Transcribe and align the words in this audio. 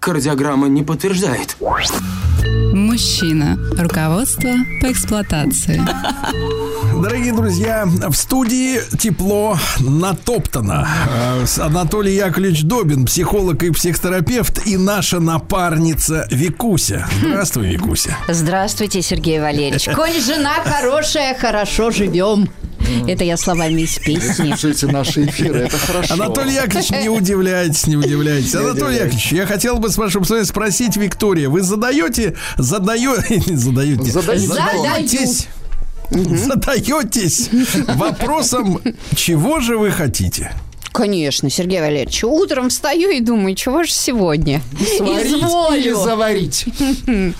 Кардиограмма 0.00 0.68
не 0.68 0.82
подтверждает. 0.82 1.56
Мужчина. 2.72 3.58
Руководство 3.76 4.50
по 4.80 4.90
эксплуатации. 4.90 5.80
Дорогие 7.02 7.34
друзья, 7.34 7.86
в 7.86 8.14
студии 8.14 8.80
тепло 8.98 9.58
натоптано. 9.78 10.88
Э, 11.08 11.44
Анатолий 11.58 12.14
Яковлевич 12.14 12.62
Добин, 12.62 13.04
психолог 13.04 13.62
и 13.62 13.70
психотерапевт, 13.70 14.66
и 14.66 14.76
наша 14.76 15.20
напарница 15.20 16.26
Викуся. 16.30 17.06
Здравствуй, 17.20 17.68
Викуся. 17.68 18.16
Здравствуйте, 18.28 19.02
Сергей 19.02 19.40
Валерьевич. 19.40 19.88
Коль 19.94 20.18
жена 20.20 20.54
хорошая, 20.64 21.34
хорошо 21.38 21.90
живем. 21.90 22.48
Это 23.06 23.24
я 23.24 23.36
словами 23.36 23.82
из 23.82 23.98
песни. 23.98 24.48
Слушайте 24.50 24.86
наши 24.86 25.24
эфиры, 25.26 25.60
это 25.60 25.78
хорошо. 25.78 26.14
Анатолий 26.14 26.54
Яковлевич, 26.54 26.90
не 26.90 27.08
удивляйтесь, 27.08 27.86
не 27.86 27.96
удивляйтесь. 27.96 28.54
Анатолий 28.54 28.96
Яковлевич, 28.96 29.32
я 29.32 29.46
хотел 29.46 29.78
бы 29.78 29.90
с 29.90 29.96
вашим 29.96 30.22
позволения 30.22 30.46
спросить, 30.46 30.96
Виктория, 30.96 31.48
вы 31.48 31.62
задаете, 31.62 32.36
задаете, 32.56 33.36
не 33.50 33.56
задаете, 33.56 34.04
Задаете. 34.10 34.46
задаетесь, 34.46 35.48
задаетесь 36.10 37.50
вопросом, 37.96 38.80
чего 39.14 39.60
же 39.60 39.76
вы 39.78 39.90
хотите? 39.90 40.52
Конечно, 40.92 41.50
Сергей 41.50 41.80
Валерьевич. 41.80 42.24
Утром 42.24 42.68
встаю 42.68 43.10
и 43.10 43.20
думаю, 43.20 43.54
чего 43.54 43.84
же 43.84 43.92
сегодня? 43.92 44.60
Сварить 44.96 45.26
или 45.26 45.92
заварить? 45.92 46.66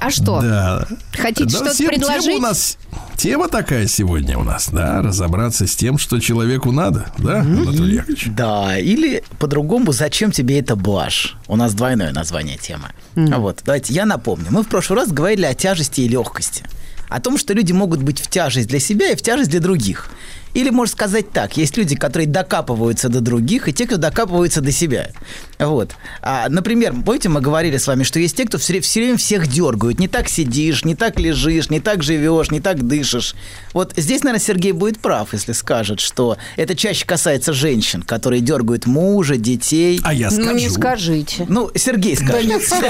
А 0.00 0.10
что? 0.10 0.40
Да. 0.40 0.86
Хотите 1.16 1.44
Да, 1.58 1.72
что-то 1.72 1.84
предложить? 1.84 2.24
Тема 2.24 2.36
у 2.36 2.40
нас 2.40 2.78
тема 3.18 3.48
такая 3.48 3.86
сегодня 3.86 4.38
у 4.38 4.44
нас, 4.44 4.68
да, 4.70 5.02
разобраться 5.02 5.66
с 5.66 5.74
тем, 5.74 5.98
что 5.98 6.20
человеку 6.20 6.72
надо, 6.72 7.12
да, 7.18 7.40
Анатолий 7.40 7.96
Яковлевич? 7.96 8.26
Да, 8.28 8.78
или 8.78 9.24
по-другому, 9.38 9.92
зачем 9.92 10.30
тебе 10.30 10.60
это 10.60 10.76
блажь? 10.76 11.36
У 11.48 11.56
нас 11.56 11.74
двойное 11.74 12.12
название 12.12 12.56
темы. 12.56 12.88
Вот, 13.14 13.62
давайте 13.64 13.92
я 13.92 14.06
напомню. 14.06 14.46
Мы 14.50 14.62
в 14.62 14.68
прошлый 14.68 15.00
раз 15.00 15.10
говорили 15.10 15.44
о 15.44 15.54
тяжести 15.54 16.02
и 16.02 16.08
легкости. 16.08 16.64
О 17.08 17.20
том, 17.20 17.38
что 17.38 17.54
люди 17.54 17.72
могут 17.72 18.02
быть 18.02 18.20
в 18.20 18.28
тяжесть 18.28 18.68
для 18.68 18.78
себя 18.78 19.10
и 19.10 19.16
в 19.16 19.22
тяжесть 19.22 19.50
для 19.50 19.60
других. 19.60 20.10
Или, 20.54 20.70
можно 20.70 20.92
сказать 20.92 21.30
так, 21.30 21.56
есть 21.56 21.76
люди, 21.76 21.96
которые 21.96 22.26
докапываются 22.26 23.08
до 23.08 23.20
других, 23.20 23.68
и 23.68 23.72
те, 23.72 23.86
кто 23.86 23.96
докапываются 23.96 24.60
до 24.60 24.72
себя. 24.72 25.10
Вот. 25.58 25.92
А, 26.22 26.48
например, 26.48 26.94
помните, 27.04 27.28
мы 27.28 27.40
говорили 27.40 27.76
с 27.76 27.86
вами, 27.86 28.04
что 28.04 28.18
есть 28.18 28.36
те, 28.36 28.44
кто 28.44 28.58
все, 28.58 28.80
время 28.80 29.16
всех 29.16 29.48
дергают. 29.48 29.98
Не 29.98 30.08
так 30.08 30.28
сидишь, 30.28 30.84
не 30.84 30.94
так 30.94 31.18
лежишь, 31.18 31.70
не 31.70 31.80
так 31.80 32.02
живешь, 32.02 32.50
не 32.50 32.60
так 32.60 32.86
дышишь. 32.86 33.34
Вот 33.72 33.92
здесь, 33.96 34.22
наверное, 34.22 34.44
Сергей 34.44 34.72
будет 34.72 35.00
прав, 35.00 35.32
если 35.32 35.52
скажет, 35.52 36.00
что 36.00 36.36
это 36.56 36.74
чаще 36.76 37.04
касается 37.04 37.52
женщин, 37.52 38.02
которые 38.02 38.40
дергают 38.40 38.86
мужа, 38.86 39.36
детей. 39.36 40.00
А 40.04 40.14
я 40.14 40.30
скажу. 40.30 40.50
Ну, 40.50 40.56
не 40.56 40.68
скажите. 40.68 41.46
Ну, 41.48 41.70
Сергей 41.74 42.16
Да 42.16 42.26
скажет. 42.26 42.46
не 42.46 42.60
скажете. 42.60 42.88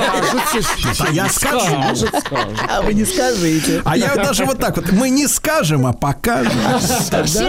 А 1.08 1.12
я 1.12 1.28
скажу. 1.28 2.06
А 2.68 2.82
вы 2.82 2.94
не 2.94 3.04
скажите. 3.04 3.82
А 3.84 3.96
я 3.96 4.14
даже 4.16 4.44
вот 4.44 4.58
так 4.58 4.76
вот, 4.76 4.90
мы 4.92 5.10
не 5.10 5.26
скажем, 5.26 5.86
а 5.86 5.92
покажем. 5.92 6.52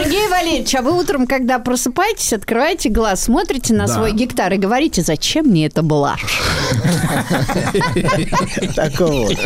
Сергей 0.10 0.28
Валерьевич, 0.28 0.74
а 0.74 0.82
вы 0.82 0.98
утром, 1.00 1.28
когда 1.28 1.60
просыпаетесь, 1.60 2.34
открываете 2.34 2.90
глаз, 2.90 3.26
смотрите 3.26 3.76
на 3.76 3.86
Да. 3.86 3.94
свой 3.94 4.12
гектар 4.12 4.52
и 4.54 4.58
говорите, 4.58 5.04
зачем 5.04 5.46
мне 5.46 5.68
это 5.68 5.84
блажь? 5.84 6.40
Такого. 8.76 9.28
вот. 9.28 9.38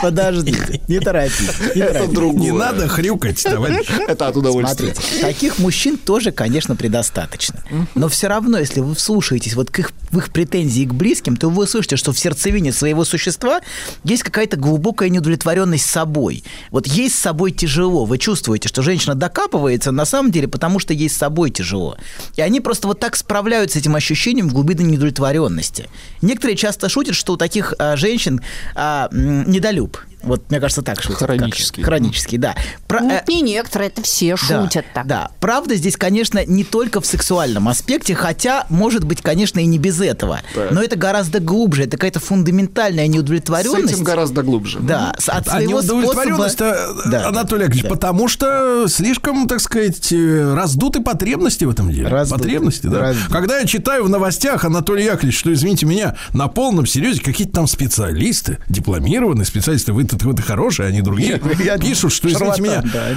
Подождите, 0.00 0.80
не 0.86 1.00
торопитесь. 1.00 1.50
Не 1.74 1.80
Это 1.82 1.92
торопитесь. 1.94 2.14
другое. 2.14 2.40
Не 2.42 2.52
надо 2.52 2.86
хрюкать, 2.88 3.42
товарищ. 3.42 3.86
Это 4.06 4.28
от 4.28 4.36
удовольствия. 4.36 4.94
Таких 5.20 5.58
мужчин 5.58 5.96
тоже, 5.96 6.30
конечно, 6.30 6.76
предостаточно. 6.76 7.60
Но 7.96 8.08
все 8.08 8.28
равно, 8.28 8.58
если 8.58 8.78
вы 8.78 8.94
вслушаетесь 8.94 9.54
вот 9.54 9.70
к 9.70 9.80
их, 9.80 9.90
в 10.12 10.18
их 10.18 10.30
претензии 10.30 10.84
к 10.84 10.94
близким, 10.94 11.36
то 11.36 11.48
вы 11.48 11.66
слышите, 11.66 11.96
что 11.96 12.12
в 12.12 12.18
сердцевине 12.18 12.72
своего 12.72 13.04
существа 13.04 13.60
есть 14.04 14.22
какая-то 14.22 14.56
глубокая 14.56 15.08
неудовлетворенность 15.08 15.86
собой. 15.90 16.44
Вот 16.70 16.86
ей 16.86 17.10
с 17.10 17.14
собой 17.16 17.50
тяжело. 17.50 18.04
Вы 18.04 18.18
чувствуете, 18.18 18.68
что 18.68 18.82
женщина 18.82 19.16
докапывается 19.16 19.90
на 19.90 20.01
самом 20.04 20.30
деле, 20.30 20.48
потому 20.48 20.78
что 20.78 20.92
ей 20.92 21.08
с 21.08 21.16
собой 21.16 21.50
тяжело. 21.50 21.96
И 22.36 22.40
они 22.42 22.60
просто 22.60 22.88
вот 22.88 23.00
так 23.00 23.16
справляются 23.16 23.78
с 23.78 23.82
этим 23.82 23.94
ощущением 23.94 24.48
глубинной 24.48 24.84
неудовлетворенности. 24.84 25.88
Некоторые 26.20 26.56
часто 26.56 26.88
шутят, 26.88 27.14
что 27.14 27.34
у 27.34 27.36
таких 27.36 27.74
а, 27.78 27.96
женщин 27.96 28.40
а, 28.74 29.08
недолюб. 29.12 29.98
Вот, 30.22 30.50
мне 30.50 30.60
кажется, 30.60 30.82
так 30.82 31.00
шутят. 31.02 31.18
как- 31.18 31.28
Хронический. 31.28 31.82
Хронический, 31.82 32.38
да. 32.38 32.54
Про- 32.86 33.00
Ну, 33.00 33.10
э, 33.10 33.22
не 33.28 33.42
некоторые, 33.42 33.88
это 33.88 34.02
все 34.02 34.36
да, 34.48 34.62
шутят 34.62 34.84
так. 34.94 35.06
Да, 35.06 35.30
правда 35.40 35.74
здесь, 35.74 35.96
конечно, 35.96 36.44
не 36.46 36.64
только 36.64 37.00
в 37.00 37.06
сексуальном 37.06 37.68
аспекте, 37.68 38.14
хотя, 38.14 38.66
может 38.68 39.04
быть, 39.04 39.20
конечно, 39.22 39.58
и 39.60 39.66
не 39.66 39.78
без 39.78 40.00
этого. 40.00 40.40
Так. 40.54 40.70
Но 40.70 40.82
это 40.82 40.96
гораздо 40.96 41.40
глубже, 41.40 41.82
это 41.84 41.96
какая-то 41.96 42.20
фундаментальная 42.20 43.06
С 43.06 43.10
неудовлетворенность. 43.10 43.94
этим 43.94 44.04
гораздо 44.04 44.42
глубже. 44.42 44.78
Да, 44.80 45.14
с- 45.18 45.28
от 45.28 45.48
А 45.48 45.52
своего 45.52 45.80
неудовлетворенность, 45.80 46.54
способа... 46.54 46.76
э, 47.06 47.10
Да, 47.10 47.28
Анатолий 47.28 47.62
Яковлевич, 47.64 47.82
да. 47.84 47.88
потому 47.88 48.28
что 48.28 48.86
слишком, 48.88 49.48
так 49.48 49.60
сказать, 49.60 50.12
э, 50.12 50.54
раздуты 50.54 51.00
потребности 51.00 51.64
в 51.64 51.70
этом 51.70 51.90
деле. 51.90 52.08
Раздуты, 52.08 52.42
Потребности, 52.42 52.86
да. 52.86 53.00
раздуты. 53.00 53.30
Когда 53.32 53.58
я 53.58 53.66
читаю 53.66 54.04
в 54.04 54.08
новостях, 54.08 54.64
Анатолий 54.64 55.04
Яковлевич, 55.04 55.38
что, 55.38 55.52
извините 55.52 55.86
меня, 55.86 56.16
на 56.32 56.48
полном 56.48 56.86
серьезе 56.86 57.20
какие-то 57.20 57.52
там 57.54 57.66
специалисты, 57.66 58.58
дипломированные 58.68 59.44
специалисты, 59.44 59.92
вы 59.92 60.04
тут 60.12 60.22
вы 60.24 60.36
хорошие, 60.42 60.88
они 60.88 61.00
другие, 61.02 61.40
Я- 61.64 61.78
пишут, 61.78 62.12
что, 62.12 62.28
извините 62.28 62.62
меня, 62.62 62.82
да, 62.92 63.08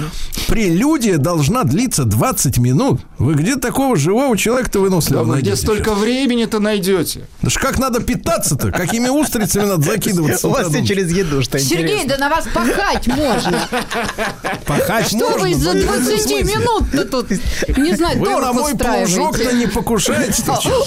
прелюдия 0.48 1.18
должна 1.18 1.64
длиться 1.64 2.04
20 2.04 2.58
минут. 2.58 3.00
Вы 3.18 3.34
где 3.34 3.56
такого 3.56 3.96
живого 3.96 4.36
человека-то 4.36 4.78
Да 4.78 4.82
выносливого 4.84 5.24
вы 5.24 5.34
где 5.40 5.50
найдете 5.50 5.56
столько 5.62 5.90
сейчас? 5.90 5.98
времени-то 5.98 6.60
найдете? 6.60 7.26
Да 7.42 7.50
ж 7.50 7.54
как 7.54 7.78
надо 7.78 8.00
питаться-то? 8.00 8.70
Какими 8.70 9.08
устрицами 9.08 9.66
надо 9.66 9.82
закидываться? 9.82 10.48
У 10.48 10.50
вас 10.50 10.68
все 10.68 10.84
через 10.84 11.10
еду, 11.12 11.42
что 11.42 11.58
Сергей, 11.58 12.06
да 12.06 12.16
на 12.18 12.28
вас 12.28 12.46
пахать 12.52 13.06
можно. 13.06 13.68
Пахать 14.64 15.08
Что 15.08 15.18
можно, 15.30 15.40
вы 15.40 15.50
но 15.50 15.58
за 15.58 15.74
не 15.74 15.80
в 15.80 15.90
этом 15.90 16.04
20 16.04 16.20
смысле. 16.22 16.44
минут-то 16.44 17.04
тут, 17.04 17.30
не 17.78 17.94
знаю, 17.96 18.18
Вы 18.18 18.30
на 18.30 18.52
мой 18.52 18.74
плужок-то 18.74 19.52
не 19.54 19.66
покушаете. 19.66 20.42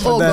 Ого! 0.05 0.23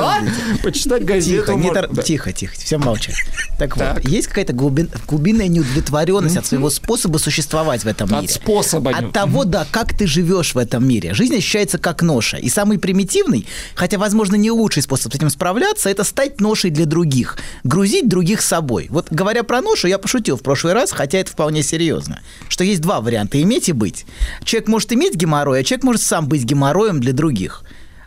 Почитать 0.62 1.04
газету 1.04 1.47
Тихо, 1.47 1.88
Да. 1.93 2.03
тихо, 2.03 2.32
тихо, 2.32 2.54
все 2.56 2.78
молчат. 2.78 3.14
Так, 3.58 3.76
вот, 3.76 4.04
есть 4.04 4.28
какая-то 4.28 4.53
глубин- 4.53 4.91
глубинная 5.08 5.48
неудовлетворенность 5.66 6.37
от 6.37 6.47
своего 6.47 6.71
способа 6.71 7.19
существовать 7.19 7.82
в 7.84 7.87
этом 7.87 8.12
От 8.15 8.22
мире. 8.22 8.32
способа. 8.32 8.91
От 8.91 9.12
того, 9.12 9.44
да, 9.44 9.66
как 9.71 9.97
ты 9.97 10.06
живешь 10.06 10.54
в 10.54 10.59
этом 10.59 10.87
мире. 10.87 11.15
Жизнь 11.15 11.37
ощущается 11.37 11.78
как 11.78 12.03
ноша. 12.03 12.37
И 12.37 12.49
самый 12.49 12.78
примитивный, 12.78 13.47
хотя, 13.75 13.99
возможно, 13.99 14.37
не 14.37 14.50
лучший 14.50 14.82
способ 14.82 15.12
с 15.12 15.16
этим 15.16 15.31
справляться, 15.31 15.88
это 15.88 16.05
стать 16.05 16.41
ношей 16.41 16.71
для 16.71 16.87
других. 16.87 17.38
Грузить 17.65 18.09
других 18.09 18.43
собой. 18.43 18.87
Вот 18.91 19.09
говоря 19.10 19.43
про 19.43 19.60
ношу, 19.60 19.88
я 19.88 19.99
пошутил 19.99 20.37
в 20.37 20.43
прошлый 20.43 20.72
раз, 20.72 20.93
хотя 20.93 21.19
это 21.19 21.31
вполне 21.31 21.62
серьезно. 21.62 22.21
Что 22.49 22.65
есть 22.65 22.81
два 22.81 23.00
варианта. 23.00 23.41
Иметь 23.43 23.69
и 23.69 23.72
быть. 23.72 24.06
Человек 24.44 24.69
может 24.69 24.93
иметь 24.93 25.15
геморрой, 25.15 25.60
а 25.60 25.65
человек 25.65 25.84
может 25.84 26.03
сам 26.03 26.28
быть 26.28 26.44
геморроем 26.44 27.00
для 27.00 27.12
других. 27.12 27.62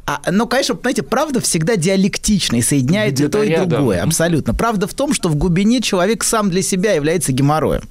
А, 0.10 0.32
но, 0.32 0.48
конечно, 0.48 0.74
понимаете, 0.74 1.04
правда 1.04 1.40
всегда 1.40 1.76
диалектична 1.76 2.56
и 2.56 2.62
соединяет 2.64 3.12
и 3.12 3.16
Где-то 3.18 3.38
то, 3.38 3.44
и 3.44 3.50
рядом. 3.50 3.70
другое. 3.70 4.02
Абсолютно. 4.02 4.56
Правда 4.56 4.88
в 4.88 4.96
том, 4.96 5.14
что 5.14 5.30
в 5.30 5.36
глубине 5.36 5.82
человек 5.82 6.24
сам 6.24 6.50
для 6.50 6.64
себя 6.64 6.94
является 6.94 7.32
геморроем. 7.32 7.84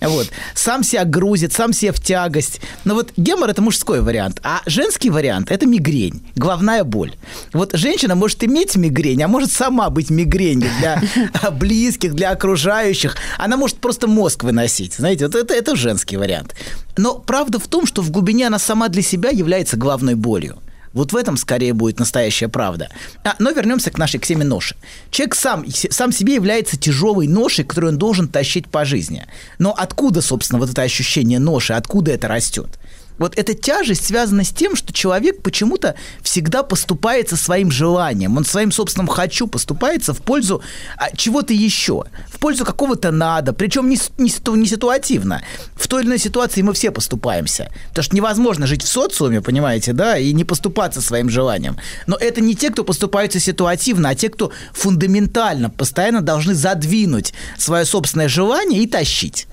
Вот. 0.00 0.30
Сам 0.54 0.84
себя 0.84 1.04
грузит, 1.04 1.52
сам 1.52 1.72
себе 1.72 1.90
в 1.90 2.00
тягость. 2.00 2.60
Но 2.84 2.94
вот 2.94 3.12
гемор– 3.16 3.48
это 3.50 3.60
мужской 3.60 4.02
вариант, 4.02 4.38
а 4.44 4.60
женский 4.66 5.10
вариант– 5.10 5.50
это 5.50 5.66
мигрень, 5.66 6.22
головная 6.36 6.84
боль. 6.84 7.14
Вот 7.52 7.72
женщина 7.72 8.14
может 8.14 8.44
иметь 8.44 8.76
мигрень, 8.76 9.24
а 9.24 9.26
может 9.26 9.50
сама 9.50 9.90
быть 9.90 10.10
мигренью 10.10 10.70
для 10.78 11.02
близких, 11.50 12.14
для 12.14 12.30
окружающих. 12.30 13.16
Она 13.36 13.56
может 13.56 13.78
просто 13.78 14.06
мозг 14.06 14.44
выносить. 14.44 14.94
Знаете, 14.94 15.26
вот 15.26 15.34
это, 15.34 15.52
это 15.52 15.74
женский 15.74 16.18
вариант. 16.18 16.54
Но 16.96 17.18
правда 17.18 17.58
в 17.58 17.66
том, 17.66 17.84
что 17.84 18.00
в 18.00 18.12
глубине 18.12 18.46
она 18.46 18.60
сама 18.60 18.88
для 18.88 19.02
себя 19.02 19.30
является 19.30 19.76
главной 19.76 20.14
болью. 20.14 20.58
Вот 20.94 21.12
в 21.12 21.16
этом 21.16 21.36
скорее 21.36 21.74
будет 21.74 21.98
настоящая 21.98 22.48
правда. 22.48 22.88
А, 23.24 23.34
но 23.38 23.50
вернемся 23.50 23.90
к 23.90 23.98
нашей 23.98 24.20
к 24.20 24.26
теме 24.26 24.44
ноши. 24.44 24.76
Человек 25.10 25.34
сам, 25.34 25.66
сам 25.68 26.12
себе 26.12 26.34
является 26.34 26.78
тяжелой 26.78 27.26
ношей, 27.26 27.64
которую 27.64 27.92
он 27.92 27.98
должен 27.98 28.28
тащить 28.28 28.68
по 28.68 28.84
жизни. 28.84 29.26
Но 29.58 29.74
откуда, 29.76 30.22
собственно, 30.22 30.60
вот 30.60 30.70
это 30.70 30.82
ощущение 30.82 31.40
ноши, 31.40 31.72
откуда 31.74 32.12
это 32.12 32.28
растет? 32.28 32.78
Вот 33.18 33.38
эта 33.38 33.54
тяжесть 33.54 34.06
связана 34.06 34.44
с 34.44 34.50
тем, 34.50 34.74
что 34.74 34.92
человек 34.92 35.42
почему-то 35.42 35.94
всегда 36.22 36.62
поступается 36.62 37.36
своим 37.36 37.70
желанием, 37.70 38.36
он 38.36 38.44
своим 38.44 38.72
собственным 38.72 39.06
«хочу» 39.06 39.46
поступается 39.46 40.12
в 40.12 40.20
пользу 40.20 40.62
а, 40.96 41.14
чего-то 41.16 41.52
еще, 41.52 42.04
в 42.28 42.38
пользу 42.38 42.64
какого-то 42.64 43.10
«надо», 43.10 43.52
причем 43.52 43.88
не, 43.88 43.98
не, 44.18 44.32
не 44.56 44.66
ситуативно. 44.66 45.42
В 45.76 45.86
той 45.86 46.02
или 46.02 46.08
иной 46.08 46.18
ситуации 46.18 46.62
мы 46.62 46.72
все 46.72 46.90
поступаемся, 46.90 47.70
потому 47.90 48.04
что 48.04 48.16
невозможно 48.16 48.66
жить 48.66 48.82
в 48.82 48.88
социуме, 48.88 49.40
понимаете, 49.40 49.92
да, 49.92 50.18
и 50.18 50.32
не 50.32 50.44
поступаться 50.44 51.00
своим 51.00 51.30
желанием. 51.30 51.76
Но 52.06 52.16
это 52.16 52.40
не 52.40 52.56
те, 52.56 52.70
кто 52.70 52.84
поступаются 52.84 53.38
ситуативно, 53.38 54.08
а 54.08 54.14
те, 54.14 54.28
кто 54.28 54.50
фундаментально 54.72 55.70
постоянно 55.70 56.20
должны 56.20 56.54
задвинуть 56.54 57.32
свое 57.58 57.84
собственное 57.84 58.28
желание 58.28 58.82
и 58.82 58.86
тащить. 58.86 59.46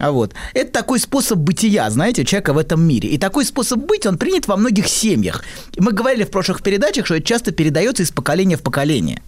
А 0.00 0.12
вот. 0.12 0.34
Это 0.54 0.72
такой 0.72 0.98
способ 0.98 1.38
бытия, 1.38 1.88
знаете, 1.90 2.24
человека 2.24 2.54
в 2.54 2.58
этом 2.58 2.82
мире. 2.82 3.10
И 3.10 3.18
такой 3.18 3.44
способ 3.44 3.80
быть, 3.80 4.06
он 4.06 4.16
принят 4.16 4.48
во 4.48 4.56
многих 4.56 4.88
семьях. 4.88 5.44
Мы 5.76 5.92
говорили 5.92 6.24
в 6.24 6.30
прошлых 6.30 6.62
передачах, 6.62 7.04
что 7.04 7.16
это 7.16 7.26
часто 7.26 7.52
передается 7.52 8.02
из 8.02 8.10
поколения 8.10 8.56
в 8.56 8.62
поколение. 8.62 9.22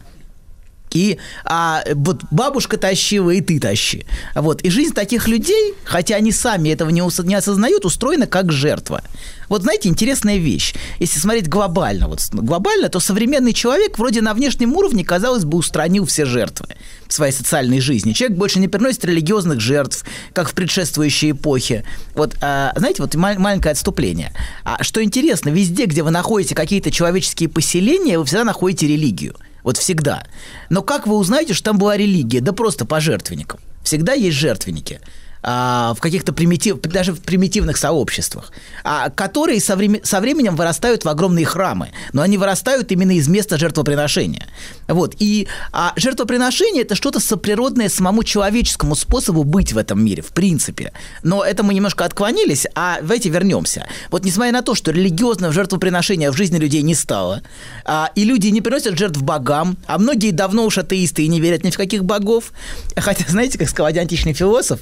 И 0.95 1.19
а, 1.45 1.83
вот 1.95 2.23
бабушка 2.31 2.77
тащила, 2.77 3.31
и 3.31 3.41
ты 3.41 3.59
тащи. 3.59 4.07
Вот. 4.35 4.63
И 4.63 4.71
жизнь 4.71 4.95
таких 4.95 5.29
людей, 5.29 5.75
хотя 5.85 6.17
они 6.17 6.33
сами 6.33 6.71
этого 6.71 6.91
не, 6.91 7.03
ус- 7.03 7.19
не 7.21 7.35
осознают, 7.35 7.85
устроена 7.85 8.27
как 8.27 8.53
жертва. 8.53 9.03
Вот 9.49 9.63
знаете, 9.63 9.89
интересная 9.89 10.37
вещь. 10.39 10.75
Если 10.99 11.19
смотреть 11.19 11.49
глобально, 11.49 12.09
вот 12.09 12.21
глобально, 12.33 12.89
то 12.89 13.01
современный 13.01 13.53
человек 13.53 13.99
вроде 13.99 14.23
на 14.23 14.33
внешнем 14.35 14.75
уровне, 14.75 15.05
казалось 15.05 15.45
бы, 15.45 15.59
устранил 15.59 16.07
все 16.07 16.25
жертвы 16.25 16.69
в 17.07 17.13
своей 17.13 17.33
социальной 17.33 17.81
жизни. 17.81 18.13
Человек 18.13 18.39
больше 18.39 18.59
не 18.59 18.69
приносит 18.69 19.05
религиозных 19.05 19.61
жертв, 19.61 20.05
как 20.33 20.49
в 20.49 20.55
предшествующей 20.55 21.33
эпохе. 21.33 21.85
Вот, 22.15 22.37
а, 22.41 22.73
знаете, 22.77 23.03
вот 23.03 23.15
ма- 23.15 23.39
маленькое 23.39 23.73
отступление. 23.73 24.33
А, 24.65 24.83
что 24.83 25.03
интересно, 25.03 25.51
везде, 25.51 25.85
где 25.87 26.03
вы 26.03 26.11
находите 26.11 26.55
какие-то 26.55 26.91
человеческие 26.91 27.49
поселения, 27.51 28.19
вы 28.19 28.25
всегда 28.25 28.45
находите 28.45 28.87
религию. 28.87 29.37
Вот 29.63 29.77
всегда. 29.77 30.25
Но 30.71 30.83
как 30.83 31.07
вы 31.07 31.17
узнаете, 31.17 31.55
что 31.55 31.67
там 31.67 31.79
была 31.79 31.97
религия? 31.97 32.41
Да 32.41 32.53
просто 32.53 32.85
по 32.85 33.01
жертвенникам. 33.01 33.61
Всегда 33.83 34.13
есть 34.13 34.37
жертвенники. 34.37 35.01
А, 35.43 35.95
в 35.95 36.01
каких-то 36.01 36.33
примитив, 36.33 36.81
даже 36.81 37.13
в 37.13 37.21
примитивных 37.21 37.77
сообществах, 37.77 38.53
а, 38.85 39.11
которые 39.11 39.61
со, 39.61 39.77
време- 39.77 40.01
со 40.05 40.21
временем 40.21 40.57
вырастают 40.57 41.05
в 41.05 41.09
огромные 41.09 41.45
храмы, 41.45 41.91
но 42.13 42.23
они 42.23 42.39
вырастают 42.39 42.93
именно 42.93 43.13
из 43.13 43.29
места 43.29 43.59
жертвоприношения. 43.59 44.47
Вот. 44.89 45.17
И 45.19 45.49
а, 45.73 45.93
жертвоприношение– 45.97 46.83
это 46.85 46.95
что-то 46.95 47.21
соприродное 47.21 47.89
самому 47.89 48.25
человеческому 48.25 48.95
способу 48.95 49.45
быть 49.45 49.73
в 49.73 49.79
этом 49.79 50.05
мире, 50.05 50.23
в 50.23 50.33
принципе. 50.33 50.93
Но 51.23 51.45
это 51.45 51.63
мы 51.63 51.75
немножко 51.75 52.05
отклонились, 52.05 52.67
а 52.75 52.99
давайте 53.01 53.29
вернемся. 53.29 53.87
Вот 54.11 54.25
несмотря 54.25 54.53
на 54.53 54.63
то, 54.63 54.75
что 54.75 54.91
религиозного 54.91 55.53
жертвоприношения 55.53 56.31
в 56.31 56.37
жизни 56.37 56.59
людей 56.59 56.83
не 56.83 56.95
стало, 56.95 57.43
а, 57.85 58.11
и 58.15 58.25
люди 58.25 58.49
не 58.49 58.61
приносят 58.61 58.99
жертв 58.99 59.23
богам, 59.23 59.77
а 59.87 59.99
многие 59.99 60.31
давно 60.31 60.65
уж 60.65 60.79
атеисты 60.79 61.25
и 61.25 61.29
не 61.29 61.41
верят 61.41 61.65
ни 61.65 61.71
в 61.71 61.77
каких 61.77 62.05
богов, 62.05 62.53
хотя, 62.97 63.25
знаете, 63.29 63.59
как 63.59 63.69
сказал 63.69 63.87
один 63.87 64.03
античный 64.03 64.33
философ, 64.33 64.81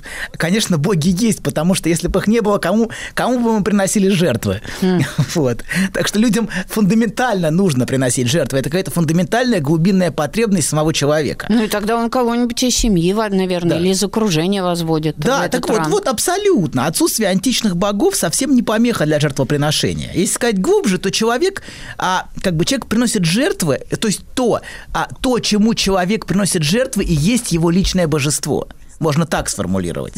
конечно, 0.51 0.79
боги 0.79 1.15
есть, 1.17 1.43
потому 1.43 1.75
что 1.75 1.89
если 1.89 2.09
бы 2.09 2.19
их 2.19 2.27
не 2.27 2.41
было, 2.41 2.59
кому, 2.59 2.91
кому 3.15 3.39
бы 3.39 3.59
мы 3.59 3.65
приносили 3.65 4.09
жертвы? 4.09 4.61
Вот. 5.35 5.63
Так 5.93 6.09
что 6.09 6.19
людям 6.19 6.49
фундаментально 6.69 7.51
нужно 7.51 7.87
приносить 7.87 8.29
жертвы. 8.29 8.59
Это 8.59 8.69
какая-то 8.69 8.91
фундаментальная 8.91 9.61
глубинная 9.61 10.11
потребность 10.11 10.69
самого 10.69 10.93
человека. 10.93 11.47
Ну 11.49 11.63
и 11.63 11.69
тогда 11.69 11.97
он 11.97 12.11
кого-нибудь 12.11 12.61
из 12.63 12.75
семьи, 12.75 13.13
наверное, 13.13 13.77
Да. 13.77 13.79
или 13.79 13.89
из 13.91 14.03
окружения 14.03 14.63
возводит. 14.63 15.17
Да, 15.19 15.49
так 15.49 15.69
вот, 15.69 15.79
ранг. 15.79 15.91
вот 15.91 16.09
абсолютно. 16.09 16.87
Отсутствие 16.87 17.29
античных 17.29 17.77
богов 17.77 18.17
совсем 18.17 18.55
не 18.55 18.63
помеха 18.63 19.07
для 19.07 19.21
жертвоприношения. 19.21 20.11
Если 20.15 20.35
сказать 20.35 20.61
глубже, 20.61 20.99
то 20.99 21.11
человек, 21.11 21.63
а, 21.97 22.27
как 22.43 22.57
бы 22.57 22.65
человек 22.65 22.87
приносит 22.87 23.25
жертвы, 23.25 23.81
то 24.01 24.09
есть 24.09 24.23
то, 24.35 24.61
а, 24.93 25.09
то, 25.21 25.39
чему 25.39 25.75
человек 25.75 26.27
приносит 26.27 26.63
жертвы, 26.63 27.05
и 27.05 27.15
есть 27.15 27.53
его 27.53 27.71
личное 27.71 28.09
божество. 28.09 28.69
Можно 29.01 29.27
так 29.27 29.49
сформулировать. 29.49 30.15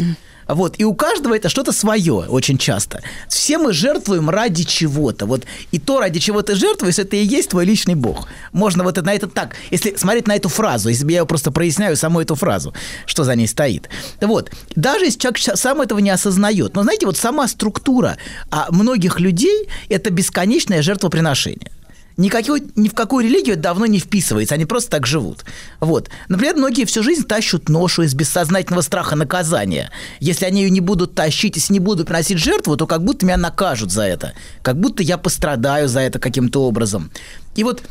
Вот. 0.49 0.75
И 0.79 0.85
у 0.85 0.95
каждого 0.95 1.35
это 1.35 1.49
что-то 1.49 1.73
свое 1.73 2.13
очень 2.13 2.59
часто. 2.59 3.01
Все 3.29 3.59
мы 3.59 3.73
жертвуем 3.73 4.29
ради 4.29 4.65
чего-то. 4.65 5.27
Вот. 5.27 5.45
И 5.71 5.79
то, 5.79 6.01
ради 6.01 6.21
чего 6.21 6.43
ты 6.43 6.55
жертвуешь, 6.55 6.99
это 6.99 7.17
и 7.17 7.25
есть 7.25 7.51
твой 7.51 7.65
личный 7.65 7.95
бог. 7.95 8.29
Можно 8.53 8.85
вот 8.85 8.97
на 8.97 9.15
это 9.15 9.29
так, 9.29 9.57
если 9.71 9.97
смотреть 9.97 10.27
на 10.27 10.37
эту 10.37 10.49
фразу, 10.49 10.89
если 10.89 11.05
бы 11.05 11.13
я 11.13 11.25
просто 11.25 11.51
проясняю 11.51 11.97
саму 11.97 12.21
эту 12.21 12.35
фразу, 12.35 12.75
что 13.07 13.25
за 13.25 13.35
ней 13.37 13.47
стоит. 13.47 13.89
Вот. 14.21 14.51
Даже 14.75 15.05
если 15.07 15.19
человек 15.19 15.41
сам 15.59 15.81
этого 15.81 16.01
не 16.01 16.11
осознает. 16.11 16.75
Но 16.75 16.83
знаете, 16.83 17.07
вот 17.07 17.17
сама 17.17 17.49
структура 17.49 18.17
а, 18.51 18.67
многих 18.71 19.21
людей– 19.21 19.69
это 19.89 20.11
бесконечное 20.11 20.83
жертвоприношение. 20.83 21.71
Никакой, 22.17 22.63
ни 22.77 22.89
в 22.89 22.95
какую 22.95 23.25
религию 23.25 23.55
это 23.55 23.63
давно 23.63 23.87
не 23.87 23.99
вписывается, 23.99 24.55
они 24.55 24.65
просто 24.65 24.91
так 24.91 25.07
живут. 25.07 25.45
Вот. 25.81 26.11
Например, 26.29 26.57
многие 26.57 26.85
всю 26.85 27.03
жизнь 27.03 27.25
тащут 27.25 27.69
ношу 27.69 28.03
из 28.03 28.15
бессознательного 28.15 28.83
страха 28.83 29.17
наказания. 29.17 29.91
Если 30.21 30.45
они 30.45 30.63
ее 30.63 30.71
не 30.71 30.81
будут 30.81 31.15
тащить, 31.15 31.57
если 31.57 31.73
не 31.73 31.81
будут 31.81 32.07
приносить 32.07 32.39
жертву, 32.39 32.77
то 32.77 32.87
как 32.87 33.05
будто 33.05 33.25
меня 33.25 33.37
накажут 33.37 33.91
за 33.91 34.03
это. 34.03 34.33
Как 34.63 34.79
будто 34.79 35.03
я 35.03 35.19
пострадаю 35.19 35.89
за 35.89 36.01
это 36.01 36.19
каким-то 36.19 36.63
образом. 36.65 37.11
И 37.55 37.65
вот 37.65 37.83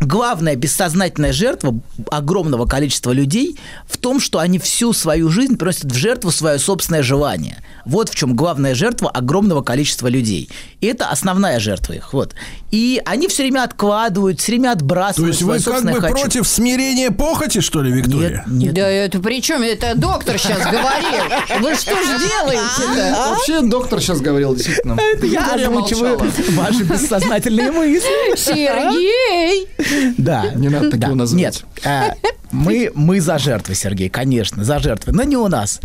главная 0.00 0.56
бессознательная 0.56 1.32
жертва 1.32 1.74
огромного 2.10 2.66
количества 2.66 3.12
людей 3.12 3.58
в 3.88 3.96
том, 3.96 4.20
что 4.20 4.38
они 4.38 4.58
всю 4.58 4.92
свою 4.92 5.28
жизнь 5.30 5.56
приносят 5.56 5.92
в 5.92 5.94
жертву 5.94 6.30
свое 6.30 6.58
собственное 6.58 7.02
желание. 7.02 7.62
Вот 7.84 8.08
в 8.08 8.14
чем 8.14 8.34
главная 8.34 8.74
жертва 8.74 9.10
огромного 9.10 9.62
количества 9.62 10.08
людей. 10.08 10.48
И 10.80 10.86
это 10.86 11.08
основная 11.08 11.60
жертва 11.60 11.94
их. 11.94 12.12
Вот. 12.12 12.34
И 12.70 13.00
они 13.04 13.28
все 13.28 13.42
время 13.42 13.64
откладывают, 13.64 14.40
все 14.40 14.52
время 14.52 14.72
То 14.72 14.78
отбрасывают 14.78 15.32
есть 15.34 15.42
вы 15.42 15.58
свое 15.58 15.60
как 15.60 15.64
собственное 15.64 15.94
бы 15.94 16.00
«хочу». 16.00 16.14
против 16.14 16.48
смирения 16.48 17.10
похоти, 17.10 17.60
что 17.60 17.82
ли, 17.82 17.92
Виктория? 17.92 18.44
Нет, 18.46 18.66
нет. 18.66 18.74
Да 18.74 18.88
это 18.88 19.20
при 19.20 19.40
чем? 19.40 19.62
Это 19.62 19.94
доктор 19.94 20.38
сейчас 20.38 20.62
говорил. 20.62 21.60
Вы 21.60 21.74
что 21.74 21.94
ж 21.94 22.20
делаете-то? 22.20 23.30
Вообще 23.30 23.60
доктор 23.62 24.00
сейчас 24.00 24.20
говорил, 24.20 24.54
действительно. 24.54 24.98
Это 24.98 25.26
я 25.26 25.54
озвучиваю 25.54 26.18
ваши 26.50 26.82
бессознательные 26.84 27.70
мысли. 27.70 28.36
Сергей! 28.36 29.68
Да. 30.18 30.52
Не 30.54 30.68
надо 30.68 30.90
так 30.90 31.00
да. 31.00 31.06
его 31.08 31.16
называть. 31.16 31.42
Нет, 31.42 31.64
а, 31.84 32.14
мы, 32.50 32.90
мы 32.94 33.20
за 33.20 33.38
жертвы, 33.38 33.74
Сергей, 33.74 34.08
конечно, 34.08 34.64
за 34.64 34.78
жертвы, 34.78 35.12
но 35.12 35.22
не 35.24 35.36
у 35.36 35.48
нас. 35.48 35.80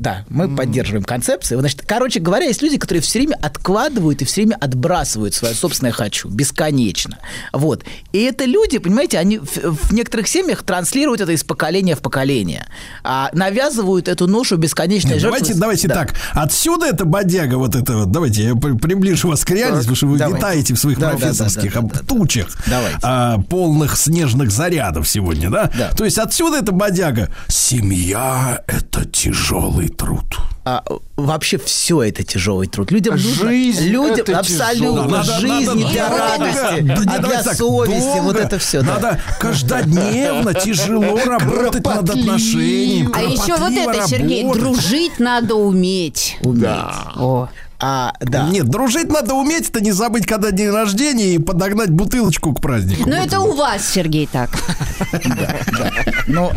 Да, 0.00 0.24
мы 0.30 0.48
поддерживаем 0.48 1.04
концепцию. 1.04 1.60
Значит, 1.60 1.82
короче 1.86 2.20
говоря, 2.20 2.46
есть 2.46 2.62
люди, 2.62 2.78
которые 2.78 3.02
все 3.02 3.18
время 3.18 3.36
откладывают 3.40 4.22
и 4.22 4.24
все 4.24 4.40
время 4.42 4.56
отбрасывают 4.58 5.34
свое 5.34 5.54
собственное 5.54 5.92
хочу 5.92 6.28
бесконечно. 6.30 7.18
Вот. 7.52 7.84
И 8.12 8.18
это 8.22 8.46
люди, 8.46 8.78
понимаете, 8.78 9.18
они 9.18 9.36
в, 9.38 9.56
в 9.58 9.92
некоторых 9.92 10.26
семьях 10.26 10.62
транслируют 10.62 11.20
это 11.20 11.32
из 11.32 11.44
поколения 11.44 11.94
в 11.96 12.00
поколение. 12.00 12.66
А 13.04 13.28
навязывают 13.34 14.08
эту 14.08 14.26
ношу 14.26 14.56
бесконечной 14.56 15.12
Нет, 15.12 15.20
жертвы. 15.20 15.38
давайте, 15.40 15.60
давайте 15.60 15.88
Да. 15.88 15.94
так. 15.96 16.14
Отсюда 16.32 16.86
эта 16.86 17.04
бодяга, 17.04 17.56
вот 17.56 17.76
это 17.76 17.98
вот. 17.98 18.10
Давайте 18.10 18.42
я 18.44 18.54
при- 18.54 18.78
приближу 18.78 19.28
вас 19.28 19.44
к 19.44 19.50
реальности, 19.50 19.82
потому 19.90 19.96
что 19.96 20.06
вы 20.06 20.16
витаете 20.16 20.72
в 20.74 20.78
своих 20.78 20.98
Да, 20.98 21.08
да, 21.08 21.12
да, 21.12 21.18
профессорских 21.18 21.74
да, 21.74 21.80
да, 21.80 21.86
об- 21.86 21.92
да. 21.92 21.98
тучах, 22.00 22.46
Давайте. 22.66 22.98
а, 23.02 23.38
полных 23.50 23.98
снежных 23.98 24.50
зарядов 24.50 25.06
сегодня, 25.06 25.50
да? 25.50 25.70
Да. 25.76 25.90
То 25.90 26.06
есть 26.06 26.16
отсюда 26.16 26.56
эта 26.56 26.72
бодяга. 26.72 27.28
Семья– 27.48 28.62
это 28.66 29.04
тяжелый 29.04 29.89
труд. 29.90 30.24
А, 30.64 30.84
вообще 31.16 31.56
все 31.58 32.02
это 32.02 32.22
тяжелый 32.22 32.66
труд. 32.68 32.90
Людям 32.90 33.14
нужно- 33.14 33.48
Жизнь 33.48 33.88
людям 33.88 34.26
это 34.26 34.38
абсолютно 34.38 34.72
тяжело. 34.74 35.04
Надо- 35.04 35.40
жизнь 35.40 35.66
надо 35.66 35.78
не 35.78 35.84
для 35.84 36.08
долго, 36.08 36.22
радости, 36.24 36.80
да 36.80 37.04
не 37.04 37.16
а 37.16 37.18
для 37.18 37.42
так, 37.42 37.56
совести. 37.56 38.18
Вот 38.20 38.22
долго. 38.34 38.38
это 38.38 38.58
все. 38.58 38.82
Надо 38.82 39.20
каждодневно 39.38 40.54
тяжело 40.54 41.18
работать 41.24 41.84
над 41.84 42.10
отношением. 42.10 43.12
А 43.14 43.22
еще 43.22 43.56
вот 43.56 43.72
это, 43.72 44.06
Сергей, 44.06 44.44
дружить 44.52 45.18
надо 45.18 45.54
уметь. 45.54 46.36
О. 46.42 47.48
А, 47.82 48.12
да. 48.20 48.48
Нет, 48.48 48.68
дружить 48.68 49.10
надо 49.10 49.34
уметь, 49.34 49.70
это 49.70 49.80
не 49.80 49.92
забыть, 49.92 50.26
когда 50.26 50.50
день 50.50 50.70
рождения, 50.70 51.34
и 51.34 51.38
подогнать 51.38 51.90
бутылочку 51.90 52.52
к 52.54 52.60
празднику. 52.60 53.08
Ну 53.08 53.16
это 53.16 53.40
у 53.40 53.52
вас, 53.52 53.88
Сергей, 53.88 54.28
так. 54.30 54.50
Но 56.26 56.52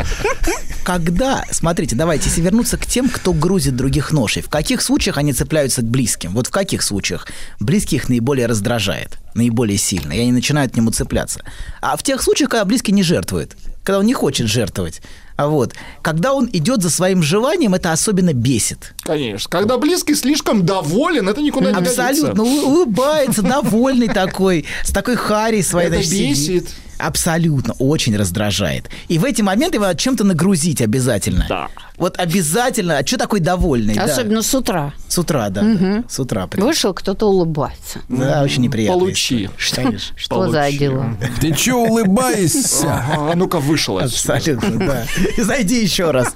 когда, 0.84 1.44
смотрите, 1.50 1.96
давайте, 1.96 2.28
если 2.28 2.42
вернуться 2.42 2.76
к 2.76 2.84
тем, 2.84 3.08
кто 3.08 3.32
грузит 3.32 3.74
других 3.74 4.12
ношей, 4.12 4.42
в 4.42 4.50
каких 4.50 4.82
случаях 4.82 5.16
они 5.16 5.32
цепляются 5.32 5.80
к 5.80 5.86
близким? 5.86 6.32
Вот 6.32 6.48
в 6.48 6.50
каких 6.50 6.82
случаях? 6.82 7.26
Близкий 7.58 7.96
их 7.96 8.10
наиболее 8.10 8.46
раздражает, 8.46 9.18
наиболее 9.34 9.78
сильно, 9.78 10.12
и 10.12 10.20
они 10.20 10.32
начинают 10.32 10.72
к 10.72 10.76
нему 10.76 10.90
цепляться. 10.90 11.40
А 11.80 11.96
в 11.96 12.02
тех 12.02 12.22
случаях, 12.22 12.50
когда 12.50 12.66
близкий 12.66 12.92
не 12.92 13.02
жертвует, 13.02 13.56
когда 13.82 14.00
он 14.00 14.06
не 14.06 14.14
хочет 14.14 14.46
жертвовать, 14.46 15.00
вот, 15.38 15.74
когда 16.02 16.32
он 16.32 16.48
идет 16.52 16.82
за 16.82 16.90
своим 16.90 17.22
желанием, 17.22 17.74
это 17.74 17.92
особенно 17.92 18.32
бесит. 18.32 18.94
Конечно. 19.02 19.50
Когда 19.50 19.78
близкий 19.78 20.14
слишком 20.14 20.64
доволен, 20.64 21.28
это 21.28 21.42
никуда 21.42 21.72
не 21.72 21.78
Абсолютно 21.78 22.44
годится. 22.44 22.66
улыбается, 22.66 23.42
довольный 23.42 24.08
такой, 24.08 24.64
с 24.84 24.92
такой 24.92 25.16
хари 25.16 25.60
своей. 25.62 25.88
Это 25.88 25.98
бесит. 25.98 26.68
Абсолютно, 26.98 27.74
очень 27.80 28.16
раздражает. 28.16 28.88
И 29.08 29.18
в 29.18 29.24
эти 29.24 29.42
моменты 29.42 29.78
его 29.78 29.92
чем-то 29.92 30.22
нагрузить 30.24 30.80
обязательно. 30.80 31.46
Да. 31.48 31.68
Вот 31.96 32.18
обязательно. 32.18 32.98
А 32.98 33.06
что 33.06 33.16
такой 33.18 33.40
довольный? 33.40 33.94
да? 33.94 34.04
Особенно 34.04 34.42
с 34.42 34.52
утра. 34.54 34.92
С 35.08 35.18
утра, 35.18 35.48
да. 35.48 35.62
да. 35.62 36.04
С 36.08 36.18
утра. 36.18 36.46
прям. 36.46 36.66
Вышел, 36.66 36.92
кто-то 36.92 37.26
улыбается. 37.28 38.00
Да, 38.08 38.42
очень 38.42 38.62
неприятно. 38.62 38.98
Получи. 38.98 39.48
Конечно. 39.74 40.16
Что 40.16 40.48
за 40.50 40.70
дела? 40.72 41.16
Ты 41.40 41.52
че 41.52 41.74
улыбаешься? 41.74 43.04
А 43.12 43.32
ну-ка 43.34 43.60
вышел 43.60 43.98
отсюда. 43.98 44.34
Абсолютно, 44.34 44.86
да. 44.86 45.04
И 45.36 45.40
зайди 45.42 45.82
еще 45.82 46.10
раз. 46.10 46.34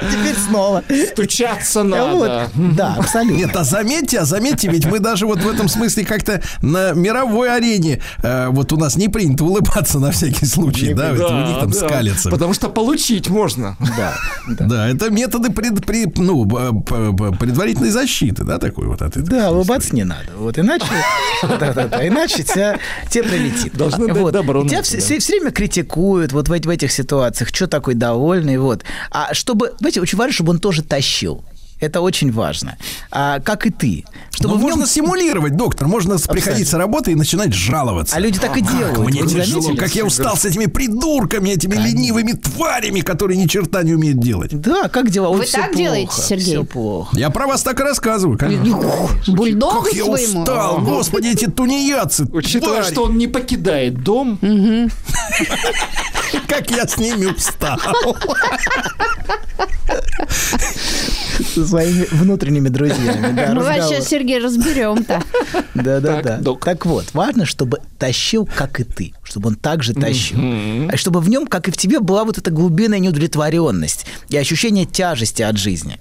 Теперь 0.00 0.34
снова. 0.36 0.82
Стучаться 1.12 1.80
Вот. 1.82 1.88
надо. 1.90 2.50
Да, 2.54 2.94
абсолютно. 2.98 3.36
Нет, 3.36 3.56
а 3.56 3.64
заметьте, 3.64 4.18
а 4.20 4.24
заметьте, 4.24 4.68
ведь 4.68 4.86
мы 4.86 4.98
даже 4.98 5.26
вот 5.26 5.40
в 5.40 5.48
этом 5.48 5.68
смысле 5.68 6.04
как-то 6.04 6.42
на 6.62 6.92
мировой 6.92 7.54
арене, 7.54 8.00
э, 8.22 8.48
вот 8.48 8.72
у 8.72 8.76
нас 8.76 8.96
не 8.96 9.08
принято 9.08 9.44
улыбаться 9.44 9.98
на 9.98 10.10
всякий 10.10 10.46
случай, 10.46 10.94
да, 10.94 11.10
это 11.12 11.26
у 11.26 11.46
них 11.46 11.58
там 11.60 11.70
да. 11.70 11.78
скалится. 11.88 12.30
Потому 12.30 12.54
что 12.54 12.68
получить 12.68 13.28
можно. 13.28 13.76
Да. 13.96 14.14
Да, 14.58 14.88
это 14.88 15.10
методы 15.10 15.50
пред, 15.50 15.84
пред- 15.84 16.18
ну, 16.18 16.46
предварительной 16.46 17.90
защиты, 17.90 18.44
да, 18.44 18.58
такой 18.58 18.86
вот 18.86 19.02
от 19.02 19.16
этого. 19.16 19.28
Да, 19.30 19.50
улыбаться 19.50 19.94
не 19.94 20.04
надо. 20.04 20.30
Вот 20.36 20.58
иначе, 20.58 20.84
да-да-да, 21.42 22.06
иначе 22.06 22.42
тебя, 22.42 22.78
тебе 23.10 23.24
прилетит. 23.24 23.74
Должны 23.74 24.12
дать 24.12 24.32
добро 24.32 24.60
И 24.60 24.64
на 24.64 24.68
Тебя 24.70 24.82
все, 24.82 24.96
да. 24.98 25.02
все- 25.18 25.38
время 25.38 25.50
критикуют 25.52 26.32
вот 26.32 26.48
в, 26.48 26.50
в 26.50 26.68
этих 26.68 26.92
ситуациях, 26.92 27.50
что 27.52 27.66
такой 27.66 27.94
довольный, 27.94 28.58
вот. 28.58 28.84
А 29.10 29.32
чтобы, 29.34 29.72
знаете, 29.90 30.00
очень 30.00 30.18
важно, 30.18 30.32
чтобы 30.32 30.52
он 30.52 30.58
тоже 30.60 30.82
тащил. 30.82 31.42
Это 31.80 32.02
очень 32.02 32.30
важно. 32.30 32.76
А, 33.10 33.40
как 33.40 33.64
и 33.64 33.70
ты. 33.70 34.04
Чтобы 34.32 34.50
Ну, 34.50 34.56
в 34.56 34.60
нем- 34.60 34.70
можно 34.72 34.86
симулировать, 34.86 35.56
доктор, 35.56 35.88
можно 35.88 36.18
приходить 36.18 36.68
с 36.68 36.74
работы 36.74 37.12
и 37.12 37.14
начинать 37.14 37.54
жаловаться. 37.54 38.14
А 38.16 38.20
люди 38.20 38.38
так 38.38 38.54
и 38.58 38.60
делают. 38.60 38.98
Мне 38.98 39.22
Вы 39.22 39.28
тяжело, 39.30 39.74
как 39.74 39.94
я 39.94 40.04
устал 40.04 40.36
с 40.36 40.44
этими 40.44 40.66
придурками, 40.66 41.48
этими 41.48 41.76
ленивыми 41.76 42.32
тварями, 42.32 43.00
которые 43.00 43.38
ни 43.38 43.46
черта 43.46 43.82
не 43.82 43.94
умеют 43.94 44.18
делать. 44.20 44.50
Да, 44.60 44.88
как 44.90 45.08
дела? 45.08 45.30
Ой, 45.30 45.38
Вы 45.38 45.46
так 45.46 45.74
делаете, 45.74 46.08
плохо, 46.08 46.20
Сергей? 46.22 46.44
Все 46.44 46.64
плохо. 46.64 47.16
Я 47.18 47.30
про 47.30 47.46
вас 47.46 47.62
так 47.62 47.80
и 47.80 47.82
рассказываю, 47.82 48.36
конечно. 48.36 48.78
Бульдогу 49.28 49.80
Как 49.84 49.94
я 49.94 50.04
своему. 50.04 50.40
устал, 50.42 50.80
господи, 50.82 51.28
эти 51.28 51.46
тунеядцы. 51.46 52.24
Учитывая, 52.30 52.80
твари. 52.82 52.92
что 52.92 53.04
он 53.04 53.16
не 53.16 53.26
покидает 53.26 54.02
дом, 54.04 54.38
Как 56.48 56.70
я 56.70 56.86
с 56.86 56.96
ними 56.98 57.26
устал. 57.26 57.78
Со 61.54 61.66
своими 61.66 62.06
внутренними 62.12 62.68
друзьями. 62.68 63.34
Да, 63.34 63.54
Мы 63.54 63.62
вас 63.62 63.88
сейчас, 63.88 64.08
Сергей, 64.08 64.38
разберем-то. 64.38 65.22
Да, 65.74 66.00
да, 66.00 66.22
Так. 66.22 66.60
Так 66.64 66.86
вот, 66.86 67.06
важно, 67.14 67.46
чтобы 67.46 67.80
тащил, 67.98 68.46
как 68.46 68.80
и 68.80 68.84
ты, 68.84 69.12
чтобы 69.22 69.48
он 69.48 69.54
также 69.56 69.94
тащил. 69.94 70.38
А 70.92 70.96
Чтобы 70.96 71.20
в 71.20 71.28
нем, 71.28 71.46
как 71.46 71.68
и 71.68 71.70
в 71.70 71.76
тебе, 71.76 72.00
была 72.00 72.24
вот 72.24 72.38
эта 72.38 72.50
глубинная 72.50 72.98
неудовлетворенность 72.98 74.06
и 74.28 74.36
ощущение 74.36 74.84
тяжести 74.84 75.42
от 75.42 75.56
жизни. 75.56 75.98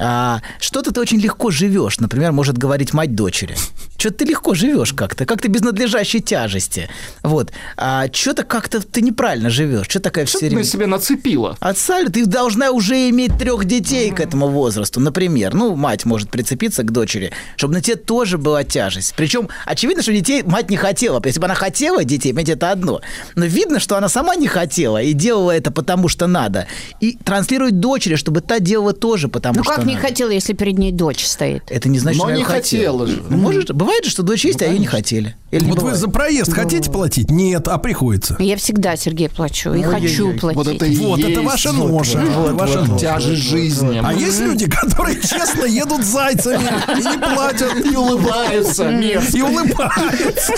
А, 0.00 0.40
что-то 0.58 0.92
ты 0.92 1.00
очень 1.00 1.20
легко 1.20 1.50
живешь, 1.50 2.00
например, 2.00 2.32
может 2.32 2.56
говорить 2.56 2.94
мать 2.94 3.14
дочери. 3.14 3.54
Что-то 3.98 4.16
ты 4.16 4.24
легко 4.24 4.54
живешь 4.54 4.94
как-то, 4.94 5.26
как-то 5.26 5.48
без 5.48 5.60
надлежащей 5.60 6.20
тяжести. 6.20 6.88
Вот. 7.22 7.52
А 7.76 8.06
что-то 8.10 8.44
как-то 8.44 8.80
ты 8.80 9.02
неправильно 9.02 9.50
живешь. 9.50 9.86
Что 9.88 10.00
такая 10.00 10.24
что 10.24 10.38
все 10.38 10.48
ты 10.48 10.54
на 10.54 10.60
время... 10.60 10.70
себя 10.70 10.86
нацепила? 10.86 11.56
Отсаль, 11.60 12.08
ты 12.08 12.24
должна 12.24 12.70
уже 12.70 13.10
иметь 13.10 13.36
трех 13.36 13.66
детей 13.66 14.10
к 14.10 14.20
этому 14.20 14.48
возрасту, 14.48 15.00
например. 15.00 15.52
Ну, 15.52 15.76
мать 15.76 16.06
может 16.06 16.30
прицепиться 16.30 16.82
к 16.82 16.92
дочери, 16.92 17.32
чтобы 17.56 17.74
на 17.74 17.82
тебе 17.82 17.96
тоже 17.96 18.38
была 18.38 18.64
тяжесть. 18.64 19.12
Причем, 19.16 19.50
очевидно, 19.66 20.02
что 20.02 20.12
детей 20.12 20.42
мать 20.42 20.70
не 20.70 20.78
хотела. 20.78 21.20
Если 21.22 21.38
бы 21.38 21.44
она 21.44 21.54
хотела 21.54 22.02
детей, 22.04 22.30
понимаете, 22.30 22.52
это 22.52 22.70
одно. 22.70 23.02
Но 23.34 23.44
видно, 23.44 23.80
что 23.80 23.98
она 23.98 24.08
сама 24.08 24.34
не 24.34 24.48
хотела 24.48 25.02
и 25.02 25.12
делала 25.12 25.50
это 25.50 25.70
потому, 25.70 26.08
что 26.08 26.26
надо. 26.26 26.66
И 27.00 27.18
транслирует 27.22 27.80
дочери, 27.80 28.14
чтобы 28.16 28.40
та 28.40 28.60
делала 28.60 28.94
тоже 28.94 29.28
потому, 29.28 29.58
Ну 29.58 29.64
что 29.64 29.74
как 29.74 29.89
не 29.90 29.96
хотела, 29.96 30.30
если 30.30 30.52
перед 30.52 30.78
ней 30.78 30.92
дочь 30.92 31.24
стоит? 31.26 31.64
Это 31.68 31.88
не 31.88 31.98
значит, 31.98 32.18
Но 32.18 32.24
что 32.24 32.28
она 32.32 32.38
не 32.38 32.44
хотела. 32.44 32.98
хотела 33.00 33.06
же. 33.06 33.22
Ну, 33.28 33.36
может, 33.36 33.72
бывает 33.72 34.04
же, 34.04 34.10
что 34.10 34.22
дочь 34.22 34.44
есть, 34.44 34.62
а 34.62 34.66
ее 34.66 34.78
не 34.78 34.86
хотели. 34.86 35.36
Или 35.50 35.64
не 35.64 35.68
Вот 35.70 35.76
вы 35.78 35.82
бывает? 35.82 35.98
за 36.00 36.08
проезд 36.08 36.52
хотите 36.52 36.90
платить? 36.90 37.30
Нет, 37.30 37.66
а 37.68 37.78
приходится. 37.78 38.36
Я 38.38 38.56
всегда, 38.56 38.96
Сергей, 38.96 39.28
плачу. 39.28 39.70
И 39.74 39.78
Ой-ой-ой. 39.84 40.00
хочу 40.00 40.32
платить. 40.38 40.56
Вот 40.56 40.66
это 40.68 40.86
и 40.86 40.96
Вот, 40.96 41.18
это 41.20 41.28
есть 41.28 41.42
ваша 41.42 41.72
ноша. 41.72 42.18
это 42.20 42.54
ваша 42.54 42.80
ноша. 42.84 42.98
тяжесть 43.00 43.42
жизни. 43.42 44.00
А 44.04 44.12
есть 44.12 44.40
люди, 44.40 44.68
которые 44.70 45.20
честно 45.20 45.64
едут 45.64 46.04
зайцами 46.04 46.68
и 46.98 47.02
не 47.02 47.18
платят. 47.18 47.74
И 47.84 47.96
улыбаются. 47.96 48.90
И 48.90 49.40
улыбаются. 49.42 50.52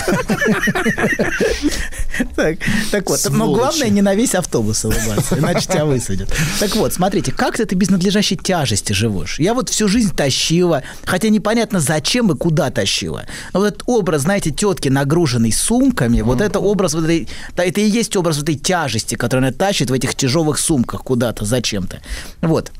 Так, 2.35 2.57
так 2.91 3.09
вот, 3.09 3.19
но 3.31 3.35
Сволочи. 3.45 3.59
главное 3.59 3.89
не 3.89 4.01
на 4.01 4.13
весь 4.15 4.35
автобус 4.35 4.85
улыбаться, 4.85 5.37
иначе 5.39 5.61
тебя 5.67 5.85
высадят. 5.85 6.31
Так 6.59 6.75
вот, 6.75 6.93
смотрите, 6.93 7.31
как 7.31 7.57
ты 7.57 7.75
без 7.75 7.89
надлежащей 7.89 8.37
тяжести 8.37 8.93
живешь? 9.25 9.39
Я 9.39 9.53
вот 9.53 9.69
всю 9.69 9.87
жизнь 9.87 10.15
тащила, 10.15 10.83
хотя 11.05 11.29
непонятно 11.29 11.79
зачем 11.79 12.31
и 12.31 12.37
куда 12.37 12.69
тащила. 12.69 13.25
Но 13.53 13.59
вот 13.59 13.67
этот 13.67 13.83
образ, 13.85 14.23
знаете, 14.23 14.51
тетки, 14.51 14.89
нагруженной 14.89 15.51
сумками, 15.51 16.21
вот 16.21 16.41
это 16.41 16.59
образ, 16.59 16.93
вот 16.93 17.05
этой, 17.05 17.27
да, 17.55 17.63
это 17.63 17.81
и 17.81 17.89
есть 17.89 18.15
образ 18.15 18.37
вот 18.37 18.43
этой 18.43 18.55
тяжести, 18.55 19.15
которую 19.15 19.47
она 19.47 19.55
тащит 19.55 19.89
в 19.89 19.93
этих 19.93 20.15
тяжелых 20.15 20.59
сумках 20.59 21.03
куда-то, 21.03 21.45
зачем-то. 21.45 22.01
Вот. 22.41 22.71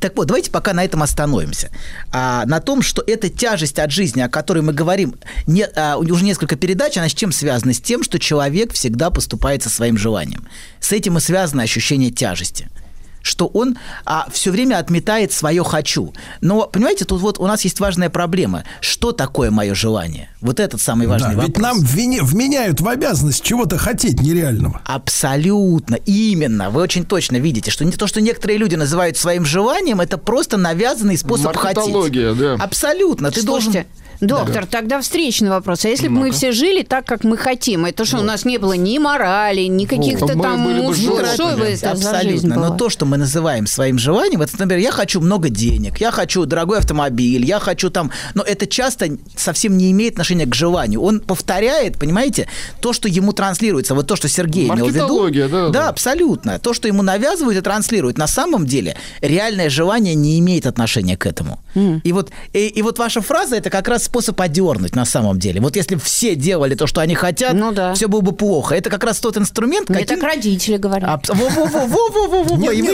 Так 0.00 0.16
вот, 0.16 0.26
давайте 0.26 0.50
пока 0.50 0.72
на 0.72 0.82
этом 0.84 1.02
остановимся. 1.02 1.70
А, 2.12 2.44
на 2.46 2.60
том, 2.60 2.80
что 2.80 3.04
эта 3.06 3.28
тяжесть 3.28 3.78
от 3.78 3.90
жизни, 3.90 4.22
о 4.22 4.28
которой 4.28 4.60
мы 4.62 4.72
говорим, 4.72 5.14
не, 5.46 5.64
а, 5.64 5.96
уже 5.98 6.24
несколько 6.24 6.56
передач, 6.56 6.96
она 6.96 7.10
с 7.10 7.14
чем 7.14 7.30
связана? 7.30 7.74
С 7.74 7.80
тем, 7.80 8.02
что 8.02 8.18
человек 8.18 8.72
всегда 8.72 9.10
поступает 9.10 9.62
со 9.62 9.68
своим 9.68 9.98
желанием. 9.98 10.48
С 10.80 10.92
этим 10.92 11.18
и 11.18 11.20
связано 11.20 11.62
ощущение 11.62 12.10
тяжести 12.10 12.68
что 13.22 13.46
он 13.46 13.76
а, 14.04 14.26
все 14.30 14.50
время 14.50 14.78
отметает 14.78 15.32
свое 15.32 15.64
хочу. 15.64 16.12
Но, 16.40 16.66
понимаете, 16.66 17.04
тут 17.04 17.20
вот 17.20 17.38
у 17.38 17.46
нас 17.46 17.62
есть 17.62 17.80
важная 17.80 18.10
проблема. 18.10 18.64
Что 18.80 19.12
такое 19.12 19.50
мое 19.50 19.74
желание? 19.74 20.28
Вот 20.40 20.60
этот 20.60 20.80
самый 20.80 21.06
важный 21.06 21.30
Да, 21.30 21.42
вопрос. 21.42 21.46
ведь 21.48 21.58
нам 21.58 21.78
вини- 21.80 22.20
вменяют 22.22 22.80
в 22.80 22.88
обязанность 22.88 23.42
чего-то 23.42 23.78
хотеть 23.78 24.20
нереального. 24.20 24.80
Абсолютно, 24.84 25.94
именно. 25.94 26.70
Вы 26.70 26.82
очень 26.82 27.04
точно 27.04 27.36
видите, 27.36 27.70
что 27.70 27.84
не 27.84 27.92
то, 27.92 28.06
что 28.06 28.20
некоторые 28.20 28.58
люди 28.58 28.74
называют 28.74 29.16
своим 29.16 29.44
желанием, 29.44 30.00
это 30.00 30.18
просто 30.18 30.56
навязанный 30.56 31.16
способ 31.16 31.56
хотеть. 31.56 31.92
Да. 32.38 32.54
Абсолютно. 32.54 33.30
Ты 33.30 33.42
должен... 33.42 33.72
Доктор, 34.22 34.66
тогда 34.66 35.00
встречный 35.00 35.50
вопрос. 35.50 35.84
А 35.84 35.88
если 35.88 36.08
бы 36.08 36.14
мы 36.14 36.30
все 36.30 36.52
жили 36.52 36.82
так, 36.82 37.04
как 37.04 37.24
мы 37.24 37.36
хотим, 37.36 37.84
это 37.84 38.04
что, 38.04 38.18
у 38.18 38.22
нас 38.22 38.44
не 38.44 38.58
было 38.58 38.74
ни 38.74 38.98
морали, 38.98 39.62
ни 39.62 39.84
каких-то 39.84 40.26
Мы 40.26 40.42
там 40.42 40.94
животными. 40.94 41.34
что 41.34 41.56
бы 41.56 41.64
это 41.64 41.90
Абсолютно. 41.90 42.56
Но 42.56 42.76
то, 42.76 42.88
что 42.88 43.04
мы 43.04 43.16
называем 43.16 43.66
своим 43.66 43.98
желанием, 43.98 44.42
это, 44.42 44.52
например, 44.58 44.78
я 44.82 44.92
хочу 44.92 45.20
много 45.20 45.48
денег, 45.48 45.98
я 45.98 46.10
хочу 46.10 46.44
дорогой 46.46 46.78
автомобиль, 46.78 47.44
я 47.44 47.58
хочу 47.58 47.90
там... 47.90 48.12
Но 48.34 48.42
это 48.42 48.66
часто 48.66 49.08
совсем 49.36 49.76
не 49.76 49.90
имеет 49.90 50.14
отношения 50.14 50.46
к 50.46 50.54
желанию. 50.54 51.00
Он 51.02 51.20
повторяет, 51.20 51.98
понимаете, 51.98 52.48
то, 52.80 52.92
что 52.92 53.08
ему 53.08 53.32
транслируется. 53.32 53.94
Вот 53.94 54.06
то, 54.06 54.16
что 54.16 54.28
Сергей 54.28 54.68
имел 54.68 54.86
в 54.86 54.88
виду. 54.88 54.98
Маркетология, 55.00 55.48
да, 55.48 55.62
Да, 55.66 55.70
да. 55.70 55.88
абсолютно. 55.88 56.58
То, 56.58 56.74
что 56.74 56.86
ему 56.86 57.02
навязывают 57.02 57.58
и 57.58 57.60
транслируют. 57.60 58.18
На 58.18 58.28
самом 58.28 58.66
деле 58.66 58.96
реальное 59.20 59.68
желание 59.68 60.14
не 60.14 60.38
имеет 60.38 60.66
отношения 60.66 61.16
к 61.16 61.26
этому. 61.26 61.58
И, 61.74 62.12
вот, 62.12 62.30
и, 62.52 62.66
и 62.68 62.82
вот 62.82 62.98
ваша 62.98 63.20
фраза– 63.20 63.56
это 63.56 63.70
как 63.70 63.88
раз 63.88 64.08
способ 64.12 64.38
одернуть 64.42 64.94
на 64.94 65.06
самом 65.06 65.38
деле. 65.38 65.58
Вот 65.62 65.74
если 65.74 65.94
бы 65.94 66.00
все 66.02 66.34
делали 66.36 66.74
то, 66.74 66.86
что 66.86 67.00
они 67.00 67.14
хотят, 67.14 67.54
Ну 67.54 67.72
да. 67.72 67.94
все 67.94 68.08
было 68.08 68.20
бы 68.20 68.32
плохо. 68.32 68.74
Это 68.74 68.90
как 68.90 69.04
раз 69.04 69.18
тот 69.20 69.38
инструмент, 69.38 69.88
Мне 69.88 70.00
каким... 70.00 70.20
так 70.20 70.28
родители 70.30 70.76
говорят. 70.76 71.22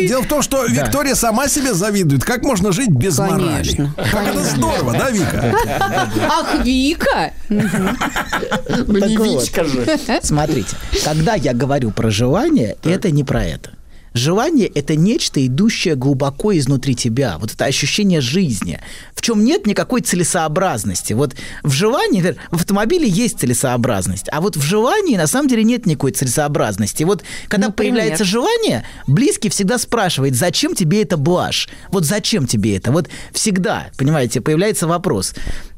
Дело 0.06 0.22
в 0.22 0.28
том, 0.28 0.42
что 0.42 0.64
Виктория 0.66 1.16
сама 1.16 1.48
себе 1.48 1.74
завидует. 1.74 2.22
Как 2.22 2.44
можно 2.44 2.70
жить 2.70 2.90
без 2.90 3.16
Конечно, 3.16 3.84
морали? 3.96 4.10
Как 4.12 4.28
это 4.28 4.44
здорово, 4.44 4.92
да, 4.92 5.10
Вика? 5.10 5.54
Ах, 6.30 6.64
Вика! 6.64 7.32
Ну 7.48 8.98
не. 9.04 9.16
Витька 9.16 9.64
же. 9.64 9.98
Смотрите, 10.22 10.76
когда 11.04 11.34
я 11.34 11.52
говорю 11.52 11.90
про 11.90 12.10
желание, 12.10 12.76
это 12.84 13.10
не 13.10 13.24
про 13.24 13.44
это. 13.44 13.70
Желание– 14.18 14.66
это 14.74 14.96
нечто, 14.96 15.44
идущее 15.46 15.94
глубоко 15.94 16.56
изнутри 16.58 16.96
тебя. 16.96 17.38
Вот 17.38 17.54
это 17.54 17.64
ощущение 17.66 18.20
жизни, 18.20 18.80
в 19.14 19.22
чем 19.22 19.44
нет 19.44 19.64
никакой 19.64 20.00
целесообразности. 20.00 21.12
Вот 21.12 21.36
в 21.62 21.70
желании, 21.70 22.20
например, 22.20 22.42
в 22.50 22.56
автомобиле 22.56 23.08
есть 23.08 23.38
целесообразность, 23.38 24.26
а 24.32 24.40
вот 24.40 24.56
в 24.56 24.60
желании 24.60 25.16
на 25.16 25.28
самом 25.28 25.48
деле 25.48 25.62
нет 25.62 25.86
никакой 25.86 26.10
целесообразности. 26.10 27.04
Вот 27.04 27.22
когда 27.48 27.68
Например? 27.68 27.94
появляется 27.94 28.24
желание, 28.24 28.84
близкий 29.06 29.50
всегда 29.50 29.78
спрашивает, 29.78 30.34
зачем 30.34 30.74
тебе 30.74 31.02
это 31.02 31.16
блажь? 31.16 31.68
Вот 31.90 32.04
зачем 32.04 32.46
тебе 32.46 32.76
это? 32.76 32.90
Вот 32.90 33.08
всегда, 33.32 33.86
понимаете, 33.96 34.40
появляется 34.40 34.88
вопрос. 34.88 35.34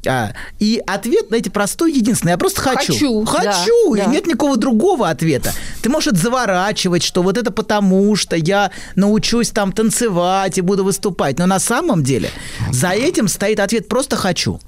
А, 0.07 0.33
и 0.59 0.81
ответ, 0.85 1.27
знаете, 1.27 1.51
простой, 1.51 1.93
единственный. 1.93 2.31
Я 2.31 2.37
просто 2.37 2.61
хочу. 2.61 2.93
Хочу, 2.93 3.25
да, 3.25 3.31
Хочу. 3.31 3.95
да. 3.95 4.03
И 4.03 4.07
нет 4.07 4.27
никакого 4.27 4.57
другого 4.57 5.09
ответа. 5.09 5.53
Ты 5.81 5.89
можешь 5.89 6.13
это 6.13 6.17
заворачивать, 6.21 7.03
что 7.03 7.21
вот 7.21 7.37
это 7.37 7.51
потому, 7.51 8.15
что 8.15 8.35
я 8.35 8.71
научусь 8.95 9.49
там 9.51 9.71
танцевать 9.71 10.57
и 10.57 10.61
буду 10.61 10.83
выступать. 10.83 11.37
Но 11.37 11.45
на 11.45 11.59
самом 11.59 12.03
деле 12.03 12.29
за 12.71 12.89
этим 12.89 13.27
стоит 13.27 13.59
ответ 13.59 13.87
«просто 13.87 14.15
хочу». 14.15 14.59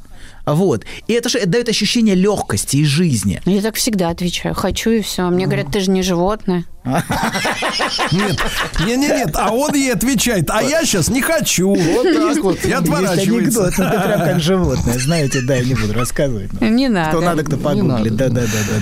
Вот. 0.46 0.84
И 1.08 1.14
это 1.14 1.30
же 1.30 1.40
это 1.40 1.50
дает 1.50 1.70
ощущение 1.70 2.16
легкости 2.16 2.78
и 2.78 2.86
жизни. 2.86 3.42
Я 3.46 3.62
так 3.62 3.76
всегда 3.76 4.10
отвечаю. 4.10 4.54
Хочу 4.54 4.92
и 4.92 5.02
все. 5.02 5.24
Мне 5.30 5.46
говорят, 5.46 5.72
ты 5.72 5.80
же 5.80 5.90
не 5.90 6.02
животное. 6.02 6.66
Нет, 6.86 8.38
нет, 8.82 9.00
нет, 9.00 9.00
нет, 9.00 9.36
а 9.36 9.52
он 9.52 9.74
ей 9.74 9.94
отвечает, 9.94 10.50
а 10.50 10.62
я 10.62 10.84
сейчас 10.84 11.08
не 11.08 11.22
хочу. 11.22 11.74
Вот 11.74 12.04
так 12.04 12.44
вот. 12.44 12.64
Есть 12.64 12.74
отворачивается. 12.74 13.68
анекдот, 13.68 13.74
ну, 13.78 13.90
ты 13.90 14.00
прям 14.00 14.20
как 14.20 14.40
животное, 14.42 15.00
знаете, 15.00 15.42
да, 15.42 15.56
я 15.56 15.64
не 15.64 15.76
буду 15.76 15.94
рассказывать. 15.94 16.52
Не 16.62 16.90
надо. 16.90 17.10
Кто 17.10 17.22
надо, 17.22 17.44
кто 17.44 17.58
погуглит. 17.58 18.16
Да, 18.16 18.26
надо. 18.26 18.42
да, 18.42 18.48
да, 18.48 18.60
да, 18.70 18.80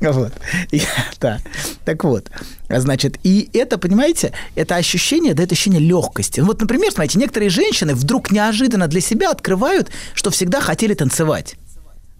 да. 0.00 0.12
Вот. 0.12 0.32
Да. 1.20 1.38
Так 1.84 2.04
вот, 2.04 2.30
а 2.68 2.80
значит, 2.80 3.18
и 3.22 3.48
это, 3.52 3.78
понимаете, 3.78 4.32
это 4.54 4.76
ощущение, 4.76 5.34
да, 5.34 5.44
это 5.44 5.52
ощущение 5.52 5.80
легкости. 5.80 6.40
Вот, 6.40 6.60
например, 6.60 6.90
смотрите, 6.90 7.18
некоторые 7.18 7.50
женщины 7.50 7.94
вдруг 7.94 8.30
неожиданно 8.32 8.88
для 8.88 9.00
себя 9.00 9.30
открывают, 9.30 9.90
что 10.14 10.30
всегда 10.30 10.60
хотели 10.60 10.94
танцевать. 10.94 11.56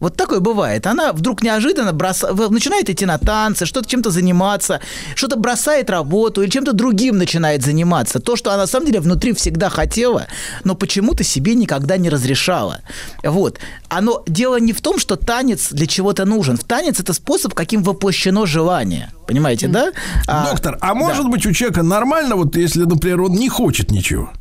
Вот 0.02 0.16
такое 0.16 0.40
бывает. 0.40 0.86
Она 0.86 1.12
вдруг 1.12 1.44
неожиданно 1.44 1.92
в- 1.92 2.50
начинает 2.50 2.90
идти 2.90 3.06
на 3.06 3.18
танцы, 3.18 3.66
что-то 3.66 3.88
чем-то 3.88 4.10
заниматься, 4.10 4.80
что-то 5.14 5.36
бросает 5.36 5.90
работу 5.90 6.42
или 6.42 6.50
чем-то 6.50 6.72
другим 6.72 7.18
начинает 7.18 7.62
заниматься. 7.62 8.18
То, 8.18 8.34
что 8.34 8.50
она 8.50 8.62
на 8.62 8.66
самом 8.66 8.86
деле 8.86 8.98
внутри 9.00 9.32
всегда 9.32 9.68
хотела, 9.70 10.26
но 10.64 10.74
почему-то 10.74 11.22
себе 11.22 11.54
никогда 11.54 11.98
не 11.98 12.10
разрешала. 12.10 12.80
Вот. 13.22 13.60
Оно, 13.88 14.24
дело 14.26 14.58
не 14.60 14.72
в 14.72 14.80
том, 14.80 14.98
что 14.98 15.14
танец 15.14 15.68
для 15.70 15.86
чего-то 15.86 16.24
нужен. 16.24 16.56
В 16.56 16.64
танец 16.64 16.98
это 16.98 17.12
способ, 17.12 17.54
каким 17.54 17.84
воплощено 17.84 18.44
желание. 18.44 19.12
Понимаете, 19.28 19.68
да? 19.68 19.92
А, 20.26 20.50
Доктор, 20.50 20.78
а 20.80 20.94
может 20.94 21.28
быть 21.28 21.46
у 21.46 21.52
человека 21.52 21.84
нормально, 21.84 22.34
вот 22.34 22.56
если, 22.56 22.82
например, 22.86 23.20
он 23.20 23.32
не 23.34 23.48
хочет 23.48 23.92
ничего? 23.92 24.32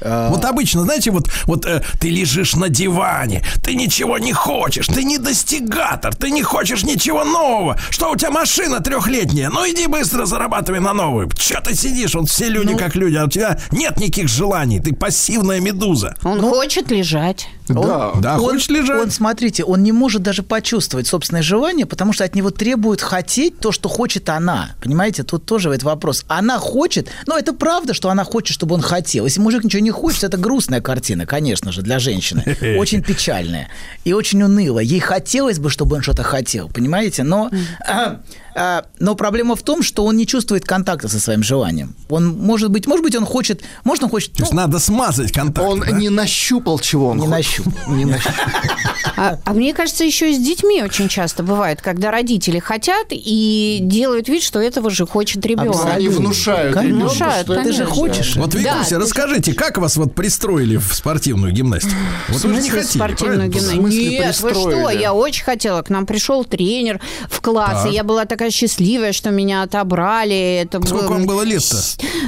Вот 0.00 0.44
обычно, 0.44 0.82
знаете, 0.82 1.10
вот, 1.10 1.30
вот 1.44 1.64
э, 1.64 1.82
ты 1.98 2.10
лежишь 2.10 2.56
на 2.56 2.68
диване, 2.68 3.42
ты 3.62 3.74
ничего 3.74 4.18
не 4.18 4.32
хочешь, 4.32 4.86
ты 4.86 5.02
не 5.02 5.18
достигатор, 5.18 6.14
ты 6.14 6.30
не 6.30 6.42
хочешь 6.42 6.84
ничего 6.84 7.24
нового. 7.24 7.78
Что 7.90 8.10
у 8.10 8.16
тебя 8.16 8.30
машина 8.30 8.80
трехлетняя? 8.80 9.48
Ну 9.50 9.64
иди 9.66 9.86
быстро 9.86 10.26
зарабатывай 10.26 10.80
на 10.80 10.92
новую. 10.92 11.30
Че 11.30 11.60
ты 11.60 11.74
сидишь? 11.74 12.14
Вот 12.14 12.28
все 12.28 12.48
люди 12.48 12.76
как 12.76 12.96
люди, 12.96 13.16
а 13.16 13.24
у 13.24 13.28
тебя 13.28 13.58
нет 13.70 13.98
никаких 13.98 14.28
желаний, 14.28 14.80
ты 14.80 14.94
пассивная 14.94 15.60
медуза. 15.60 16.16
Он 16.22 16.40
хочет 16.40 16.90
лежать. 16.90 17.48
Да. 17.68 18.12
Да, 18.16 18.34
он, 18.34 18.40
хочешь 18.40 18.68
лежать? 18.68 19.00
Он, 19.00 19.10
смотрите, 19.10 19.64
он 19.64 19.82
не 19.82 19.92
может 19.92 20.22
даже 20.22 20.42
почувствовать 20.42 21.06
собственное 21.06 21.42
желание, 21.42 21.86
потому 21.86 22.12
что 22.12 22.24
от 22.24 22.34
него 22.34 22.50
требуют 22.50 23.00
хотеть 23.00 23.58
то, 23.58 23.72
что 23.72 23.88
хочет 23.88 24.28
она. 24.28 24.72
Понимаете, 24.82 25.22
тут 25.22 25.46
тоже 25.46 25.70
этот 25.70 25.84
вопрос. 25.84 26.24
Она 26.28 26.58
хочет, 26.58 27.08
но 27.26 27.38
это 27.38 27.54
правда, 27.54 27.94
что 27.94 28.10
она 28.10 28.24
хочет, 28.24 28.54
чтобы 28.54 28.74
он 28.74 28.82
хотел. 28.82 29.26
Если 29.34 29.42
мужик 29.42 29.64
ничего 29.64 29.82
не 29.82 29.90
хочет, 29.90 30.22
это 30.22 30.36
грустная 30.36 30.80
картина, 30.80 31.26
конечно 31.26 31.72
же, 31.72 31.82
для 31.82 31.98
женщины. 31.98 32.44
Очень 32.78 33.02
печальная 33.02 33.68
и 34.04 34.12
очень 34.12 34.40
унылая. 34.44 34.84
Ей 34.84 35.00
хотелось 35.00 35.58
бы, 35.58 35.70
чтобы 35.70 35.96
он 35.96 36.02
что-то 36.02 36.22
хотел, 36.22 36.68
понимаете? 36.68 37.24
Но, 37.24 37.50
а, 37.84 38.20
но 38.54 39.14
проблема 39.14 39.56
в 39.56 39.62
том, 39.62 39.82
что 39.82 40.04
он 40.04 40.16
не 40.16 40.26
чувствует 40.26 40.64
контакта 40.64 41.08
со 41.08 41.18
своим 41.20 41.42
желанием. 41.42 41.94
Он, 42.08 42.28
может 42.28 42.70
быть, 42.70 42.86
может 42.86 43.02
быть, 43.04 43.16
он 43.16 43.24
хочет, 43.26 43.62
может, 43.84 44.04
он 44.04 44.10
хочет... 44.10 44.32
То 44.34 44.42
есть 44.42 44.52
ну, 44.52 44.58
надо 44.58 44.78
смазать 44.78 45.32
контакт. 45.32 45.66
Он 45.68 45.80
да? 45.80 45.90
не 45.90 46.08
нащупал, 46.08 46.78
чего 46.78 47.08
он 47.08 47.18
Не 47.18 47.26
хочет. 47.26 47.64
нащупал. 47.66 47.72
Не 47.94 48.04
нащупал. 48.04 48.34
А, 49.16 49.38
а 49.44 49.52
мне 49.52 49.74
кажется, 49.74 50.04
еще 50.04 50.32
и 50.32 50.34
с 50.34 50.38
детьми 50.38 50.82
очень 50.82 51.08
часто 51.08 51.42
бывает, 51.42 51.80
когда 51.82 52.10
родители 52.10 52.58
хотят 52.58 53.06
и 53.10 53.78
делают 53.82 54.28
вид, 54.28 54.42
что 54.42 54.60
этого 54.60 54.90
же 54.90 55.06
хочет 55.06 55.44
ребенок. 55.46 55.84
Они 55.84 56.08
внушают 56.08 56.74
Конечно. 56.74 57.00
Внушают, 57.00 57.46
Ты 57.46 57.72
же 57.72 57.84
хочешь. 57.86 58.36
Вот, 58.36 58.50
Да, 58.50 58.58
Викуся, 58.58 58.90
ты- 58.90 58.98
расскажите, 58.98 59.54
как 59.54 59.78
вас 59.78 59.96
вот 59.96 60.14
пристроили 60.14 60.76
в 60.76 60.92
спортивную 60.94 61.52
гимнастику? 61.52 61.94
Вот 62.28 62.42
вы 62.42 62.54
же 62.54 62.62
не 62.62 62.70
хотели, 62.70 62.86
спортивную 62.86 63.48
гимнастику? 63.48 63.86
Нет, 63.88 64.40
вы 64.40 64.50
что, 64.50 64.90
я 64.90 65.12
очень 65.14 65.44
хотела. 65.44 65.82
К 65.82 65.90
нам 65.90 66.06
пришел 66.06 66.44
тренер 66.44 67.00
в 67.28 67.40
класс, 67.40 67.82
Так. 67.82 67.92
и 67.92 67.94
я 67.94 68.04
была 68.04 68.24
такая 68.24 68.43
счастливая, 68.50 69.12
что 69.12 69.30
меня 69.30 69.62
отобрали. 69.62 70.60
Это 70.62 70.80
Сколько 70.86 71.04
было- 71.06 71.12
вам 71.14 71.26
было 71.26 71.42
лет-то? 71.42 71.76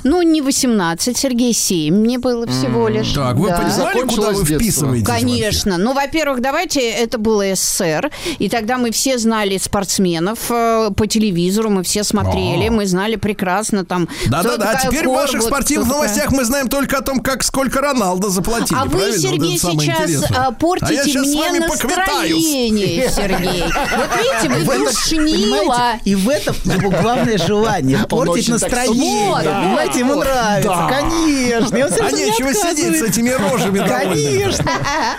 Ну, 0.05 0.23
не 0.23 0.41
18, 0.43 1.17
Сергей, 1.17 1.53
7 1.53 1.95
мне 1.95 2.19
было 2.19 2.47
всего 2.47 2.89
лишь. 2.89 3.13
Так, 3.13 3.37
вы 3.37 3.49
Да. 3.49 3.57
понимали, 3.59 4.01
куда 4.07 4.31
вы 4.31 4.45
вписываетесь? 4.45 5.07
вообще? 5.09 5.25
Конечно. 5.25 5.79
Ну, 5.79 5.93
во-первых, 5.95 6.41
давайте, 6.41 6.81
это 6.91 7.19
было 7.19 7.45
СССР, 7.55 8.11
и 8.39 8.49
тогда 8.49 8.79
мы 8.79 8.91
все 8.91 9.19
знали 9.19 9.57
спортсменов 9.59 10.39
э, 10.51 10.91
по 10.97 11.07
телевизору, 11.07 11.71
мы 11.71 11.83
все 11.83 12.05
смотрели, 12.05 12.69
О. 12.69 12.73
мы 12.73 12.87
знали 12.87 13.17
прекрасно 13.17 13.85
там... 13.85 14.09
Да-да-да, 14.27 14.71
а 14.71 14.75
такая 14.75 14.91
теперь 14.91 15.09
в 15.09 15.13
ваших 15.13 15.43
спортивных 15.43 15.89
такая- 15.89 16.03
новостях 16.03 16.33
мы 16.33 16.45
знаем 16.45 16.69
только 16.69 16.99
о 16.99 17.03
том, 17.03 17.21
как 17.21 17.43
сколько 17.43 17.81
Роналдо 17.81 18.29
заплатили. 18.29 18.79
А 18.79 18.85
вы, 18.85 19.13
Сергей, 19.19 19.59
сейчас 19.59 19.75
интересное. 19.75 20.29
а, 20.39 20.51
портите 20.53 20.93
а 20.93 20.95
я 20.95 21.05
сейчас 21.05 21.27
с 21.27 21.35
мне 21.35 21.61
настроение, 21.61 23.11
Сергей. 23.11 23.63
Вот 23.63 24.09
видите, 24.17 24.65
вы 24.71 24.79
душнила. 24.85 25.93
И 26.07 26.15
в 26.15 26.29
этом 26.29 26.55
его 26.65 26.89
главное 26.91 27.37
желание 27.37 27.99
портить 28.09 28.49
настроение. 28.49 29.29
Вот, 29.29 29.43
да. 29.43 29.61
Понимаете, 29.63 29.99
ему 29.99 30.15
нравится, 30.15 30.69
Да. 30.69 30.89
конечно. 30.89 31.77
И 31.77 31.83
он 31.83 31.91
А 32.01 32.11
нечего 32.13 32.55
сидеть 32.55 33.01
с 33.01 33.03
этими 33.03 33.31
рожами. 33.31 33.87
Конечно. 33.87 34.71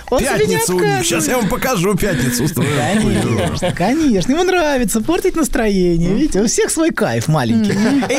Он 0.09 0.19
Пятница 0.19 0.73
у 0.73 0.79
них. 0.79 1.03
Сейчас 1.03 1.27
я 1.27 1.37
вам 1.37 1.49
покажу 1.49 1.93
пятницу 1.95 2.45
устрою. 2.45 2.69
Конечно, 2.77 3.71
конечно. 3.73 4.31
Ему 4.31 4.43
нравится 4.43 5.01
портить 5.01 5.35
настроение. 5.35 6.13
Видите, 6.13 6.41
у 6.41 6.47
всех 6.47 6.71
свой 6.71 6.91
кайф 6.91 7.27
маленький. 7.27 7.73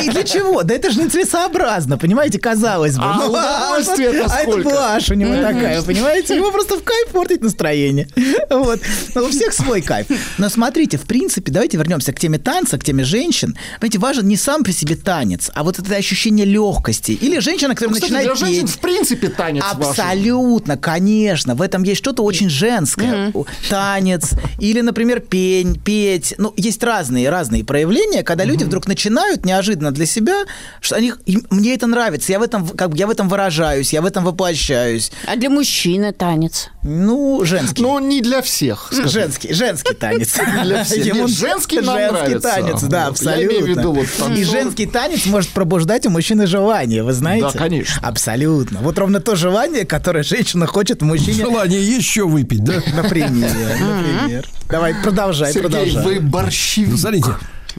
И 0.05 0.09
для 0.11 0.23
чего? 0.23 0.61
Да 0.61 0.75
это 0.75 0.91
же 0.91 1.01
нецелесообразно, 1.01 1.97
понимаете, 1.97 2.37
казалось 2.39 2.95
бы. 2.97 3.03
А 3.03 3.15
Ну, 3.15 3.29
удовольствие-то 3.31 4.27
а 4.31 4.41
это 4.41 4.57
блажь 4.57 5.09
у 5.09 5.15
него 5.15 5.33
такая, 5.41 5.81
понимаете? 5.81 6.35
Ему 6.35 6.51
просто 6.51 6.77
в 6.77 6.83
кайф 6.83 7.07
портить 7.11 7.41
настроение. 7.41 8.07
Вот. 8.51 8.79
Но 9.15 9.23
у 9.23 9.29
всех 9.29 9.53
свой 9.53 9.81
кайф. 9.81 10.05
Но 10.37 10.49
смотрите, 10.49 10.97
в 10.97 11.01
принципе, 11.07 11.51
давайте 11.51 11.77
вернемся 11.77 12.13
к 12.13 12.19
теме 12.19 12.37
танца, 12.59 12.77
к 12.77 12.83
теме 12.83 13.03
женщин. 13.03 13.55
Понимаете, 13.79 13.99
важен 13.99 14.27
не 14.27 14.35
сам 14.35 14.63
по 14.63 14.71
себе 14.71 14.95
танец, 14.95 15.49
а 15.53 15.63
вот 15.63 15.79
это 15.79 15.95
ощущение 15.95 16.45
легкости. 16.45 17.11
Или 17.11 17.39
женщина, 17.39 17.73
которая 17.73 17.93
Кстати, 17.95 18.11
начинает 18.11 18.37
для 18.37 18.47
женщин 18.47 18.65
петь. 18.67 18.75
в 18.75 18.79
принципе 18.79 19.29
танец 19.29 19.63
важен. 19.75 19.89
Абсолютно, 19.91 20.77
конечно. 20.77 21.55
В 21.55 21.61
этом 21.61 21.83
есть 21.83 21.99
что-то 21.99 22.23
очень 22.23 22.49
женское. 22.49 23.31
Танец 23.69 24.31
или, 24.59 24.81
например, 24.81 25.21
пень, 25.21 25.79
петь. 25.79 26.33
Ну, 26.37 26.53
есть 26.57 26.83
разные, 26.83 27.29
разные 27.29 27.63
проявления, 27.63 28.23
когда 28.23 28.43
люди 28.43 28.63
вдруг 28.63 28.87
начинают 28.87 29.45
неожиданно 29.45 29.91
для 29.91 30.05
себя, 30.05 30.43
что 30.81 30.95
они, 30.95 31.13
им- 31.25 31.45
мне 31.49 31.73
это 31.75 31.87
нравится, 31.87 32.31
я 32.31 32.39
в 32.39 32.43
этом, 32.43 32.67
как 32.67 32.89
бы, 32.89 32.97
я 32.97 33.07
в 33.07 33.09
этом 33.09 33.29
выражаюсь, 33.29 33.93
я 33.93 34.01
в 34.01 34.05
этом 34.05 34.25
воплощаюсь. 34.25 35.11
А 35.25 35.35
для 35.35 35.49
мужчины 35.49 36.11
танец. 36.11 36.69
Ну, 36.83 37.41
женский. 37.45 37.81
Ну, 37.81 37.99
не 37.99 38.21
для 38.21 38.41
всех. 38.41 38.87
скажем. 38.91 39.09
Женский, 39.09 39.53
женский 39.53 39.93
танец. 39.93 40.37
Для 40.63 40.83
всех. 40.83 41.05
Ему 41.05 41.27
Нет, 41.27 41.29
женский 41.37 41.79
нам 41.81 41.97
женский 41.97 42.13
нравится. 42.13 42.48
Танец, 42.55 42.81
да, 42.83 43.09
Вот. 43.09 43.21
Я 43.21 43.35
имею 43.35 43.49
в 43.49 43.53
абсолютно. 43.55 43.79
виду 43.79 43.91
вот 43.93 44.05
И 44.05 44.19
танцор. 44.19 44.45
женский 44.45 44.85
танец 44.85 45.25
может 45.25 45.49
пробуждать 45.51 46.05
у 46.05 46.09
мужчины 46.09 46.47
желание, 46.47 47.03
вы 47.03 47.13
знаете? 47.13 47.47
Да, 47.53 47.57
конечно. 47.57 47.99
Абсолютно. 48.07 48.79
Вот 48.79 48.97
ровно 48.97 49.19
то 49.19 49.35
желание, 49.35 49.85
которое 49.85 50.23
женщина 50.23 50.65
хочет 50.67 51.01
мужчине. 51.01 51.33
Желание 51.45 51.81
еще 51.83 52.27
выпить, 52.27 52.63
да? 52.63 52.75
Например, 52.95 53.49
например. 53.79 54.45
Давай, 54.69 54.93
продолжай, 55.03 55.51
Сергей, 55.53 55.69
продолжай. 55.69 56.03
вы 56.03 56.19
борщевик. 56.19 56.91
Ну, 56.91 56.97
смотрите. 56.97 57.27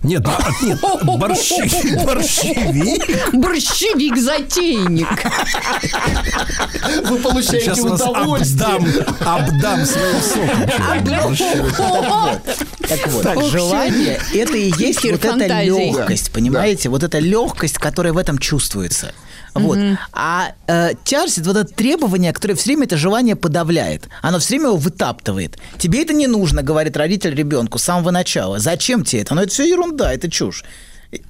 Нет, 0.02 0.26
а, 0.26 0.38
нет, 0.62 0.78
борщи- 1.04 2.04
борщевик. 2.06 3.34
Борщевик-затейник. 3.34 5.08
Вы 7.08 7.18
получаете 7.18 7.66
Сейчас 7.66 7.80
вас 7.80 8.00
удовольствие. 8.00 8.76
обдам, 8.76 9.16
обдам 9.20 9.84
своим 9.86 10.20
соком. 10.22 10.66
Так 12.88 13.06
вот, 13.08 13.26
Ох, 13.36 13.50
желание– 13.50 14.18
это 14.34 14.56
и 14.56 14.72
есть 14.78 15.04
вот 15.10 15.22
эта 15.24 15.62
легкость, 15.62 16.30
понимаете? 16.32 16.88
Вот 16.88 17.02
эта 17.02 17.18
легкость, 17.18 17.76
которая 17.76 18.14
в 18.14 18.18
этом 18.18 18.38
чувствуется. 18.38 19.12
Вот. 19.54 19.78
А 20.12 20.52
э, 20.66 20.94
это 21.04 21.48
вот 21.48 21.56
это 21.56 21.74
требование, 21.74 22.32
которое 22.32 22.54
все 22.54 22.70
время 22.70 22.84
это 22.84 22.96
желание 22.96 23.36
подавляет. 23.36 24.08
Оно 24.22 24.38
все 24.38 24.50
время 24.50 24.66
его 24.66 24.76
вытаптывает. 24.76 25.58
Тебе 25.78 26.02
это 26.02 26.12
не 26.12 26.26
нужно, 26.26 26.62
говорит 26.62 26.96
родитель 26.96 27.34
ребенку 27.34 27.78
с 27.78 27.82
самого 27.82 28.10
начала. 28.10 28.58
Зачем 28.58 29.04
тебе 29.04 29.22
это? 29.22 29.34
Ну, 29.34 29.42
это 29.42 29.50
все 29.50 29.68
ерунда, 29.68 30.12
это 30.12 30.30
чушь. 30.30 30.64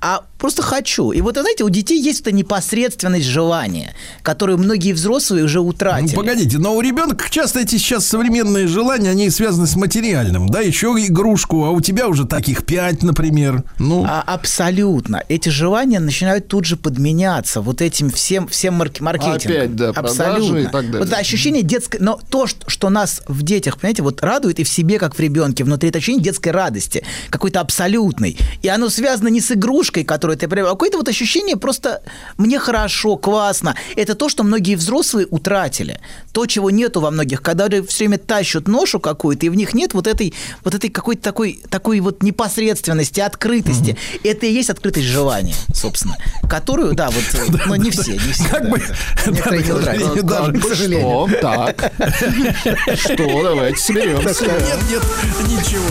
А 0.00 0.24
просто 0.40 0.62
хочу. 0.62 1.12
И 1.12 1.20
вот, 1.20 1.36
знаете, 1.36 1.62
у 1.64 1.68
детей 1.68 2.00
есть 2.00 2.22
эта 2.22 2.32
непосредственность 2.32 3.26
желания, 3.26 3.94
которую 4.22 4.58
многие 4.58 4.92
взрослые 4.92 5.44
уже 5.44 5.58
Ну, 5.60 5.66
утратили. 5.68 6.14
погодите, 6.16 6.58
но 6.58 6.74
у 6.74 6.80
ребенка 6.80 7.26
часто 7.30 7.60
эти 7.60 7.76
сейчас 7.76 8.06
современные 8.06 8.66
желания, 8.66 9.10
они 9.10 9.30
связаны 9.30 9.66
с 9.66 9.76
материальным. 9.76 10.48
Да, 10.48 10.60
еще 10.60 10.88
игрушку, 10.98 11.64
а 11.64 11.70
у 11.70 11.80
тебя 11.80 12.08
уже 12.08 12.26
таких 12.26 12.64
пять, 12.64 13.02
например. 13.02 13.62
Ну, 13.78 14.04
А, 14.08 14.22
абсолютно. 14.26 15.22
Эти 15.28 15.48
желания 15.50 16.00
начинают 16.00 16.48
тут 16.48 16.64
же 16.64 16.76
подменяться 16.76 17.60
вот 17.60 17.80
этим 17.82 18.10
всем, 18.10 18.48
всем 18.48 18.74
марк- 18.74 19.00
маркетингом. 19.00 19.36
Опять, 19.56 19.76
да, 19.76 19.88
абсолютно. 19.90 20.58
и 20.58 20.64
так 20.64 20.72
далее. 20.86 20.98
Вот 21.00 21.08
это 21.08 21.16
ощущение 21.18 21.62
детской... 21.62 21.98
Но 22.00 22.18
то, 22.30 22.46
что, 22.46 22.88
нас 22.90 23.22
в 23.28 23.42
детях, 23.42 23.78
понимаете, 23.78 24.02
вот 24.02 24.22
радует 24.22 24.58
и 24.58 24.64
в 24.64 24.68
себе, 24.68 24.98
как 24.98 25.14
в 25.14 25.20
ребенке, 25.20 25.64
внутри 25.64 25.90
это 25.90 25.98
ощущение 25.98 26.22
детской 26.24 26.48
радости, 26.50 27.04
какой-то 27.28 27.60
абсолютной. 27.60 28.38
И 28.62 28.68
оно 28.68 28.88
связано 28.88 29.28
не 29.28 29.40
с 29.40 29.50
игрушкой, 29.52 30.04
которую 30.04 30.29
которую 30.30 30.38
ты 30.38 30.48
приобрел, 30.48 30.68
а 30.68 30.70
какое-то 30.70 30.98
вот 30.98 31.08
ощущение 31.08 31.56
просто 31.56 32.02
«мне 32.38 32.58
хорошо, 32.58 33.16
классно». 33.16 33.74
Это 33.96 34.14
то, 34.14 34.28
что 34.28 34.44
многие 34.44 34.76
взрослые 34.76 35.26
утратили. 35.30 36.00
То, 36.32 36.46
чего 36.46 36.70
нету 36.70 37.00
во 37.00 37.10
многих, 37.10 37.42
когда 37.42 37.68
все 37.82 38.04
время 38.04 38.18
тащат 38.18 38.68
ношу 38.68 39.00
какую-то, 39.00 39.46
и 39.46 39.48
в 39.48 39.54
них 39.54 39.74
нет 39.74 39.94
вот 39.94 40.06
этой, 40.06 40.34
вот 40.64 40.74
этой 40.74 40.90
какой-то 40.90 41.22
такой, 41.22 41.60
такой 41.68 42.00
вот 42.00 42.22
непосредственности, 42.22 43.20
открытости. 43.20 43.96
Это 44.22 44.46
и 44.46 44.52
есть 44.52 44.70
открытость 44.70 45.06
желания, 45.06 45.54
собственно, 45.74 46.16
которую, 46.48 46.94
да, 46.94 47.10
вот, 47.10 47.60
но 47.66 47.76
не 47.76 47.90
все, 47.90 48.12
не 48.12 48.32
все. 48.32 48.48
Как 48.48 48.68
бы-. 48.68 48.82
Некоторые 49.26 49.98
не. 49.98 51.00
Что? 51.00 51.28
Так. 51.40 51.92
Что? 52.96 53.42
Давайте 53.42 53.78
соберемся. 53.78 54.44
Нет, 54.44 54.78
нет, 54.90 55.02
ничего. 55.48 55.84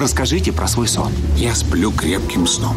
Расскажите 0.00 0.52
про 0.52 0.66
свой 0.68 0.88
сон. 0.88 1.12
Я 1.36 1.54
сплю 1.54 1.90
крепким 1.92 2.46
сном. 2.46 2.76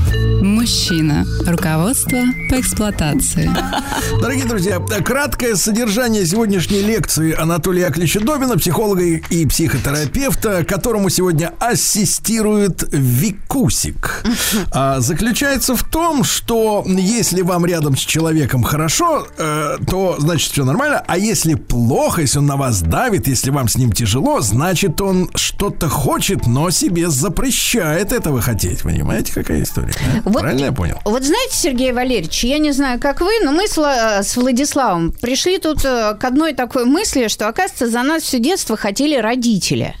Мужчина. 0.41 1.23
Руководство 1.45 2.17
по 2.49 2.59
эксплуатации. 2.59 3.47
Дорогие 4.19 4.45
друзья, 4.45 4.79
краткое 4.79 5.55
содержание 5.55 6.25
сегодняшней 6.25 6.81
лекции 6.81 7.35
Анатолия 7.39 7.83
Яковлевича 7.83 8.21
Добина, 8.21 8.57
психолога 8.57 9.03
и 9.03 9.45
психотерапевта, 9.45 10.65
которому 10.65 11.09
сегодня 11.09 11.53
ассистирует 11.59 12.83
Викусик, 12.91 14.23
а, 14.71 14.99
заключается 14.99 15.75
в 15.75 15.83
том, 15.83 16.23
что 16.23 16.83
если 16.87 17.43
вам 17.43 17.63
рядом 17.67 17.95
с 17.95 17.99
человеком 17.99 18.63
хорошо, 18.63 19.27
э, 19.37 19.77
то 19.87 20.15
значит 20.17 20.51
все 20.51 20.65
нормально, 20.65 21.03
а 21.07 21.19
если 21.19 21.53
плохо, 21.53 22.21
если 22.21 22.39
он 22.39 22.47
на 22.47 22.57
вас 22.57 22.81
давит, 22.81 23.27
если 23.27 23.51
вам 23.51 23.67
с 23.67 23.77
ним 23.77 23.91
тяжело, 23.91 24.41
значит 24.41 25.01
он 25.01 25.29
что-то 25.35 25.87
хочет, 25.87 26.47
но 26.47 26.71
себе 26.71 27.11
запрещает 27.11 28.11
этого 28.11 28.41
хотеть. 28.41 28.81
Понимаете, 28.81 29.33
какая 29.33 29.61
история? 29.61 29.93
а? 30.25 30.30
Вот- 30.31 30.41
Правильно 30.41 30.65
я 30.65 30.71
понял? 30.71 30.99
Вот 31.05 31.23
знаете, 31.23 31.55
Сергей 31.55 31.91
Валерьевич, 31.93 32.43
я 32.43 32.57
не 32.57 32.71
знаю, 32.71 32.99
как 32.99 33.21
вы, 33.21 33.31
но 33.43 33.51
мы 33.51 33.67
с, 33.67 33.77
Вла- 33.77 34.23
с 34.23 34.35
Владиславом 34.35 35.11
пришли 35.11 35.57
тут 35.57 35.83
э, 35.85 36.15
к 36.19 36.23
одной 36.23 36.53
такой 36.53 36.85
мысли, 36.85 37.27
что, 37.27 37.47
оказывается, 37.47 37.87
за 37.89 38.03
нас 38.03 38.23
все 38.23 38.39
детство 38.39 38.75
хотели 38.77 39.15
родители. 39.17 39.95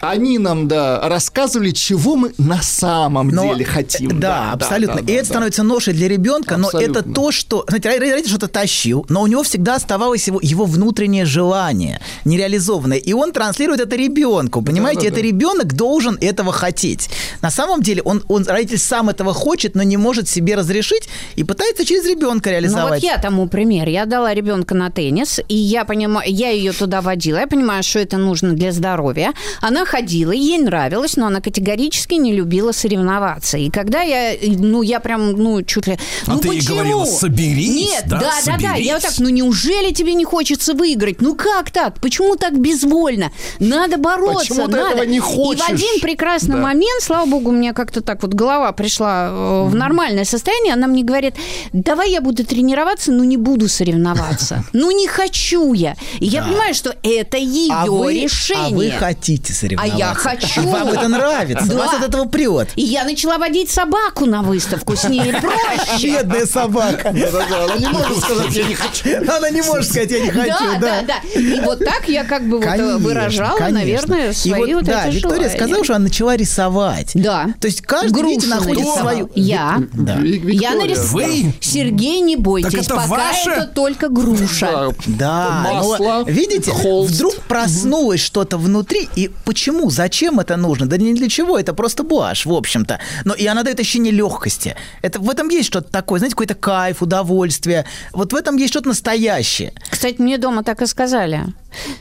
Они 0.00 0.38
нам, 0.38 0.68
да, 0.68 1.00
рассказывали, 1.08 1.70
чего 1.70 2.16
мы 2.16 2.32
на 2.38 2.62
самом 2.62 3.28
Но- 3.28 3.42
деле 3.42 3.64
хотим. 3.64 4.20
Да, 4.20 4.52
абсолютно. 4.52 5.02
да, 5.02 5.12
и 5.12 5.14
это 5.16 5.24
да. 5.24 5.30
становится 5.30 5.62
ношей 5.62 5.94
для 5.94 6.08
ребенка, 6.08 6.56
но 6.56 6.66
Абсолютно. 6.68 6.98
это 7.00 7.12
то, 7.12 7.32
что... 7.32 7.64
Знаете, 7.68 7.88
ро- 7.88 7.98
родитель 8.10 8.28
что-то 8.30 8.48
тащил, 8.48 9.04
но 9.08 9.22
у 9.22 9.26
него 9.26 9.42
всегда 9.42 9.74
оставалось 9.74 10.26
его, 10.28 10.38
его 10.42 10.64
внутреннее 10.66 11.24
желание, 11.24 12.00
нереализованное. 12.24 12.98
И 12.98 13.12
он 13.12 13.32
транслирует 13.32 13.80
это 13.80 13.96
ребенку. 13.96 14.62
Понимаете, 14.62 15.08
это 15.08 15.20
ребенок 15.20 15.74
должен 15.74 16.16
этого 16.20 16.52
хотеть. 16.52 17.10
На 17.42 17.50
самом 17.50 17.82
деле 17.82 18.02
он, 18.02 18.22
он, 18.28 18.44
родитель 18.46 18.78
сам 18.78 19.08
этого 19.08 19.34
хочет, 19.34 19.74
но 19.74 19.82
не 19.82 19.96
может 19.96 20.28
себе 20.28 20.54
разрешить 20.54 21.08
и 21.36 21.44
пытается 21.44 21.84
через 21.84 22.04
ребенка 22.04 22.28
Ну 22.28 22.34
вот 22.34 22.46
реализовать. 22.50 23.02
я 23.02 23.18
тому 23.18 23.48
пример. 23.48 23.88
Я 23.88 24.06
дала 24.06 24.32
ребенка 24.34 24.74
на 24.74 24.90
теннис, 24.90 25.40
и 25.48 25.56
я 25.56 25.84
понимаю, 25.84 26.30
я 26.30 26.50
ее 26.50 26.72
туда 26.72 27.00
водила, 27.00 27.38
я 27.38 27.46
понимаю, 27.46 27.82
что 27.82 27.98
это 27.98 28.16
нужно 28.16 28.52
для 28.52 28.72
здоровья. 28.72 29.32
Она 29.60 29.84
ходила, 29.88 30.32
ей 30.32 30.58
нравилось, 30.58 31.16
но 31.16 31.26
она 31.26 31.40
категорически 31.40 32.14
не 32.14 32.32
любила 32.32 32.72
соревноваться. 32.72 33.56
И 33.58 33.70
когда 33.70 34.02
я, 34.02 34.34
ну 34.42 34.82
я 34.82 35.00
прям, 35.00 35.32
ну 35.32 35.62
чуть 35.62 35.86
ли, 35.86 35.98
А 36.26 36.34
ну 36.34 36.40
ты 36.40 36.48
ей 36.48 36.58
почему? 36.58 36.74
говорила, 36.76 37.04
«Соберись», 37.04 37.90
Нет, 37.90 38.04
да, 38.06 38.20
да, 38.20 38.30
да, 38.46 38.56
да. 38.58 38.74
Я 38.74 38.94
вот 38.94 39.02
«Соберись». 39.02 39.02
так, 39.02 39.18
ну 39.18 39.28
неужели 39.30 39.92
тебе 39.92 40.14
не 40.14 40.24
хочется 40.24 40.74
выиграть? 40.74 41.20
Ну 41.20 41.34
как 41.34 41.70
так? 41.70 42.00
Почему 42.00 42.36
так 42.36 42.58
безвольно? 42.60 43.30
Надо 43.58 43.96
бороться, 43.96 44.48
Почему 44.54 44.66
ты 44.66 44.72
надо. 44.76 44.90
этого 44.90 45.02
не 45.06 45.16
И 45.16 45.20
хочешь? 45.20 45.64
в 45.64 45.68
один 45.70 46.00
прекрасный 46.00 46.56
Да. 46.56 46.62
момент, 46.62 47.02
слава 47.02 47.26
богу, 47.28 47.48
у 47.50 47.52
меня 47.52 47.72
как-то 47.72 48.00
так 48.02 48.22
вот 48.22 48.34
голова 48.34 48.70
пришла 48.72 49.28
э, 49.30 49.62
в 49.68 49.74
нормальное 49.74 50.24
состояние, 50.24 50.74
она 50.74 50.86
мне 50.86 51.02
говорит, 51.02 51.34
давай 51.72 52.10
я 52.12 52.20
буду 52.20 52.44
тренироваться, 52.44 53.10
но 53.12 53.24
не 53.24 53.36
буду 53.36 53.68
соревноваться. 53.68 54.64
Ну 54.72 54.90
не 54.90 55.06
хочу 55.08 55.72
я. 55.72 55.96
И 56.20 56.26
я 56.26 56.42
понимаю, 56.42 56.74
что 56.74 56.94
это 57.02 57.36
ее 57.36 57.72
а 57.74 57.86
вы, 57.86 58.20
решение. 58.22 58.66
а 58.66 58.70
вы 58.70 58.90
хотите 58.90 59.52
соревноваться. 59.52 59.77
А 59.80 59.86
я 59.86 60.14
хочу. 60.14 60.62
Вам 60.68 60.88
это 60.88 61.08
нравится. 61.08 61.66
Да. 61.66 61.76
Вас 61.78 61.94
от 61.94 62.02
этого 62.08 62.24
прет. 62.26 62.68
И 62.76 62.82
я 62.82 63.04
начала 63.04 63.38
водить 63.38 63.70
собаку 63.70 64.26
на 64.26 64.42
выставку, 64.42 64.96
с 64.96 65.08
ней 65.08 65.32
проще. 65.32 66.08
Бедная 66.18 66.46
собака. 66.46 67.08
Она 67.10 67.76
не 67.78 67.88
может 67.88 68.18
сказать, 68.18 68.54
я 68.56 68.64
не 68.64 68.74
хочу. 68.74 69.08
Она 69.36 69.50
не 69.50 69.62
может 69.62 69.88
сказать, 69.88 70.10
я 70.10 70.20
не 70.20 70.30
хочу. 70.30 70.48
Да, 70.48 70.78
да, 70.80 71.02
да. 71.02 71.40
И 71.40 71.60
вот 71.60 71.78
так 71.78 72.08
я 72.08 72.24
как 72.24 72.42
бы 72.48 72.58
вот 72.58 72.64
э, 72.66 72.70
Конечно, 72.70 72.98
выражала, 72.98 73.56
конечно. 73.58 73.78
наверное, 73.78 74.30
И 74.30 74.34
свои 74.34 74.74
вот, 74.74 74.84
да, 74.84 75.06
эти 75.06 75.16
Виктория 75.16 75.36
желания. 75.42 75.56
сказала, 75.56 75.84
что 75.84 75.94
она 75.94 76.04
начала 76.04 76.36
рисовать. 76.36 77.10
Да. 77.14 77.46
То 77.60 77.66
есть 77.66 77.82
каждый, 77.82 78.12
Грушу 78.12 78.28
видите, 78.30 78.48
находит 78.48 78.86
свою... 78.86 79.30
Я. 79.34 79.82
Да. 79.92 80.18
Я 80.22 80.74
нарисовала. 80.74 81.08
Вы? 81.26 81.52
Сергей, 81.60 82.20
не 82.20 82.36
бойтесь, 82.36 82.72
Так 82.72 82.82
это 82.82 82.94
пока 82.94 83.06
ваше? 83.08 83.50
это 83.50 83.66
только 83.66 84.08
груша. 84.08 84.92
Да. 85.06 85.28
Да, 85.28 85.60
Масло, 85.74 85.98
но, 85.98 86.22
видите, 86.22 86.70
холст. 86.70 87.12
вдруг 87.14 87.34
проснулось 87.42 88.20
что-то 88.20 88.56
внутри, 88.56 89.08
и 89.16 89.30
почему, 89.44 89.67
зачем 89.90 90.40
это 90.40 90.56
нужно? 90.56 90.86
Да 90.86 90.96
не 90.96 91.14
для 91.14 91.28
чего, 91.28 91.58
это 91.58 91.72
просто 91.74 92.02
блажь, 92.02 92.46
в 92.46 92.52
общем-то. 92.52 92.98
Но 93.24 93.34
и 93.34 93.46
она 93.46 93.62
дает 93.62 93.80
ощущение 93.80 94.12
легкости. 94.12 94.76
Это, 95.02 95.20
в 95.20 95.30
этом 95.30 95.48
есть 95.48 95.68
что-то 95.68 95.90
такое, 95.90 96.18
знаете, 96.18 96.34
какой-то 96.34 96.54
кайф, 96.54 97.02
удовольствие. 97.02 97.84
Вот 98.12 98.32
в 98.32 98.36
этом 98.36 98.56
есть 98.56 98.72
что-то 98.72 98.88
настоящее. 98.88 99.72
Кстати, 99.90 100.20
мне 100.20 100.38
дома 100.38 100.62
так 100.62 100.82
и 100.82 100.86
сказали. 100.86 101.46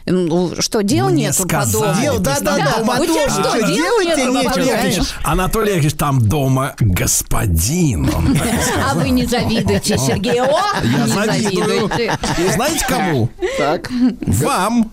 Ну, 0.05 0.53
Что, 0.59 0.81
дел 0.81 1.09
Мне 1.09 1.25
нету 1.25 1.43
по 1.47 1.65
дому? 1.65 1.93
Дел, 2.01 2.19
да, 2.19 2.39
да, 2.39 2.57
дома- 2.57 2.95
да, 2.95 3.01
У 3.01 3.05
тебя 3.05 3.29
что, 3.29 3.43
что, 3.43 3.57
дел 3.67 4.01
делать 4.01 4.17
нету 4.17 4.49
по 4.55 4.59
нечего, 4.59 4.95
дому? 4.95 5.07
Анатолий 5.23 5.69
Яковлевич, 5.71 5.93
там 5.97 6.21
дома 6.27 6.75
господин. 6.79 8.09
Он 8.15 8.37
А 8.89 8.93
вы 8.95 9.09
не 9.09 9.25
завидуете, 9.25 9.97
Сергей. 9.97 10.41
О, 10.41 10.59
Я 10.83 11.05
не 11.05 11.07
завидую. 11.11 11.65
завидуете. 11.89 12.17
И 12.37 12.51
знаете 12.53 12.85
кому? 12.87 13.29
Так. 13.57 13.89
Вам. 14.21 14.91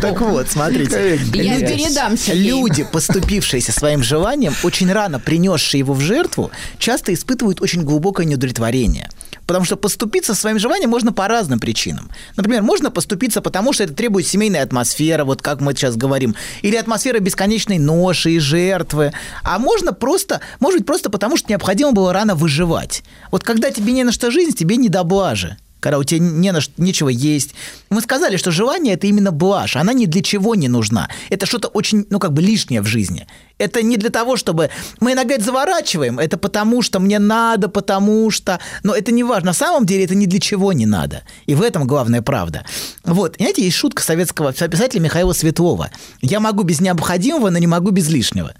Так 0.00 0.20
вот, 0.20 0.48
смотрите. 0.48 1.18
Я 1.34 1.56
Люди- 1.58 1.66
передам 1.66 2.16
Сергею. 2.16 2.58
Люди, 2.58 2.84
поступившиеся 2.84 3.72
своим 3.72 4.02
желанием, 4.02 4.54
очень 4.62 4.92
рано 4.92 5.18
принесшие 5.18 5.78
его 5.80 5.94
в 5.94 6.00
жертву, 6.00 6.50
часто 6.78 7.12
испытывают 7.14 7.60
очень 7.60 7.82
глубокое 7.82 8.26
неудовлетворение. 8.26 9.08
Потому 9.48 9.64
что 9.64 9.76
поступиться 9.76 10.34
своим 10.34 10.58
желанием 10.58 10.90
можно 10.90 11.10
по 11.10 11.26
разным 11.26 11.58
причинам. 11.58 12.10
Например, 12.36 12.60
можно 12.62 12.90
поступиться 12.90 13.40
потому, 13.40 13.72
что 13.72 13.84
это 13.84 13.94
требует 13.94 14.26
семейной 14.26 14.60
атмосферы, 14.60 15.24
вот 15.24 15.40
как 15.40 15.62
мы 15.62 15.72
сейчас 15.72 15.96
говорим, 15.96 16.34
или 16.60 16.76
атмосфера 16.76 17.18
бесконечной 17.18 17.78
ноши 17.78 18.32
и 18.32 18.38
жертвы. 18.40 19.14
А 19.42 19.58
можно 19.58 19.94
просто, 19.94 20.42
может 20.60 20.80
быть, 20.80 20.86
просто 20.86 21.08
потому, 21.08 21.38
что 21.38 21.48
необходимо 21.48 21.92
было 21.92 22.12
рано 22.12 22.34
выживать. 22.34 23.02
Вот 23.32 23.42
когда 23.42 23.70
тебе 23.70 23.94
не 23.94 24.04
на 24.04 24.12
что 24.12 24.30
жизнь, 24.30 24.54
тебе 24.54 24.76
не 24.76 24.90
до 24.90 25.02
блажи 25.02 25.56
когда 25.80 25.98
у 25.98 26.04
тебя 26.04 26.20
не 26.20 26.52
на 26.52 26.60
нечего 26.76 27.08
есть. 27.08 27.54
Мы 27.90 28.00
сказали, 28.00 28.36
что 28.36 28.50
желание– 28.50 28.94
это 28.94 29.06
именно 29.06 29.32
блажь, 29.32 29.76
она 29.76 29.92
ни 29.92 30.06
для 30.06 30.22
чего 30.22 30.54
не 30.54 30.68
нужна. 30.68 31.08
Это 31.30 31.46
что-то 31.46 31.68
очень, 31.68 32.06
ну, 32.10 32.18
как 32.18 32.32
бы 32.32 32.42
лишнее 32.42 32.82
в 32.82 32.86
жизни. 32.86 33.26
Это 33.58 33.82
не 33.82 33.96
для 33.96 34.10
того, 34.10 34.36
чтобы... 34.36 34.70
Мы 35.00 35.12
иногда 35.12 35.34
это 35.34 35.44
заворачиваем, 35.44 36.18
это 36.18 36.36
потому 36.36 36.82
что 36.82 37.00
мне 37.00 37.18
надо, 37.18 37.68
потому 37.68 38.30
что... 38.30 38.60
Но 38.82 38.94
это 38.94 39.12
не 39.12 39.24
важно. 39.24 39.48
На 39.48 39.52
самом 39.52 39.86
деле 39.86 40.04
это 40.04 40.14
ни 40.14 40.26
для 40.26 40.40
чего 40.40 40.72
не 40.72 40.86
надо. 40.86 41.22
И 41.46 41.54
в 41.54 41.62
этом 41.62 41.86
главная 41.86 42.22
правда. 42.22 42.64
Вот, 43.04 43.36
знаете, 43.36 43.64
есть 43.64 43.76
шутка 43.76 44.02
советского 44.02 44.52
писателя 44.52 45.00
Михаила 45.00 45.32
Светлова. 45.32 45.90
«Я 46.20 46.40
могу 46.40 46.62
без 46.62 46.80
необходимого, 46.80 47.50
но 47.50 47.58
не 47.58 47.66
могу 47.66 47.90
без 47.90 48.08
лишнего». 48.08 48.54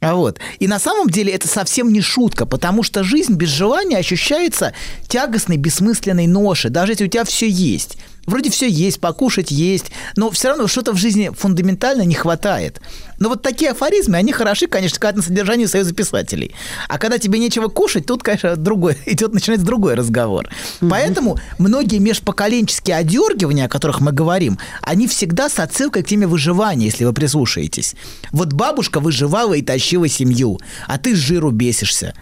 А 0.00 0.14
вот. 0.14 0.38
И 0.58 0.68
на 0.68 0.78
самом 0.78 1.08
деле 1.08 1.32
это 1.32 1.48
совсем 1.48 1.92
не 1.92 2.00
шутка, 2.00 2.46
потому 2.46 2.82
что 2.82 3.02
жизнь 3.02 3.34
без 3.34 3.48
желания 3.48 3.96
ощущается 3.96 4.74
тягостной, 5.08 5.56
бессмысленной 5.56 6.26
ношей, 6.26 6.70
даже 6.70 6.92
если 6.92 7.06
у 7.06 7.08
тебя 7.08 7.24
все 7.24 7.48
есть. 7.48 7.96
Вроде 8.26 8.50
все 8.50 8.68
есть, 8.68 9.00
покушать 9.00 9.50
есть, 9.50 9.86
но 10.16 10.30
все 10.30 10.48
равно 10.48 10.66
что-то 10.66 10.92
в 10.92 10.96
жизни 10.96 11.30
фундаментально 11.36 12.02
не 12.02 12.14
хватает. 12.14 12.80
Но 13.18 13.28
вот 13.28 13.42
такие 13.42 13.70
афоризмы, 13.70 14.16
они 14.16 14.32
хороши, 14.32 14.66
конечно, 14.66 14.98
когда 14.98 15.18
на 15.18 15.22
содержании 15.22 15.66
Союза 15.66 15.94
писателей. 15.94 16.54
А 16.88 16.98
когда 16.98 17.18
тебе 17.18 17.38
нечего 17.38 17.68
кушать, 17.68 18.06
тут, 18.06 18.22
конечно, 18.22 18.56
другой, 18.56 18.98
идет, 19.06 19.32
начинается 19.32 19.64
другой 19.64 19.94
разговор. 19.94 20.48
Поэтому 20.80 21.38
многие 21.58 21.98
межпоколенческие 21.98 22.96
одергивания, 22.96 23.66
о 23.66 23.68
которых 23.68 24.00
мы 24.00 24.12
говорим, 24.12 24.58
они 24.82 25.06
всегда 25.06 25.48
с 25.48 25.58
отсылкой 25.58 26.02
к 26.02 26.08
теме 26.08 26.26
выживания, 26.26 26.86
если 26.86 27.04
вы 27.04 27.12
прислушаетесь. 27.12 27.94
Вот 28.32 28.52
бабушка 28.52 29.00
выживала 29.00 29.54
и 29.54 29.62
тащила 29.62 30.08
семью, 30.08 30.60
а 30.86 30.98
ты 30.98 31.14
с 31.14 31.18
жиру 31.18 31.50
бесишься. 31.50 32.14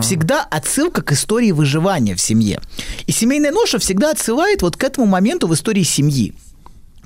Всегда 0.00 0.42
отсылка 0.42 1.02
к 1.02 1.12
истории 1.12 1.52
выживания 1.52 2.14
в 2.14 2.20
семье. 2.20 2.60
И 3.06 3.12
семейная 3.12 3.52
ноша 3.52 3.78
всегда 3.78 4.10
отсылает 4.10 4.62
вот 4.62 4.76
к 4.76 4.84
этому 4.84 5.06
моменту 5.06 5.47
в 5.48 5.54
истории 5.54 5.82
семьи. 5.82 6.34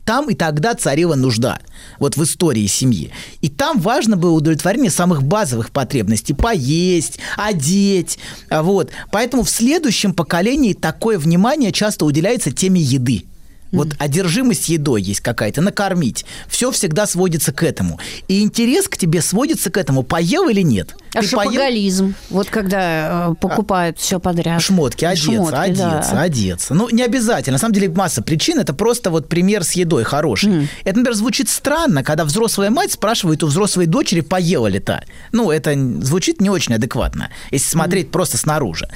Там 0.05 0.29
и 0.29 0.35
тогда 0.35 0.75
царила 0.75 1.15
нужда, 1.15 1.61
вот 2.01 2.17
в 2.17 2.23
истории 2.25 2.67
семьи. 2.67 3.13
И 3.41 3.49
там 3.49 3.79
важно 3.79 4.17
было 4.17 4.33
удовлетворение 4.33 4.91
самых 4.91 5.23
базовых 5.23 5.71
потребностей. 5.71 6.35
Поесть, 6.35 7.21
одеть. 7.37 8.19
Вот. 8.51 8.91
Поэтому 9.13 9.45
в 9.45 9.51
следующем 9.51 10.13
поколении 10.13 10.73
такое 10.73 11.19
внимание 11.19 11.71
часто 11.71 12.05
уделяется 12.05 12.51
теме 12.51 12.81
еды. 12.81 13.25
Вот 13.73 13.95
одержимость 13.99 14.69
едой 14.69 15.03
есть 15.03 15.21
какая-то, 15.21 15.63
накормить. 15.63 16.25
Все 16.47 16.71
всегда 16.71 17.07
сводится 17.07 17.53
к 17.53 17.63
этому. 17.63 17.99
И 18.29 18.43
интерес 18.43 18.87
к 18.87 18.97
тебе 18.97 19.23
сводится 19.23 19.71
к 19.71 19.77
этому, 19.79 20.03
поел 20.03 20.49
или 20.49 20.61
нет. 20.61 20.95
А 21.15 21.21
Ты 21.21 21.29
поел? 21.31 21.53
шопоголизм, 21.53 22.15
вот 22.31 22.49
когда 22.49 23.31
э, 23.31 23.35
покупают 23.41 23.99
все 23.99 24.21
подряд. 24.21 24.61
Шмотки, 24.63 25.05
одеться, 25.05 25.33
Шмотки, 25.33 25.55
одеться, 25.57 26.13
да. 26.13 26.23
одеться. 26.23 26.75
Ну, 26.75 26.89
не 26.91 27.03
обязательно. 27.03 27.55
На 27.55 27.59
самом 27.59 27.75
деле 27.75 27.89
масса 27.89 28.23
причин. 28.23 28.59
Это 28.59 28.75
просто 28.75 29.11
вот 29.11 29.29
пример 29.29 29.65
с 29.65 29.73
едой 29.73 30.05
хороший. 30.05 30.69
Это, 30.85 30.99
например, 30.99 31.15
звучит 31.15 31.49
странно, 31.49 32.03
когда 32.03 32.25
взрослая 32.25 32.71
мать 32.71 32.93
спрашивает 32.93 33.43
у 33.43 33.47
взрослой 33.47 33.87
дочери, 33.87 34.21
поела 34.21 34.67
ли 34.67 34.79
та. 34.81 35.03
Ну, 35.33 35.51
это 35.51 35.75
звучит 36.03 36.41
не 36.41 36.51
очень 36.51 36.75
адекватно, 36.75 37.31
если 37.51 37.69
смотреть 37.69 38.11
просто 38.11 38.37
снаружи. 38.37 38.89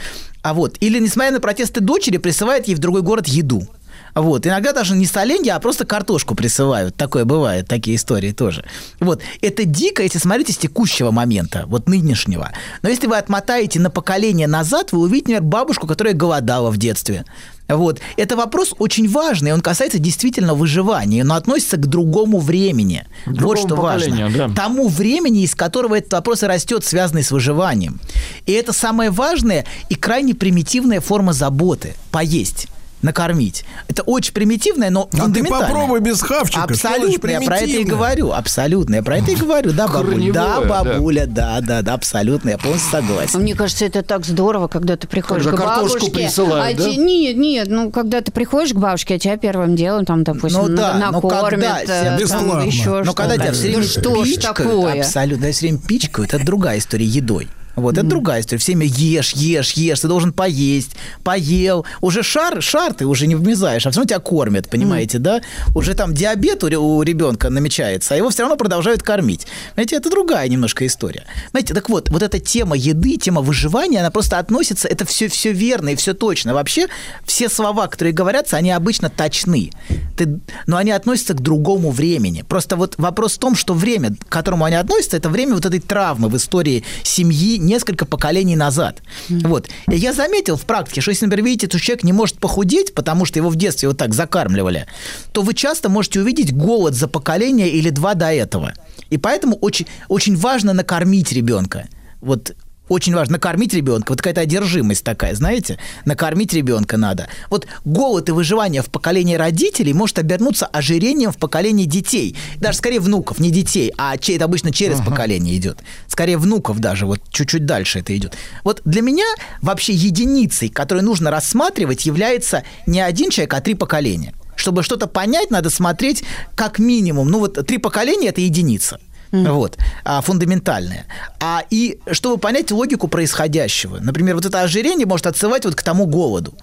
А 0.43 0.55
вот, 0.55 0.77
или, 0.81 0.99
несмотря 0.99 1.33
на 1.33 1.41
протесты 1.41 1.81
дочери, 1.81 2.19
присылает 2.19 2.69
ей 2.69 2.75
в 2.75 2.79
другой 2.79 3.03
город 3.03 3.27
еду. 3.27 3.67
Вот. 4.16 4.46
Иногда 4.46 4.72
даже 4.72 4.96
не 4.96 5.07
соленья, 5.07 5.57
а 5.57 5.61
просто 5.61 5.85
картошку 5.85 6.35
присылают. 6.35 6.96
Такое 6.96 7.26
бывает, 7.26 7.68
такие 7.68 7.96
истории 7.96 8.33
тоже. 8.33 8.64
Вот. 8.98 9.20
Это 9.42 9.64
дико, 9.64 10.02
если 10.02 10.18
смотрите 10.18 10.55
с 10.55 10.57
текущего 10.57 11.11
момента, 11.11 11.64
вот 11.66 11.87
нынешнего. 11.87 12.50
Но 12.81 12.88
если 12.88 13.07
вы 13.07 13.18
отмотаете 13.18 13.79
на 13.79 13.90
поколение 13.90 14.46
назад, 14.46 14.92
вы 14.92 15.00
увидите, 15.00 15.35
например, 15.35 15.42
бабушку, 15.42 15.87
которая 15.87 16.14
голодала 16.14 16.70
в 16.70 16.79
детстве. 16.79 17.26
Вот. 17.68 18.00
Это 18.16 18.37
вопрос 18.37 18.72
очень 18.79 19.07
важный, 19.07 19.52
он 19.52 19.61
касается 19.61 19.98
действительно 19.98 20.55
выживания, 20.55 21.22
но 21.22 21.35
относится 21.35 21.76
к 21.76 21.87
другому 21.87 22.38
времени. 22.38 23.05
вот 23.26 23.37
другому 23.37 23.66
что 23.66 23.76
важно. 23.76 24.31
да. 24.31 24.48
Тому 24.48 24.88
времени, 24.88 25.42
из 25.42 25.55
которого 25.55 25.98
этот 25.98 26.12
вопрос 26.14 26.42
и 26.42 26.46
растет, 26.46 26.85
связанный 26.87 27.22
с 27.22 27.31
выживанием. 27.33 28.00
И 28.46 28.52
это 28.52 28.72
самая 28.72 29.11
важная 29.11 29.66
и 29.90 29.94
крайне 29.94 30.35
примитивная 30.35 31.02
форма 31.02 31.35
заботы– 31.35 31.94
поесть 32.11 32.68
накормить. 33.07 33.64
Это 33.88 34.03
очень 34.03 34.35
примитивное, 34.35 34.90
но 34.90 35.09
А 35.19 35.31
ты 35.31 35.42
попробуй 35.45 36.01
без 36.01 36.21
хавчика. 36.21 36.64
Абсолютно, 36.64 37.31
я 37.31 37.40
про 37.40 37.57
это 37.57 37.64
и 37.64 37.69
примитивное. 37.69 37.97
говорю. 37.97 38.33
Абсолютно, 38.33 38.97
я 38.97 39.03
про 39.03 39.19
это 39.19 39.31
и 39.31 39.35
говорю. 39.37 39.73
Да, 39.73 39.87
бабуль, 39.88 40.33
да, 40.33 40.61
бабуля, 40.61 41.27
да, 41.27 41.61
да, 41.61 41.83
да, 41.83 41.95
абсолютно, 41.95 42.51
я 42.51 42.59
полностью 42.59 42.90
согласен. 42.90 43.40
Мне 43.40 43.55
кажется, 43.55 43.85
это 43.87 44.03
так 44.03 44.25
здорово, 44.27 44.69
когда 44.69 44.97
ты 44.97 45.07
приходишь 45.07 45.47
к 45.47 45.51
картошку 45.57 45.99
бабушке. 46.07 46.11
присылают, 46.11 46.79
а 46.79 46.83
да? 46.83 46.88
Нет, 46.95 47.37
нет, 47.37 47.69
ну 47.69 47.90
когда 47.90 48.21
ты 48.21 48.33
приходишь 48.33 48.73
к 48.73 48.77
бабушке, 48.77 49.14
а 49.14 49.19
тебя 49.19 49.37
первым 49.37 49.77
делом 49.77 50.05
там, 50.05 50.25
допустим, 50.25 50.62
Ну 50.62 50.69
да, 50.77 50.95
накормят, 50.95 51.88
э, 51.88 52.19
там 52.29 52.66
еще 52.66 53.03
Но 53.05 53.14
когда 53.14 53.35
тебя 53.37 53.53
что-то. 53.53 53.59
все 53.59 53.69
время 53.69 53.85
что 53.85 54.25
пичкают, 54.25 54.99
абсолютно, 55.01 55.53
все 55.53 55.61
время 55.66 55.79
пичкают, 55.87 56.35
это 56.35 56.45
другая 56.45 56.79
история 56.79 57.07
едой. 57.07 57.49
Вот, 57.77 57.99
это 57.99 58.07
другая 58.07 58.41
история. 58.41 58.59
Все 58.59 58.73
время 58.73 58.87
ешь, 58.87 59.33
ешь, 59.33 59.73
ешь, 59.73 60.01
ты 60.01 60.09
должен 60.09 60.33
поесть, 60.33 60.93
поел. 61.23 61.85
Уже 62.01 62.23
шар, 62.23 62.62
шар 62.62 62.95
ты 62.95 63.05
уже 63.07 63.27
не 63.27 63.35
влезаешь, 63.35 63.87
а 63.87 63.91
все 63.91 64.01
равно 64.01 64.09
тебя 64.09 64.19
кормят, 64.19 64.69
понимаете, 64.71 65.19
да? 65.19 65.41
Уже 65.75 65.95
там 65.95 66.15
диабет 66.15 66.65
у, 66.65 66.69
у 66.69 67.03
ребенка 67.03 67.51
намечается, 67.51 68.15
а 68.15 68.17
его 68.17 68.31
все 68.31 68.43
равно 68.43 68.57
продолжают 68.57 69.03
кормить. 69.03 69.47
Знаете, 69.75 69.97
это 69.97 70.11
другая 70.11 70.49
немножко 70.49 70.87
история. 70.87 71.25
Знаете, 71.51 71.75
так 71.75 71.89
вот, 71.89 72.09
вот 72.11 72.23
эта 72.23 72.39
тема 72.41 72.77
еды, 72.77 73.17
тема 73.19 73.43
выживания, 73.43 74.01
она 74.01 74.11
просто 74.11 74.39
относится, 74.39 74.89
это 74.89 75.05
все, 75.05 75.29
все 75.29 75.53
верно 75.53 75.91
и 75.91 75.97
все 75.97 76.15
точно. 76.15 76.55
Вообще, 76.55 76.87
все 77.25 77.49
слова, 77.49 77.89
которые 77.89 78.15
говорятся, 78.15 78.57
они 78.57 78.71
обычно 78.71 79.11
точны. 79.11 79.71
Ты- 80.17 80.41
но 80.67 80.79
они 80.79 80.93
относятся 80.93 81.35
к 81.35 81.43
другому 81.43 81.91
времени. 81.91 82.43
Просто 82.49 82.77
вот 82.77 82.95
вопрос 82.97 83.35
в 83.35 83.39
том, 83.39 83.55
что 83.55 83.75
время, 83.75 84.17
к 84.17 84.29
которому 84.29 84.65
они 84.65 84.77
относятся, 84.77 85.17
это 85.19 85.29
время 85.29 85.55
вот 85.55 85.67
этой 85.67 85.81
травмы 85.81 86.29
в 86.29 86.37
истории 86.37 86.85
семьи 87.03 87.59
несколько 87.66 88.07
поколений 88.07 88.57
назад. 88.57 89.02
Вот. 89.29 89.68
И 89.90 89.96
я 89.96 90.12
заметил 90.12 90.57
в 90.57 90.62
практике, 90.62 91.00
что 91.00 91.11
если, 91.11 91.26
например, 91.26 91.46
видите, 91.46 91.68
что 91.68 91.79
человек 91.79 92.05
не 92.05 92.12
может 92.12 92.38
похудеть, 92.38 92.94
потому 92.94 93.24
что 93.24 93.38
его 93.38 93.50
в 93.50 93.57
детстве 93.57 93.88
вот 93.88 93.98
так 93.98 94.14
закармливали, 94.14 94.87
то 95.33 95.42
вы 95.42 95.55
часто 95.55 95.88
можете 95.88 96.20
увидеть 96.20 96.55
голод 96.55 96.94
за 96.94 97.09
поколение 97.09 97.68
или 97.68 97.90
два 97.90 98.14
до 98.14 98.33
этого. 98.33 98.72
И 99.11 99.18
поэтому 99.18 99.57
очень, 99.57 99.87
очень 100.09 100.37
важно 100.37 100.72
накормить 100.72 101.33
ребенка. 101.33 101.88
Вот 102.20 102.55
очень 102.88 103.14
важно 103.14 103.35
накормить 103.35 103.75
ребенка. 103.75 104.12
Вот 104.12 104.18
какая-то 104.18 104.42
одержимость 104.42 105.05
такая, 105.05 105.35
знаете? 105.35 105.79
Накормить 106.05 106.53
ребенка 106.53 106.96
надо. 106.96 107.29
Вот 107.51 107.66
голод 107.85 108.29
и 108.29 108.33
выживание 108.33 108.83
в 108.83 108.90
поколении 108.90 109.35
родителей 109.35 109.92
может 109.92 110.18
обернуться 110.18 110.66
ожирением 110.66 111.33
в 111.33 111.37
поколении 111.37 111.85
детей. 111.85 112.37
Даже 112.57 112.79
скорее 112.79 113.01
внуков, 113.01 113.38
не 113.38 113.51
детей, 113.51 113.92
а 113.96 114.14
это 114.14 114.44
обычно 114.44 114.72
через 114.72 115.01
поколение 115.01 115.57
идет. 115.57 115.79
Скорее 116.07 116.38
внуков 116.38 116.79
даже, 116.79 117.07
вот 117.07 117.20
чуть-чуть 117.31 117.66
дальше 117.66 118.01
это 118.01 118.16
идет. 118.16 118.35
Вот 118.64 118.83
для 118.85 119.03
меня 119.03 119.27
вообще 119.62 119.92
единицей, 119.92 120.68
которую 120.68 121.05
нужно 121.05 121.31
рассматривать, 121.31 122.07
является 122.07 122.64
не 122.87 123.01
один 123.01 123.31
человек, 123.31 123.55
а 123.55 123.61
три 123.61 123.75
поколения. 123.75 124.35
Чтобы 124.57 124.83
что-то 124.83 125.07
понять, 125.07 125.51
надо 125.51 125.70
смотреть 125.70 126.25
как 126.55 126.79
минимум. 126.79 127.29
Ну 127.29 127.40
вот 127.40 127.64
три 127.66 127.79
поколения– 127.79 128.29
это 128.31 128.40
единица. 128.40 128.99
Вот, 129.33 129.79
а, 130.05 130.21
фундаментальная. 130.21 131.07
А 131.41 131.62
и 131.71 131.99
чтобы 132.12 132.39
понять 132.39 132.71
логику 132.71 133.09
происходящего. 133.09 133.99
Например, 134.01 134.35
вот 134.35 134.47
это 134.47 134.62
ожирение 134.62 135.07
может 135.07 135.27
отсылать 135.27 135.65
вот 135.65 135.75
к 135.75 135.83
тому 135.83 136.07
голоду. 136.07 136.55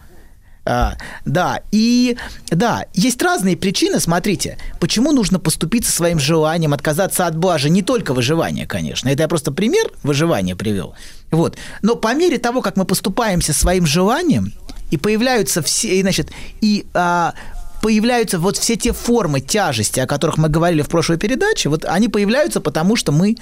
А, 0.65 0.95
да, 1.26 1.62
и 1.71 2.15
да, 2.49 2.86
есть 2.93 3.21
разные 3.21 3.58
причины, 3.58 3.99
смотрите, 3.99 4.58
почему 4.80 5.12
нужно 5.12 5.38
поступить 5.38 5.86
со 5.86 5.91
своим 5.91 6.19
желанием, 6.19 6.73
отказаться 6.73 7.28
от 7.28 7.36
блажи, 7.36 7.69
не 7.69 7.82
только 7.82 8.13
выживания, 8.13 8.65
конечно, 8.65 9.10
это 9.10 9.23
я 9.23 9.28
просто 9.28 9.52
пример 9.52 9.91
выживания 10.04 10.56
привел, 10.56 10.95
вот, 11.32 11.58
но 11.82 11.97
по 11.97 12.13
мере 12.15 12.38
того, 12.38 12.62
как 12.62 12.78
мы 12.78 12.86
поступаемся 12.86 13.52
своим 13.52 13.86
желанием, 13.86 14.54
и 14.89 14.95
появляются 14.95 15.62
все, 15.62 15.99
и, 15.99 16.02
значит, 16.02 16.32
и 16.62 16.86
а, 16.93 17.34
появляются 17.84 18.39
вот 18.39 18.58
все 18.58 18.78
те 18.78 18.93
формы 18.93 19.41
тяжести, 19.41 20.00
о 20.00 20.08
которых 20.08 20.38
мы 20.38 20.48
говорили 20.48 20.82
в 20.82 20.88
прошлой 20.88 21.17
передаче, 21.17 21.67
вот 21.69 21.86
они 21.86 22.08
появляются 22.08 22.62
потому, 22.62 22.96
что 22.96 23.12
мы 23.12 23.36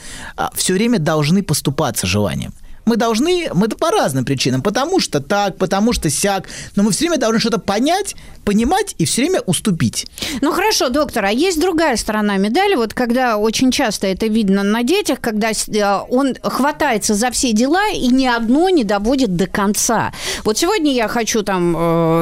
все 0.55 0.73
время 0.73 0.97
должны 0.97 1.43
поступаться 1.43 2.07
желанием. 2.07 2.51
Мы 2.85 2.97
должны, 2.97 3.49
мы 3.53 3.67
по 3.69 3.89
разным 3.91 4.25
причинам, 4.25 4.61
потому 4.61 4.99
что 4.99 5.19
так, 5.19 5.57
потому 5.57 5.93
что 5.93 6.09
сяк, 6.09 6.47
но 6.75 6.83
мы 6.83 6.91
все 6.91 7.05
время 7.05 7.17
должны 7.17 7.39
что-то 7.39 7.59
понять, 7.59 8.15
понимать 8.43 8.95
и 8.97 9.05
все 9.05 9.21
время 9.21 9.41
уступить. 9.41 10.07
Ну 10.41 10.51
хорошо, 10.51 10.89
доктор, 10.89 11.25
а 11.25 11.31
есть 11.31 11.59
другая 11.59 11.95
сторона 11.95 12.37
медали, 12.37 12.75
вот 12.75 12.93
когда 12.93 13.37
очень 13.37 13.71
часто 13.71 14.07
это 14.07 14.27
видно 14.27 14.63
на 14.63 14.83
детях, 14.83 15.19
когда 15.21 15.51
э, 15.51 15.99
он 16.09 16.35
хватается 16.41 17.13
за 17.13 17.31
все 17.31 17.53
дела 17.53 17.89
и 17.89 18.07
ни 18.07 18.25
одно 18.25 18.69
не 18.69 18.83
доводит 18.83 19.35
до 19.35 19.47
конца. 19.47 20.11
Вот 20.43 20.57
сегодня 20.57 20.93
я 20.93 21.07
хочу 21.07 21.43
там, 21.43 21.75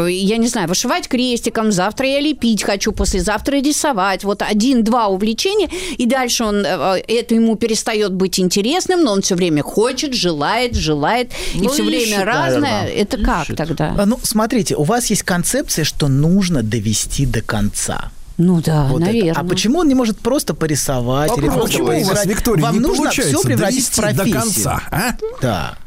э, 0.05 0.11
я 0.11 0.37
не 0.37 0.47
знаю, 0.47 0.67
вышивать 0.67 1.07
крестиком, 1.07 1.71
завтра 1.71 2.07
я 2.07 2.19
лепить 2.19 2.63
хочу, 2.63 2.91
послезавтра 2.91 3.57
рисовать. 3.57 4.23
Вот 4.23 4.41
один-два 4.41 5.07
увлечения, 5.07 5.69
и 5.97 6.05
дальше 6.05 6.43
он, 6.43 6.65
э, 6.65 7.01
это 7.07 7.35
ему 7.35 7.55
перестает 7.55 8.13
быть 8.13 8.39
интересным, 8.39 9.03
но 9.03 9.13
он 9.13 9.21
все 9.21 9.35
время 9.35 9.63
хочет, 9.63 10.13
желает, 10.13 10.48
желает, 10.73 11.31
и 11.53 11.61
Ну, 11.61 11.69
все 11.69 11.83
время 11.83 12.03
ищет, 12.03 12.23
разное. 12.23 12.59
наверное. 12.61 12.87
Это 12.93 13.17
как 13.17 13.43
Ищет. 13.45 13.57
тогда? 13.57 13.95
А, 13.97 14.05
Ну, 14.05 14.19
смотрите, 14.23 14.75
у 14.75 14.83
вас 14.83 15.07
есть 15.09 15.23
концепция, 15.23 15.85
что 15.85 16.07
нужно 16.07 16.63
довести 16.63 17.25
до 17.25 17.41
конца. 17.41 18.11
Ну 18.37 18.61
да, 18.61 18.85
Вот 18.85 19.01
это. 19.01 19.11
наверное. 19.11 19.33
А 19.33 19.43
почему 19.43 19.79
он 19.79 19.87
не 19.89 19.95
может 19.95 20.17
просто 20.19 20.53
порисовать 20.53 21.29
или 21.37 21.47
Попробуй. 21.47 21.59
просто 21.59 21.77
Почему 21.83 22.01
у 22.01 22.03
вас? 22.15 22.25
Виктория, 22.25 22.63
Вам 22.63 22.73
не 22.73 22.79
нужно 22.79 23.09
все 23.11 23.41
превратить 23.41 23.85
в 23.89 23.95
довести 23.97 24.01
до 24.01 24.23
профессию. 24.23 24.41
конца, 24.41 24.81
а? 24.91 25.11
Да. 25.41 25.77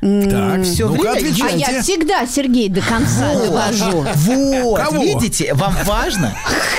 Так, 0.00 0.62
Всё 0.62 0.88
ну-ка, 0.88 1.12
время- 1.12 1.34
А 1.44 1.50
я 1.56 1.82
всегда, 1.82 2.26
Сергей, 2.26 2.68
до 2.68 2.80
конца 2.82 3.34
довожу. 3.34 4.04
Вот, 4.14 4.80
Кого? 4.80 5.02
видите, 5.02 5.54
вам 5.54 5.74
важно 5.84 6.36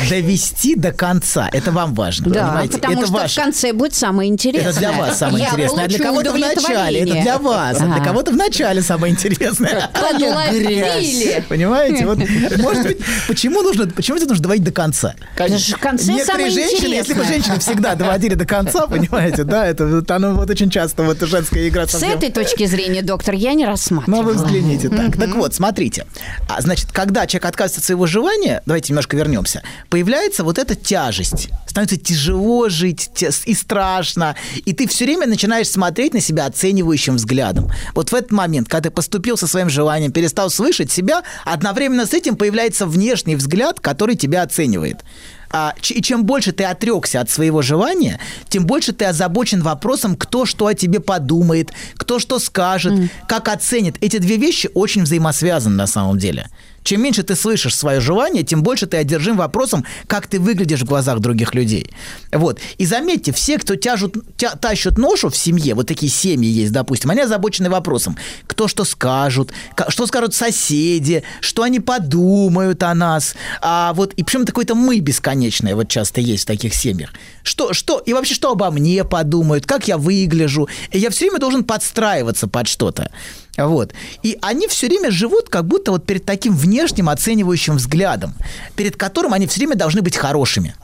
довести 0.09 0.75
до 0.75 0.91
конца. 0.91 1.49
Это 1.51 1.71
вам 1.71 1.93
важно, 1.95 2.29
Да, 2.31 2.45
понимаете? 2.47 2.73
потому 2.77 2.93
это 2.93 3.05
что 3.07 3.13
ваше. 3.13 3.41
в 3.41 3.43
конце 3.43 3.73
будет 3.73 3.95
самое 3.95 4.29
интересное. 4.29 4.69
Это 4.69 4.79
для 4.79 4.91
вас 4.91 5.17
самое 5.17 5.43
Я 5.43 5.49
интересное, 5.49 5.85
а 5.85 5.87
для 5.87 5.99
кого-то 5.99 6.31
в 6.31 6.37
начале. 6.37 6.99
Это 7.01 7.21
для 7.21 7.37
вас, 7.39 7.77
а 7.81 7.85
для 7.85 7.95
Ага. 7.95 8.05
кого-то 8.05 8.31
в 8.31 8.35
начале 8.35 8.81
самое 8.81 9.13
интересное. 9.13 9.89
А 9.93 10.13
Подловили. 10.13 11.43
Понимаете? 11.49 12.05
Вот, 12.05 12.19
может 12.57 12.83
быть, 12.83 12.97
почему 13.27 13.61
нужно, 13.61 13.87
почему 13.87 14.17
это 14.17 14.27
нужно 14.27 14.43
доводить 14.43 14.63
до 14.63 14.71
конца? 14.71 15.15
Же 15.47 15.75
в 15.75 15.79
конце 15.79 16.11
Некоторые 16.13 16.51
самое 16.51 16.69
женщины, 16.69 16.93
если 16.93 17.13
бы 17.13 17.23
женщины 17.23 17.59
всегда 17.59 17.95
доводили 17.95 18.35
до 18.35 18.45
конца, 18.45 18.87
понимаете, 18.87 19.43
да, 19.43 19.65
это 19.65 19.85
вот 19.87 20.09
оно 20.11 20.33
вот 20.33 20.49
очень 20.49 20.69
часто 20.69 21.03
вот 21.03 21.19
женская 21.21 21.67
игра 21.67 21.87
С 21.87 21.91
совсем- 21.91 22.11
этой 22.11 22.31
точки 22.31 22.65
зрения, 22.65 23.01
доктор, 23.07 23.33
я 23.33 23.55
не 23.55 23.63
ну, 23.63 23.71
рассматривала. 23.71 24.21
вы 24.21 24.33
взгляните 24.33 24.89
так. 24.89 25.17
Так 25.17 25.33
вот, 25.33 25.55
смотрите. 25.55 26.05
А, 26.47 26.61
значит, 26.61 26.91
когда 26.91 27.25
человек 27.25 27.45
отказывается 27.45 27.79
от 27.79 27.85
своего 27.85 28.05
желания, 28.05 28.61
давайте 28.67 28.93
немножко 28.93 29.17
вернемся, 29.17 29.63
появляется 29.89 30.43
вот 30.43 30.59
эта 30.59 30.75
тяжесть. 30.75 31.49
Становится 31.65 31.97
тяжело 31.97 32.69
жить 32.69 33.09
и 33.45 33.53
страшно. 33.55 34.35
И 34.65 34.73
ты 34.73 34.87
все 34.87 35.05
время 35.05 35.25
начинаешь 35.25 35.69
смотреть 35.69 36.13
на 36.13 36.21
себя 36.21 36.45
оценивающим 36.45 37.15
взглядом. 37.15 37.71
Вот 37.95 38.11
в 38.11 38.13
этот 38.13 38.31
момент, 38.31 38.67
когда 38.67 38.89
ты 38.89 38.95
поступил 38.95 39.37
со 39.37 39.47
своим 39.47 39.69
желанием, 39.69 40.11
перестал 40.11 40.49
слышать 40.49 40.91
себя, 40.91 41.23
одновременно 41.45 42.05
с 42.05 42.13
этим 42.13 42.35
появляется 42.35 42.85
внешний 42.85 43.35
взгляд, 43.35 43.79
который 43.79 44.15
тебя 44.15 44.43
оценивает. 44.43 45.03
А, 45.49 45.73
и 45.89 46.01
чем 46.01 46.25
больше 46.25 46.51
ты 46.51 46.63
отрекся 46.63 47.21
от 47.21 47.29
своего 47.29 47.61
желания, 47.61 48.19
тем 48.49 48.65
больше 48.65 48.93
ты 48.93 49.05
озабочен 49.05 49.61
вопросом, 49.61 50.15
кто 50.15 50.45
что 50.45 50.67
о 50.67 50.73
тебе 50.73 50.99
подумает, 50.99 51.71
кто 51.95 52.19
что 52.19 52.39
скажет, 52.39 52.93
как 53.27 53.47
оценит. 53.47 53.97
Эти 54.01 54.17
две 54.17 54.37
вещи 54.37 54.69
очень 54.73 55.03
взаимосвязаны 55.03 55.75
на 55.75 55.87
самом 55.87 56.17
деле. 56.17 56.49
Чем 56.87 57.01
меньше 57.01 57.21
ты 57.23 57.35
слышишь 57.35 57.75
свое 57.75 57.99
желание, 57.99 58.43
тем 58.43 58.63
больше 58.63 58.85
ты 58.85 58.95
одержим 58.95 59.35
вопросом, 59.35 59.83
как 60.07 60.25
ты 60.25 60.39
выглядишь 60.39 60.83
в 60.83 60.85
глазах 60.85 61.19
других 61.19 61.53
людей. 61.53 61.91
Вот. 62.31 62.61
И 62.77 62.85
заметьте, 62.85 63.33
все, 63.33 63.57
кто 63.57 63.75
тяжут, 63.75 64.15
тя- 64.37 64.55
тащат 64.55 64.97
ношу 64.97 65.27
в 65.27 65.35
семье, 65.35 65.75
вот 65.75 65.85
такие 65.87 66.09
семьи 66.09 66.49
есть, 66.49 66.71
допустим, 66.71 67.11
они 67.11 67.19
озабочены 67.19 67.69
вопросом, 67.69 68.15
кто 68.45 68.69
что 68.69 68.85
скажут, 68.85 69.51
ка- 69.75 69.91
что 69.91 70.07
скажут 70.07 70.33
соседи, 70.33 71.23
что 71.41 71.63
они 71.63 71.81
подумают 71.81 72.81
о 72.83 72.93
нас. 72.93 73.35
А 73.61 73.91
вот, 73.91 74.13
и 74.13 74.23
причем 74.23 74.45
такое-то 74.45 74.73
мы 74.73 74.99
бесконечное 75.01 75.75
вот 75.75 75.89
часто 75.89 76.21
есть 76.21 76.43
в 76.43 76.47
таких 76.47 76.73
семьях. 76.73 77.09
Что, 77.43 77.73
что, 77.73 77.99
и 77.99 78.13
вообще, 78.13 78.33
что 78.33 78.51
обо 78.51 78.71
мне 78.71 79.03
подумают, 79.03 79.65
как 79.65 79.89
я 79.89 79.97
выгляжу. 79.97 80.69
И 80.91 80.99
я 80.99 81.09
все 81.09 81.25
время 81.25 81.39
должен 81.39 81.65
подстраиваться 81.65 82.47
под 82.47 82.69
что-то. 82.69 83.11
Вот. 83.57 83.93
И 84.23 84.37
они 84.41 84.67
все 84.67 84.87
время 84.87 85.11
живут 85.11 85.49
как 85.49 85.65
будто 85.65 85.91
вот 85.91 86.05
перед 86.05 86.25
таким 86.25 86.55
внешним 86.55 87.09
оценивающим 87.09 87.77
взглядом, 87.77 88.33
перед 88.75 88.95
которым 88.95 89.33
они 89.33 89.47
все 89.47 89.59
время 89.59 89.75
должны 89.75 90.01
быть 90.01 90.15
хорошими. 90.15 90.75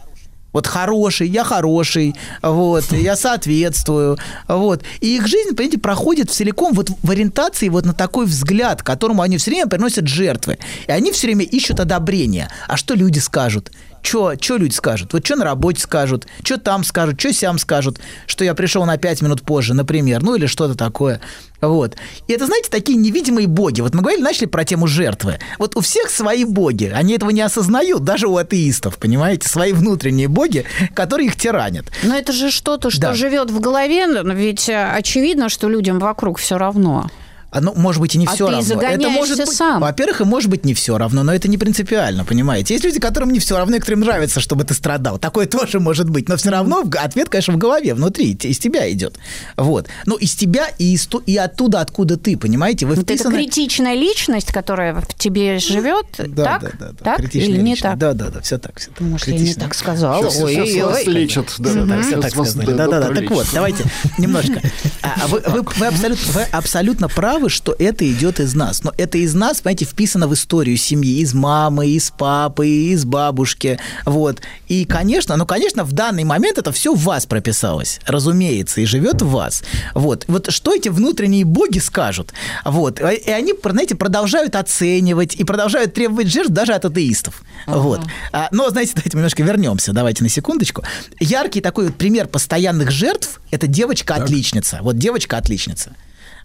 Вот 0.52 0.68
хороший, 0.68 1.28
я 1.28 1.44
хороший, 1.44 2.16
вот, 2.44 2.92
я 2.92 3.16
соответствую, 3.16 4.20
вот. 4.48 4.84
И 5.02 5.16
их 5.18 5.28
жизнь, 5.28 5.56
понимаете, 5.56 5.80
проходит 5.80 6.30
целиком 6.30 6.74
вот 6.74 6.92
в 7.02 7.10
ориентации 7.10 7.70
вот 7.70 7.86
на 7.86 7.94
такой 7.94 8.28
взгляд, 8.28 8.84
которому 8.84 9.24
они 9.24 9.38
все 9.38 9.50
время 9.50 9.68
приносят 9.68 10.08
жертвы. 10.08 10.60
И 10.88 10.92
они 10.92 11.12
все 11.12 11.26
время 11.28 11.44
ищут 11.44 11.80
одобрения. 11.80 12.52
А 12.68 12.78
что 12.78 12.94
люди 12.94 13.18
скажут? 13.18 13.72
Что 14.04 14.58
люди 14.58 14.74
скажут? 14.74 15.14
Вот 15.14 15.26
что 15.26 15.36
на 15.38 15.46
работе 15.46 15.82
скажут? 15.82 16.28
Что 16.44 16.58
там 16.58 16.84
скажут? 16.84 17.20
Что 17.20 17.34
сям 17.34 17.58
скажут? 17.58 18.00
Что 18.28 18.44
я 18.46 18.54
пришел 18.54 18.86
на 18.86 18.98
5 18.98 19.22
минут 19.22 19.42
позже, 19.44 19.74
например. 19.74 20.22
Ну, 20.22 20.36
или 20.36 20.46
что-то 20.46 20.76
такое. 20.76 21.22
Вот. 21.62 21.96
И 22.28 22.34
это, 22.34 22.46
знаете, 22.46 22.70
такие 22.70 22.98
невидимые 22.98 23.48
боги. 23.48 23.82
Вот 23.82 23.94
мы 23.96 24.02
говорили, 24.02 24.22
начали 24.22 24.46
про 24.46 24.66
тему 24.66 24.86
жертвы. 24.88 25.40
Вот 25.58 25.76
у 25.78 25.80
всех 25.82 26.10
свои 26.10 26.44
боги. 26.44 26.92
Они 26.94 27.14
этого 27.16 27.30
не 27.30 27.42
осознают, 27.42 28.04
даже 28.04 28.28
у 28.28 28.36
атеистов, 28.38 28.98
понимаете? 28.98 29.48
Свои 29.48 29.72
внутренние 29.72 30.28
боги, 30.28 30.66
которые 30.94 31.28
их 31.28 31.38
тиранят. 31.38 31.86
Но 32.04 32.16
это 32.16 32.34
же 32.34 32.52
что-то, 32.52 32.90
что 32.90 33.02
Да. 33.02 33.14
живет 33.14 33.50
в 33.50 33.60
голове, 33.62 34.06
ведь 34.34 34.68
э, 34.68 34.92
очевидно, 34.92 35.48
что 35.50 35.70
людям 35.70 36.00
вокруг 36.00 36.38
все 36.38 36.58
равно. 36.58 37.10
А, 37.54 37.62
Ну, 37.62 37.74
может 37.76 38.02
быть, 38.02 38.16
и 38.16 38.18
не 38.18 38.26
А 38.26 38.32
все 38.32 38.48
ты 38.48 38.52
равно. 38.54 38.82
Это 38.82 39.10
может 39.10 39.38
быть, 39.38 39.50
сам. 39.56 39.80
Во-первых, 39.82 40.22
и 40.22 40.24
может 40.24 40.50
быть 40.50 40.66
не 40.66 40.74
все 40.74 40.98
равно, 40.98 41.24
но 41.24 41.34
это 41.34 41.48
не 41.48 41.58
принципиально, 41.58 42.26
понимаете? 42.26 42.74
Есть 42.74 42.84
люди, 42.86 43.00
которым 43.00 43.32
не 43.32 43.40
все 43.40 43.58
равно, 43.58 43.76
и 43.76 43.80
которым 43.80 44.00
нравится, 44.02 44.40
чтобы 44.40 44.64
ты 44.64 44.74
страдал. 44.74 45.20
Такое 45.20 45.46
тоже 45.46 45.80
может 45.80 46.10
быть, 46.10 46.30
но 46.30 46.36
все 46.38 46.50
равно 46.50 46.84
в- 46.84 46.96
ответ, 46.98 47.30
конечно, 47.30 47.54
в 47.54 47.58
голове, 47.58 47.94
внутри, 47.94 48.32
из 48.34 48.58
тебя 48.58 48.92
идет. 48.92 49.18
Вот. 49.58 49.88
Ну, 50.06 50.16
из 50.16 50.34
тебя 50.36 50.68
и, 50.80 50.94
из 50.94 51.06
ту- 51.06 51.22
и 51.26 51.38
оттуда, 51.38 51.82
откуда 51.82 52.18
ты, 52.18 52.38
понимаете? 52.38 52.86
Вы 52.86 52.96
Вот 52.96 53.04
это 53.12 53.14
вписаны- 53.24 53.36
критичная 53.36 53.94
личность, 53.96 54.52
которая 54.52 54.94
в 54.96 55.08
тебе 55.16 55.60
живет, 55.60 56.08
Да, 56.18 56.44
так? 56.44 56.62
да, 56.62 56.70
да, 56.80 56.86
да. 56.92 56.94
так? 57.04 57.18
Критичная 57.18 57.50
Или 57.50 57.58
не 57.62 57.72
личность. 57.72 57.82
так? 57.84 57.98
Да, 57.98 58.14
да, 58.14 58.30
да, 58.30 58.42
все 58.42 58.58
так. 58.58 58.80
Все 58.80 58.90
так. 58.90 59.02
Может, 59.02 59.28
я 59.28 59.34
не 59.34 59.40
Критичная. 59.40 59.66
так 59.66 59.76
сказала? 59.76 60.24
Сейчас- 60.24 60.42
Ой, 60.42 60.54
сейчас 60.56 60.68
ой, 60.70 60.82
вас 60.82 60.98
ой. 61.08 61.14
лечат. 61.14 61.56
Да, 61.60 61.70
Все 61.70 61.86
так, 61.88 62.02
все 62.06 62.22
так 62.22 62.32
сказали. 62.32 62.66
да, 62.66 62.74
Да, 62.74 62.88
да, 62.88 63.10
да. 63.10 63.16
Так 63.22 63.30
вот, 63.32 63.48
давайте 63.54 63.84
немножко. 64.18 64.62
А, 65.02 65.16
а 65.24 65.28
Вы, 65.28 65.40
абсолютно, 65.88 66.34
вы 66.34 66.42
абсолютно 66.52 67.08
правы, 67.44 67.50
что 67.50 67.76
это 67.78 68.10
идет 68.10 68.40
из 68.40 68.56
нас. 68.56 68.84
Но 68.84 68.94
это 68.98 69.18
из 69.18 69.34
нас, 69.34 69.62
понимаете, 69.62 69.86
вписано 69.86 70.28
в 70.28 70.34
историю 70.34 70.78
семьи. 70.78 71.20
Из 71.20 71.34
мамы, 71.34 71.88
из 71.88 72.12
папы, 72.12 72.68
из 72.68 73.06
бабушки. 73.06 73.80
Вот. 74.06 74.42
И, 74.68 74.86
конечно, 74.86 75.36
ну, 75.38 75.46
конечно, 75.46 75.84
в 75.84 75.92
данный 75.92 76.24
момент 76.24 76.58
это 76.58 76.72
все 76.72 76.94
в 76.94 77.00
вас 77.00 77.26
прописалось. 77.26 78.00
Разумеется, 78.06 78.82
и 78.82 78.86
живет 78.86 79.22
в 79.22 79.30
вас. 79.30 79.64
Вот. 79.94 80.26
Вот 80.28 80.52
что 80.52 80.74
эти 80.74 80.90
внутренние 80.90 81.46
боги 81.46 81.80
скажут? 81.80 82.34
Вот. 82.66 83.00
И 83.00 83.32
они, 83.32 83.54
знаете, 83.64 83.96
продолжают 83.96 84.56
оценивать 84.56 85.36
и 85.36 85.44
продолжают 85.44 85.94
требовать 85.94 86.28
жертв 86.28 86.52
даже 86.52 86.74
от 86.74 86.86
атеистов. 86.86 87.44
Вот. 87.68 88.02
А, 88.32 88.48
но, 88.52 88.70
знаете, 88.70 88.94
давайте 88.96 89.18
немножко 89.18 89.44
вернемся. 89.44 89.94
Давайте 89.94 90.24
на 90.24 90.30
секундочку. 90.30 90.84
Яркий 91.20 91.62
такой 91.62 91.88
вот 91.88 91.96
пример 91.96 92.28
постоянных 92.28 92.92
жертв– 92.92 93.42
это 93.52 93.68
девочка-отличница. 93.68 94.80
Вот 94.82 94.98
девочка-отличница. 94.98 95.96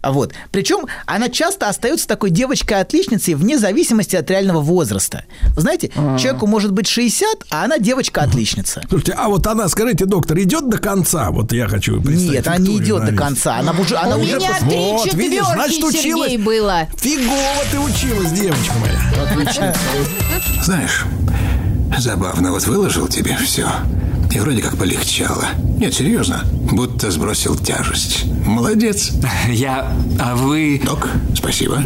А 0.01 0.11
Вот. 0.11 0.33
Причем 0.51 0.85
она 1.05 1.29
часто 1.29 1.67
остается 1.69 2.07
такой 2.07 2.29
девочкой-отличницей 2.29 3.33
вне 3.35 3.57
зависимости 3.57 4.15
от 4.15 4.29
реального 4.29 4.61
возраста. 4.61 5.23
Вы 5.55 5.61
знаете, 5.61 5.89
человеку 6.19 6.47
может 6.47 6.71
быть 6.71 6.87
60, 6.87 7.27
а 7.49 7.65
она 7.65 7.77
девочка-отличница. 7.77 8.81
Слушайте, 8.89 9.13
а 9.13 9.27
вот 9.29 9.45
она, 9.47 9.67
скажите, 9.67 10.05
доктор, 10.05 10.39
идет 10.39 10.69
до 10.69 10.77
конца? 10.77 11.29
Вот 11.31 11.51
я 11.51 11.67
хочу 11.67 12.01
представить. 12.01 12.31
Нет, 12.31 12.47
она 12.47 12.57
не 12.57 12.77
идет 12.77 13.05
до 13.05 13.11
на 13.11 13.17
конца. 13.17 13.57
Она 13.57 13.71
уже, 13.71 13.95
она 13.95 14.15
У 14.15 14.21
уже 14.21 14.37
меня 14.37 14.49
пос- 14.51 14.69
три 14.69 14.77
Вот, 14.77 15.13
видишь, 15.13 15.45
значит, 15.45 15.83
училась. 15.83 16.31
Сергей, 16.31 16.37
было. 16.37 16.87
Фигово 16.97 17.63
ты 17.71 17.79
училась, 17.79 18.31
девочка 18.31 18.73
моя. 18.79 19.75
Знаешь, 20.63 21.05
забавно, 21.97 22.51
вот 22.51 22.65
выложил 22.65 23.07
тебе 23.07 23.35
все. 23.37 23.67
И 24.31 24.39
вроде 24.39 24.61
как 24.61 24.77
полегчало. 24.77 25.45
Нет, 25.79 25.93
серьезно, 25.93 26.43
будто 26.71 27.09
сбросил 27.09 27.55
тяжесть. 27.55 28.25
Молодец. 28.45 29.11
Я... 29.49 29.91
А 30.19 30.35
вы... 30.35 30.79
Док, 30.85 31.09
спасибо. 31.35 31.83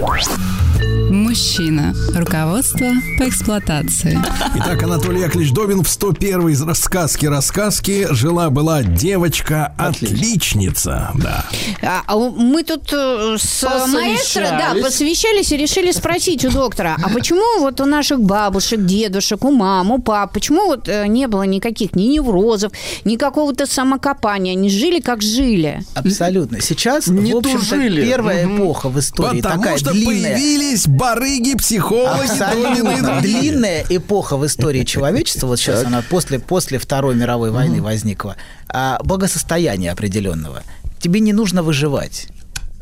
Мужчина. 1.14 1.94
Руководство 2.16 2.88
по 3.20 3.30
эксплуатации. 3.30 4.20
Итак, 4.56 4.82
Анатолий 4.82 5.22
Яковлевич 5.22 5.54
Добин 5.54 5.84
в 5.84 5.88
101 5.88 6.50
из 6.50 6.64
рассказки 6.64 7.28
рассказки 7.28 8.08
жила-была 8.10 8.82
девочка-отличница. 8.82 11.12
Да. 11.14 11.46
А, 11.84 12.02
а 12.08 12.18
мы 12.18 12.64
тут 12.64 12.92
э, 12.92 13.38
с 13.40 13.62
маэстро, 13.64 14.58
да, 14.58 14.74
Посовещались. 14.82 15.52
и 15.52 15.58
решили 15.58 15.92
спросить 15.92 16.46
у 16.46 16.52
доктора, 16.52 16.98
а 17.04 17.10
почему 17.10 17.60
вот 17.60 17.80
у 17.80 17.86
наших 17.86 18.20
бабушек, 18.20 18.84
дедушек, 18.84 19.46
у 19.46 19.52
мам, 19.52 19.92
у 19.92 20.00
пап, 20.00 20.34
почему 20.34 20.66
вот 20.66 20.90
э, 20.90 21.06
не 21.08 21.28
было 21.28 21.44
никаких 21.44 21.96
ни 21.96 22.06
неврозов, 22.34 22.72
ни 23.06 23.15
какого-то 23.15 23.65
самокопания, 23.65 24.54
они 24.54 24.69
жили 24.69 25.00
как 25.00 25.22
жили? 25.22 25.84
Абсолютно. 25.93 26.62
Сейчас, 26.62 27.08
Не 27.08 27.34
в 27.34 27.38
общем-то, 27.38 27.78
первая 27.78 28.46
эпоха 28.46 28.89
в 28.89 29.00
истории 29.00 29.41
Потому 29.41 29.63
такая 29.63 29.78
что 29.78 29.91
длинная. 29.91 30.34
появились 30.36 30.88
барыги, 30.88 31.56
психологи, 31.56 32.30
Абсолютно. 32.30 33.22
Длинная 33.22 33.86
эпоха 33.89 34.38
в 34.38 34.46
истории 34.46 34.84
человечества, 34.84 35.48
вот 35.48 35.60
сейчас 35.60 35.86
она 35.86 36.04
после, 36.10 36.39
после 36.39 36.78
Второй 36.78 37.15
мировой 37.15 37.52
войны 37.52 37.82
возникла, 37.82 38.36
а, 38.69 39.00
благосостояния 39.04 39.91
определенного. 39.91 40.63
Тебе 41.00 41.19
не 41.19 41.34
нужно 41.34 41.63
выживать. 41.63 42.28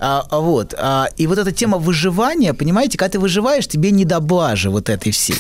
А, 0.03 0.25
а 0.31 0.39
вот, 0.39 0.73
а, 0.79 1.09
и 1.15 1.27
вот 1.27 1.37
эта 1.37 1.51
тема 1.51 1.77
выживания, 1.77 2.55
понимаете, 2.55 2.97
когда 2.97 3.11
ты 3.11 3.19
выживаешь, 3.19 3.67
тебе 3.67 3.91
не 3.91 4.03
до 4.03 4.19
блажи 4.19 4.71
вот 4.71 4.89
этой 4.89 5.11
всей. 5.11 5.35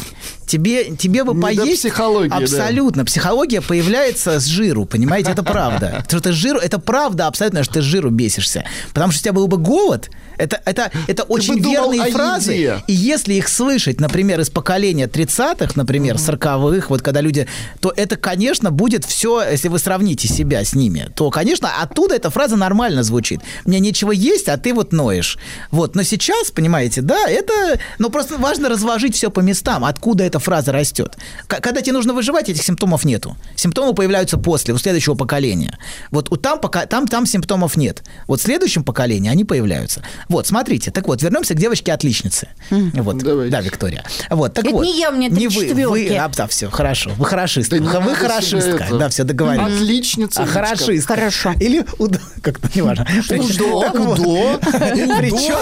Тебе, 0.45 0.95
тебе 0.95 1.23
бы 1.23 1.33
Не 1.33 1.41
поесть... 1.41 1.81
психологии, 1.81 2.29
да. 2.29 2.37
Абсолютно. 2.37 3.03
Психология 3.03 3.61
появляется 3.61 4.39
с 4.39 4.45
жиру, 4.45 4.85
понимаете, 4.85 5.31
это 5.31 5.41
правда. 5.41 6.01
Потому 6.03 6.19
что 6.19 6.21
ты 6.21 6.31
жиру, 6.33 6.59
это 6.59 6.77
правда 6.77 7.25
абсолютно, 7.25 7.63
что 7.63 7.75
ты 7.75 7.81
с 7.81 7.85
жиру 7.85 8.11
бесишься. 8.11 8.63
Потому 8.89 9.11
что 9.11 9.21
у 9.21 9.23
тебя 9.23 9.33
был 9.33 9.47
бы 9.47 9.57
голод, 9.57 10.11
это, 10.37 10.61
это, 10.65 10.91
это 11.07 11.23
очень 11.23 11.59
верные 11.59 12.11
фразы. 12.11 12.53
еде. 12.53 12.83
И 12.87 12.93
если 12.93 13.35
их 13.35 13.47
слышать, 13.47 13.99
например, 13.99 14.39
из 14.39 14.49
поколения 14.49 15.07
30-х, 15.07 15.73
например, 15.75 16.15
40-х, 16.15 16.87
вот 16.89 17.01
когда 17.01 17.21
люди, 17.21 17.47
то 17.79 17.93
это, 17.95 18.15
конечно, 18.15 18.71
будет 18.71 19.05
все, 19.05 19.43
если 19.43 19.67
вы 19.67 19.79
сравните 19.79 20.27
себя 20.27 20.63
с 20.63 20.73
ними, 20.73 21.09
то, 21.15 21.29
конечно, 21.29 21.69
оттуда 21.81 22.15
эта 22.15 22.29
фраза 22.29 22.55
нормально 22.55 23.03
звучит. 23.03 23.41
Мне 23.65 23.79
нечего 23.79 24.11
есть, 24.11 24.49
а 24.49 24.57
ты 24.57 24.73
вот 24.73 24.91
ноешь. 24.91 25.37
Вот, 25.71 25.95
но 25.95 26.03
сейчас, 26.03 26.51
понимаете, 26.51 27.01
да, 27.01 27.27
это, 27.27 27.79
ну 27.99 28.09
просто 28.09 28.37
важно 28.37 28.69
разложить 28.69 29.15
все 29.15 29.29
по 29.29 29.39
местам, 29.39 29.85
откуда 29.85 30.23
эта 30.23 30.39
фраза 30.39 30.71
растет. 30.71 31.17
Когда 31.47 31.81
тебе 31.81 31.93
нужно 31.93 32.13
выживать, 32.13 32.49
этих 32.49 32.63
симптомов 32.63 33.05
нету. 33.05 33.35
Симптомы 33.55 33.93
появляются 33.93 34.37
после, 34.37 34.73
у 34.73 34.77
следующего 34.77 35.15
поколения. 35.15 35.77
Вот 36.11 36.31
у 36.31 36.37
там, 36.37 36.59
пока, 36.59 36.85
там, 36.85 37.07
там 37.07 37.25
симптомов 37.25 37.77
нет. 37.77 38.03
Вот 38.27 38.39
в 38.39 38.43
следующем 38.43 38.83
поколении 38.83 39.29
они 39.29 39.43
появляются. 39.43 40.03
Вот, 40.29 40.47
смотрите, 40.47 40.91
так 40.91 41.07
вот, 41.07 41.21
вернемся 41.21 41.53
к 41.53 41.57
девочке-отличнице. 41.57 42.47
Вот, 42.69 43.17
Давайте. 43.17 43.51
да, 43.51 43.61
Виктория. 43.61 44.03
Вот, 44.29 44.53
так 44.53 44.65
Это 44.65 44.73
вот. 44.73 44.83
не 44.85 44.99
я, 44.99 45.09
у 45.09 45.13
меня 45.15 45.27
Не 45.29 45.47
вы, 45.47 45.53
четверки. 45.67 46.09
вы, 46.09 46.17
а, 46.17 46.29
да, 46.29 46.47
все, 46.47 46.69
хорошо. 46.69 47.11
Вы 47.17 47.25
хорошистка. 47.25 47.79
Да 47.79 47.99
вы 47.99 48.15
хорошистка. 48.15 48.83
это. 48.85 48.97
Да, 48.97 49.09
все, 49.09 49.23
договорились. 49.23 49.81
Отличница, 49.81 50.43
А 50.43 50.45
хорошистка. 50.45 51.15
Хорошо. 51.15 51.53
Или 51.59 51.85
уд... 51.99 52.19
как-то 52.41 52.69
неважно. 52.73 53.07
Удо. 53.29 53.89
Удо. 53.91 54.59
Причем... 54.61 55.57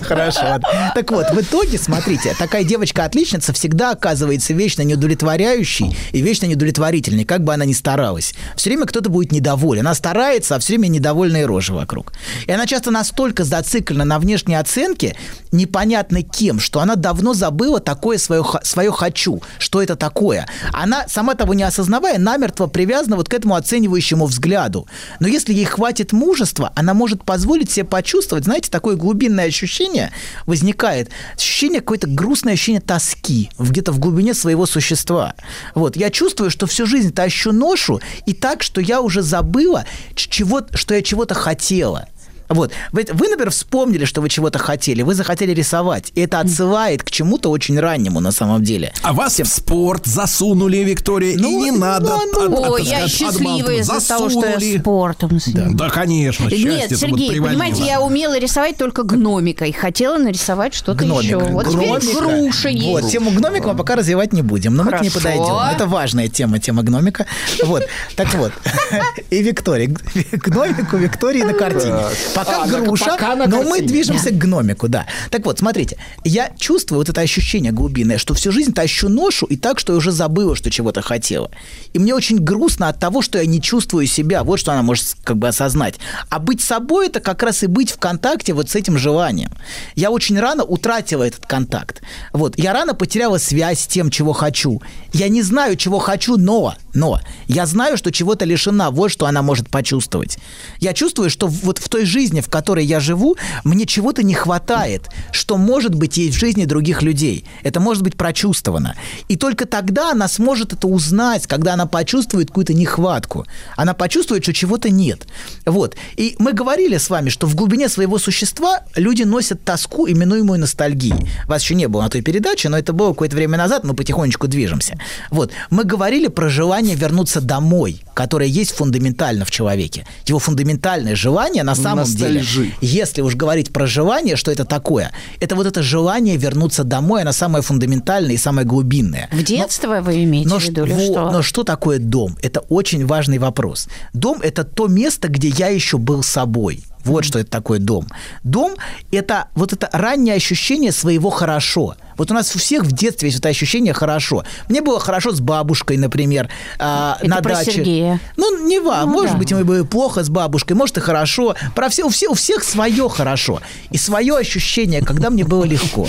Хорошо. 0.00 0.60
Так 0.94 1.10
вот, 1.10 1.30
в 1.30 1.40
итоге, 1.40 1.78
смотрите, 1.78 2.34
такая 2.38 2.64
девочка-отличница 2.64 3.52
всегда 3.52 3.90
оказывается 3.92 4.52
вечно 4.52 4.82
неудовлетворяющей 4.82 5.96
и 6.12 6.20
вечно 6.20 6.46
недовлетворительной, 6.46 7.24
как 7.24 7.42
бы 7.44 7.54
она 7.54 7.64
ни 7.64 7.72
старалась. 7.72 8.34
Все 8.56 8.70
время 8.70 8.86
кто-то 8.86 9.10
будет 9.10 9.32
недоволен. 9.32 9.86
Она 9.86 9.94
старается, 9.94 10.56
а 10.56 10.58
все 10.58 10.74
время 10.74 10.88
недовольные 10.88 11.46
рожи 11.46 11.72
вокруг. 11.72 12.12
И 12.46 12.52
она 12.52 12.66
часто 12.66 12.85
настолько 12.90 13.44
зациклена 13.44 14.04
на 14.04 14.18
внешней 14.18 14.54
оценке, 14.56 15.16
непонятно 15.52 16.22
кем, 16.22 16.60
что 16.60 16.80
она 16.80 16.96
давно 16.96 17.34
забыла 17.34 17.80
такое 17.80 18.18
свое, 18.18 18.44
свое 18.62 18.90
«хочу», 18.90 19.42
что 19.58 19.82
это 19.82 19.96
такое. 19.96 20.46
Она, 20.72 21.06
сама 21.08 21.34
того 21.34 21.54
не 21.54 21.62
осознавая, 21.62 22.18
намертво 22.18 22.66
привязана 22.66 23.16
вот 23.16 23.28
к 23.28 23.34
этому 23.34 23.54
оценивающему 23.54 24.26
взгляду. 24.26 24.86
Но 25.20 25.28
если 25.28 25.52
ей 25.52 25.64
хватит 25.64 26.12
мужества, 26.12 26.72
она 26.74 26.94
может 26.94 27.24
позволить 27.24 27.70
себе 27.70 27.84
почувствовать, 27.84 28.44
знаете, 28.44 28.70
такое 28.70 28.96
глубинное 28.96 29.46
ощущение 29.46 30.12
возникает, 30.46 31.10
ощущение 31.34 31.80
какое-то 31.80 32.06
грустное 32.06 32.54
ощущение 32.54 32.80
тоски 32.80 33.50
где-то 33.58 33.92
в 33.92 33.98
глубине 33.98 34.34
своего 34.34 34.66
существа. 34.66 35.34
Вот, 35.74 35.96
я 35.96 36.10
чувствую, 36.10 36.50
что 36.50 36.66
всю 36.66 36.86
жизнь 36.86 37.12
тащу 37.12 37.52
ношу, 37.52 38.00
и 38.26 38.32
так, 38.32 38.62
что 38.62 38.80
я 38.80 39.00
уже 39.00 39.22
забыла, 39.22 39.84
чего, 40.14 40.62
что 40.74 40.94
я 40.94 41.02
чего-то 41.02 41.34
хотела. 41.34 42.08
Вот. 42.48 42.72
Вы, 42.92 43.04
вы, 43.12 43.28
например, 43.28 43.50
вспомнили, 43.50 44.04
что 44.04 44.20
вы 44.20 44.28
чего-то 44.28 44.58
хотели, 44.58 45.02
вы 45.02 45.14
захотели 45.14 45.52
рисовать. 45.52 46.12
И 46.14 46.20
это 46.20 46.40
отсылает 46.40 47.02
к 47.02 47.10
чему-то 47.10 47.50
очень 47.50 47.78
раннему 47.78 48.20
на 48.20 48.32
самом 48.32 48.62
деле. 48.62 48.92
А 49.02 49.12
вас 49.12 49.38
в 49.38 49.44
спорт 49.46 50.06
засунули, 50.06 50.78
Виктория, 50.78 51.32
и 51.32 51.36
Ну, 51.36 51.64
не 51.64 51.70
ну, 51.70 51.78
надо. 51.78 52.06
ну, 52.34 52.62
от- 52.62 52.70
Ой, 52.70 52.82
от- 52.82 52.86
я 52.86 53.04
отмалтывать. 53.04 53.80
из-за 53.80 54.00
того, 54.08 54.28
что 54.30 54.46
я 54.46 54.78
спортом 54.80 55.38
занимаюсь. 55.40 55.74
Да, 55.74 55.90
конечно, 55.90 56.48
Нет, 56.48 56.96
Сергей, 56.96 57.40
понимаете, 57.40 57.84
я 57.84 58.00
умела 58.00 58.38
рисовать 58.38 58.76
только 58.76 59.02
гномикой. 59.02 59.72
Хотела 59.72 60.18
нарисовать 60.18 60.74
что-то 60.74 61.04
еще. 61.04 61.38
Вот 61.38 61.66
Гномика. 61.66 62.00
теперь 62.00 62.14
груша 62.16 62.68
есть. 62.68 62.86
Вот, 62.86 63.10
тему 63.10 63.30
гномика 63.30 63.68
мы 63.68 63.76
пока 63.76 63.96
развивать 63.96 64.32
не 64.32 64.42
будем. 64.42 64.76
Не 64.76 64.82
Хорошо. 64.84 65.10
подойдет. 65.14 65.46
Это 65.74 65.86
важная 65.86 66.28
тема, 66.28 66.58
тема 66.58 66.82
гномика. 66.82 67.26
Вот. 67.64 67.82
Так 68.14 68.32
вот. 68.34 68.52
И 69.30 69.42
Виктория. 69.42 69.88
К 69.94 70.48
гномику 70.48 70.96
Виктории 70.96 71.42
на 71.42 71.52
картине. 71.52 72.00
Пока 72.36 72.64
А, 72.64 72.66
груша, 72.66 73.06
пока 73.06 73.34
но 73.46 73.62
мы 73.62 73.80
движемся 73.80 74.30
к 74.30 74.38
гномику, 74.38 74.88
да. 74.88 75.06
Так 75.30 75.46
вот, 75.46 75.58
смотрите. 75.58 75.96
Я 76.22 76.52
чувствую 76.58 76.98
вот 76.98 77.08
это 77.08 77.20
ощущение 77.22 77.72
глубинное, 77.72 78.18
что 78.18 78.34
всю 78.34 78.52
жизнь 78.52 78.74
тащу 78.74 79.08
ношу 79.08 79.46
и 79.46 79.56
так, 79.56 79.78
что 79.78 79.92
я 79.94 79.98
уже 79.98 80.12
забыла, 80.12 80.54
что 80.54 80.70
чего-то 80.70 81.00
хотела. 81.00 81.50
И 81.94 81.98
мне 81.98 82.14
очень 82.14 82.38
грустно 82.38 82.88
от 82.88 82.98
того, 82.98 83.22
что 83.22 83.38
я 83.38 83.46
не 83.46 83.62
чувствую 83.62 84.06
себя. 84.06 84.44
Вот 84.44 84.58
что 84.58 84.72
она 84.72 84.82
может 84.82 85.16
как 85.24 85.38
бы 85.38 85.48
осознать. 85.48 85.94
А 86.28 86.38
быть 86.38 86.60
собой– 86.60 87.06
это 87.08 87.20
как 87.20 87.42
раз 87.42 87.62
и 87.62 87.66
быть 87.66 87.90
в 87.90 87.98
контакте 87.98 88.52
вот 88.52 88.68
с 88.68 88.74
этим 88.74 88.98
желанием. 88.98 89.52
Я 89.94 90.10
очень 90.10 90.38
рано 90.38 90.62
утратила 90.64 91.22
этот 91.22 91.46
контакт. 91.46 92.02
Вот. 92.32 92.58
Я 92.58 92.72
рано 92.72 92.94
потеряла 92.94 93.38
связь 93.38 93.80
с 93.80 93.86
тем, 93.86 94.10
чего 94.10 94.32
хочу. 94.32 94.82
Я 95.12 95.28
не 95.28 95.42
знаю, 95.42 95.76
чего 95.76 95.98
хочу, 95.98 96.36
но, 96.36 96.74
но 96.92 97.20
я 97.46 97.64
знаю, 97.66 97.96
что 97.96 98.12
чего-то 98.12 98.44
лишена. 98.44 98.90
Вот 98.90 99.10
что 99.10 99.26
она 99.26 99.42
может 99.42 99.70
почувствовать. 99.70 100.38
Я 100.80 100.92
чувствую, 100.92 101.30
что 101.30 101.46
вот 101.46 101.78
в 101.78 101.88
той 101.88 102.04
жизни, 102.04 102.25
в 102.34 102.48
которой 102.48 102.84
я 102.84 103.00
живу, 103.00 103.36
мне 103.64 103.86
чего-то 103.86 104.22
не 104.22 104.34
хватает, 104.34 105.08
что 105.32 105.56
может 105.56 105.94
быть 105.94 106.16
есть 106.16 106.36
в 106.36 106.40
жизни 106.40 106.64
других 106.64 107.02
людей. 107.02 107.44
Это 107.62 107.80
может 107.80 108.02
быть 108.02 108.16
прочувствовано. 108.16 108.94
И 109.28 109.36
только 109.36 109.66
тогда 109.66 110.12
она 110.12 110.28
сможет 110.28 110.72
это 110.72 110.86
узнать, 110.86 111.46
когда 111.46 111.74
она 111.74 111.86
почувствует 111.86 112.48
какую-то 112.48 112.74
нехватку. 112.74 113.46
Она 113.76 113.94
почувствует, 113.94 114.42
что 114.42 114.52
чего-то 114.52 114.90
нет. 114.90 115.26
Вот. 115.64 115.96
И 116.16 116.36
мы 116.38 116.52
говорили 116.52 116.96
с 116.96 117.10
вами, 117.10 117.28
что 117.28 117.46
в 117.46 117.54
глубине 117.54 117.88
своего 117.88 118.18
существа 118.18 118.80
люди 118.94 119.22
носят 119.22 119.64
тоску, 119.64 120.08
именуемую 120.08 120.60
ностальгией. 120.60 121.28
Вас 121.46 121.62
еще 121.62 121.74
не 121.74 121.88
было 121.88 122.02
на 122.02 122.08
той 122.08 122.22
передаче, 122.22 122.68
но 122.68 122.78
это 122.78 122.92
было 122.92 123.10
какое-то 123.10 123.36
время 123.36 123.58
назад, 123.58 123.84
мы 123.84 123.94
потихонечку 123.94 124.48
движемся. 124.48 124.98
Вот. 125.30 125.52
Мы 125.70 125.84
говорили 125.84 126.28
про 126.28 126.48
желание 126.48 126.96
вернуться 126.96 127.40
домой, 127.40 128.02
которое 128.14 128.48
есть 128.48 128.72
фундаментально 128.72 129.44
в 129.44 129.50
человеке. 129.50 130.06
Его 130.26 130.38
фундаментальное 130.38 131.16
желание 131.16 131.62
на 131.62 131.74
самом 131.74 132.04
Деле, 132.16 132.42
если 132.80 133.22
уж 133.22 133.34
говорить 133.34 133.72
про 133.72 133.86
желание, 133.86 134.36
что 134.36 134.50
это 134.50 134.64
такое, 134.64 135.12
это 135.40 135.54
вот 135.54 135.66
это 135.66 135.82
желание 135.82 136.36
вернуться 136.36 136.84
домой, 136.84 137.22
оно 137.22 137.32
самое 137.32 137.62
фундаментальное 137.62 138.34
и 138.34 138.38
самое 138.38 138.66
глубинное. 138.66 139.28
В 139.32 139.42
детство 139.42 140.00
вы 140.00 140.24
имеете 140.24 140.48
Но, 140.48 140.58
в 140.58 140.62
виду, 140.62 140.84
или 140.84 140.92
во- 140.94 141.00
что? 141.00 141.30
но 141.30 141.42
что 141.42 141.64
такое 141.64 141.98
дом? 141.98 142.36
Это 142.42 142.60
очень 142.60 143.06
важный 143.06 143.38
вопрос. 143.38 143.88
Дом– 144.12 144.40
это 144.42 144.64
то 144.64 144.88
место, 144.88 145.28
где 145.28 145.48
я 145.48 145.68
еще 145.68 145.98
был 145.98 146.22
собой. 146.22 146.82
Вот 147.04 147.24
что 147.24 147.38
это 147.38 147.50
такое 147.50 147.78
дом. 147.78 148.06
Дом– 148.42 148.74
это 149.12 149.46
вот 149.54 149.72
это 149.72 149.88
раннее 149.92 150.34
ощущение 150.34 150.90
своего 150.92 151.30
хорошо. 151.30 151.94
Вот 152.16 152.30
у 152.30 152.34
нас 152.34 152.54
у 152.54 152.58
всех 152.58 152.84
в 152.84 152.92
детстве 152.92 153.28
есть 153.28 153.38
это 153.38 153.48
ощущение 153.48 153.92
хорошо. 153.92 154.44
Мне 154.68 154.80
было 154.80 155.00
хорошо 155.00 155.32
с 155.32 155.40
бабушкой, 155.40 155.96
например, 155.96 156.48
а, 156.78 157.18
Это 157.20 157.28
на 157.28 157.36
про 157.42 157.54
даче. 157.54 157.72
Сергея. 157.72 158.20
Ну, 158.36 158.66
не 158.66 158.80
важно. 158.80 159.06
Ну, 159.06 159.12
может 159.12 159.32
да. 159.32 159.38
быть, 159.38 159.52
мне 159.52 159.64
было 159.64 159.84
плохо 159.84 160.24
с 160.24 160.28
бабушкой, 160.28 160.76
может, 160.76 160.98
и 160.98 161.00
хорошо. 161.00 161.54
Про 161.74 161.88
все, 161.88 162.04
у, 162.04 162.08
всех, 162.08 162.30
у 162.30 162.34
всех 162.34 162.64
свое 162.64 163.08
хорошо. 163.08 163.60
И 163.90 163.98
свое 163.98 164.36
ощущение, 164.36 165.02
когда 165.02 165.30
мне 165.30 165.44
было 165.44 165.64
легко. 165.64 166.06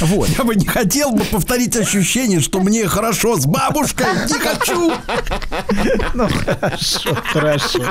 Вот. 0.00 0.28
Я 0.36 0.44
бы 0.44 0.54
не 0.54 0.66
хотел 0.66 1.12
бы 1.12 1.24
повторить 1.24 1.76
ощущение, 1.76 2.40
что 2.40 2.60
мне 2.60 2.86
хорошо 2.88 3.36
с 3.36 3.46
бабушкой. 3.46 4.06
Не 4.28 4.38
хочу. 4.38 4.92
Ну, 6.14 6.28
хорошо, 6.28 7.16
хорошо. 7.32 7.84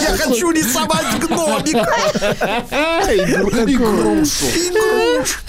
Я 0.00 0.16
хочу 0.16 0.50
рисовать 0.50 1.18
гномика. 1.18 1.96
И 3.12 3.76
грушу. 3.76 4.46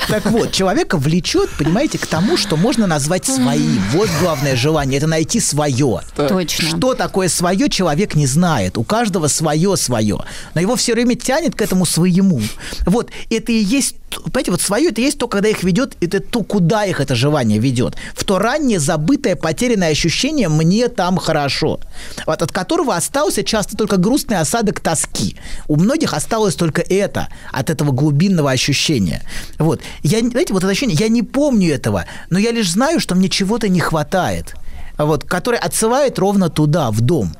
Так 0.08 0.26
вот, 0.28 0.52
человека 0.94 0.98
влечет, 0.98 1.50
понимаете, 1.58 1.98
к 1.98 2.06
тому, 2.06 2.38
что 2.38 2.58
можно 2.58 2.88
назвать 2.88 3.26
своим. 3.26 3.82
Вот 3.92 4.10
главное 4.22 4.56
желание, 4.56 4.98
это 4.98 5.08
найти 5.08 5.40
свое. 5.40 6.02
Точно. 6.16 6.68
Что 6.68 6.94
такое 6.94 7.30
свое, 7.30 7.70
человек 7.70 8.16
не 8.16 8.28
знает. 8.28 8.78
У 8.78 8.84
каждого 8.84 9.28
свое 9.28 9.76
свое. 9.78 10.20
Но 10.54 10.62
его 10.62 10.76
все 10.76 10.94
время 10.94 11.16
тянет 11.16 11.56
к 11.56 11.62
этому 11.62 11.86
своему. 11.86 12.42
Вот, 12.86 13.10
это 13.30 13.52
и 13.52 13.64
есть, 13.64 13.96
понимаете, 14.10 14.52
вот 14.52 14.62
свое, 14.62 14.90
это 14.90 15.02
и 15.02 15.06
есть 15.06 15.18
то, 15.18 15.28
когда 15.28 15.50
их 15.50 15.64
ведет, 15.64 15.96
это 16.02 16.20
то, 16.20 16.44
куда 16.44 16.86
их 16.86 17.00
это 17.00 17.16
желание 17.16 17.60
ведет. 17.60 17.96
В 18.16 18.24
то 18.24 18.40
раннее, 18.40 18.80
забытое, 18.80 19.36
потерянное 19.36 19.92
ощущение 19.92 20.50
«мне 20.50 20.88
там 20.88 21.18
хорошо», 21.18 21.80
вот, 22.26 22.42
от 22.42 22.52
которого 22.52 22.96
остался 22.96 23.44
часто 23.44 23.78
только 23.78 23.98
грустный 23.98 24.40
осадок 24.40 24.80
тоски. 24.80 25.38
У 25.68 25.76
многих 25.76 26.14
осталось 26.14 26.56
только 26.56 26.82
это, 26.82 27.28
от 27.52 27.70
этого 27.70 27.92
глубинного 27.92 28.52
ощущения. 28.52 29.24
Вот. 29.58 29.82
Я, 30.04 30.20
знаете, 30.20 30.54
вот 30.54 30.64
это 30.64 30.72
ощущение, 30.72 30.83
я 30.92 31.08
не 31.08 31.24
помню 31.24 31.74
этого, 31.74 32.06
но 32.30 32.40
я 32.40 32.52
лишь 32.52 32.72
знаю, 32.72 33.00
что 33.00 33.16
мне 33.16 33.30
чего-то 33.30 33.70
не 33.70 33.80
хватает 33.80 34.56
вот, 34.98 35.24
который 35.24 35.60
отсылает 35.60 36.20
ровно 36.20 36.50
туда, 36.50 36.92
в 36.92 37.02
дом. 37.02 37.34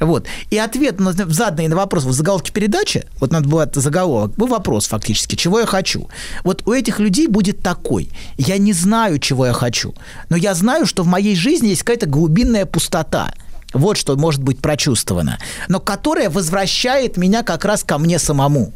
Вот. 0.00 0.26
И 0.50 0.58
ответ 0.58 1.00
на 1.00 1.12
заданный 1.12 1.68
на 1.68 1.76
вопрос 1.76 2.04
в 2.04 2.12
заголовке 2.12 2.52
передачи, 2.52 3.06
вот 3.18 3.32
надо 3.32 3.48
было 3.48 3.70
заголовок, 3.72 4.34
был 4.36 4.46
вопрос 4.46 4.86
фактически, 4.86 5.36
чего 5.36 5.60
я 5.60 5.66
хочу. 5.66 6.08
Вот 6.44 6.66
у 6.66 6.72
этих 6.72 6.98
людей 6.98 7.28
будет 7.28 7.62
такой. 7.62 8.10
Я 8.36 8.58
не 8.58 8.72
знаю, 8.72 9.18
чего 9.18 9.46
я 9.46 9.52
хочу, 9.52 9.94
но 10.28 10.36
я 10.36 10.54
знаю, 10.54 10.86
что 10.86 11.02
в 11.02 11.06
моей 11.06 11.36
жизни 11.36 11.68
есть 11.68 11.82
какая-то 11.82 12.06
глубинная 12.06 12.66
пустота. 12.66 13.32
Вот 13.72 13.96
что 13.96 14.16
может 14.16 14.42
быть 14.42 14.60
прочувствовано. 14.60 15.38
Но 15.68 15.80
которая 15.80 16.30
возвращает 16.30 17.16
меня 17.16 17.42
как 17.42 17.64
раз 17.64 17.82
ко 17.82 17.98
мне 17.98 18.18
самому. 18.18 18.72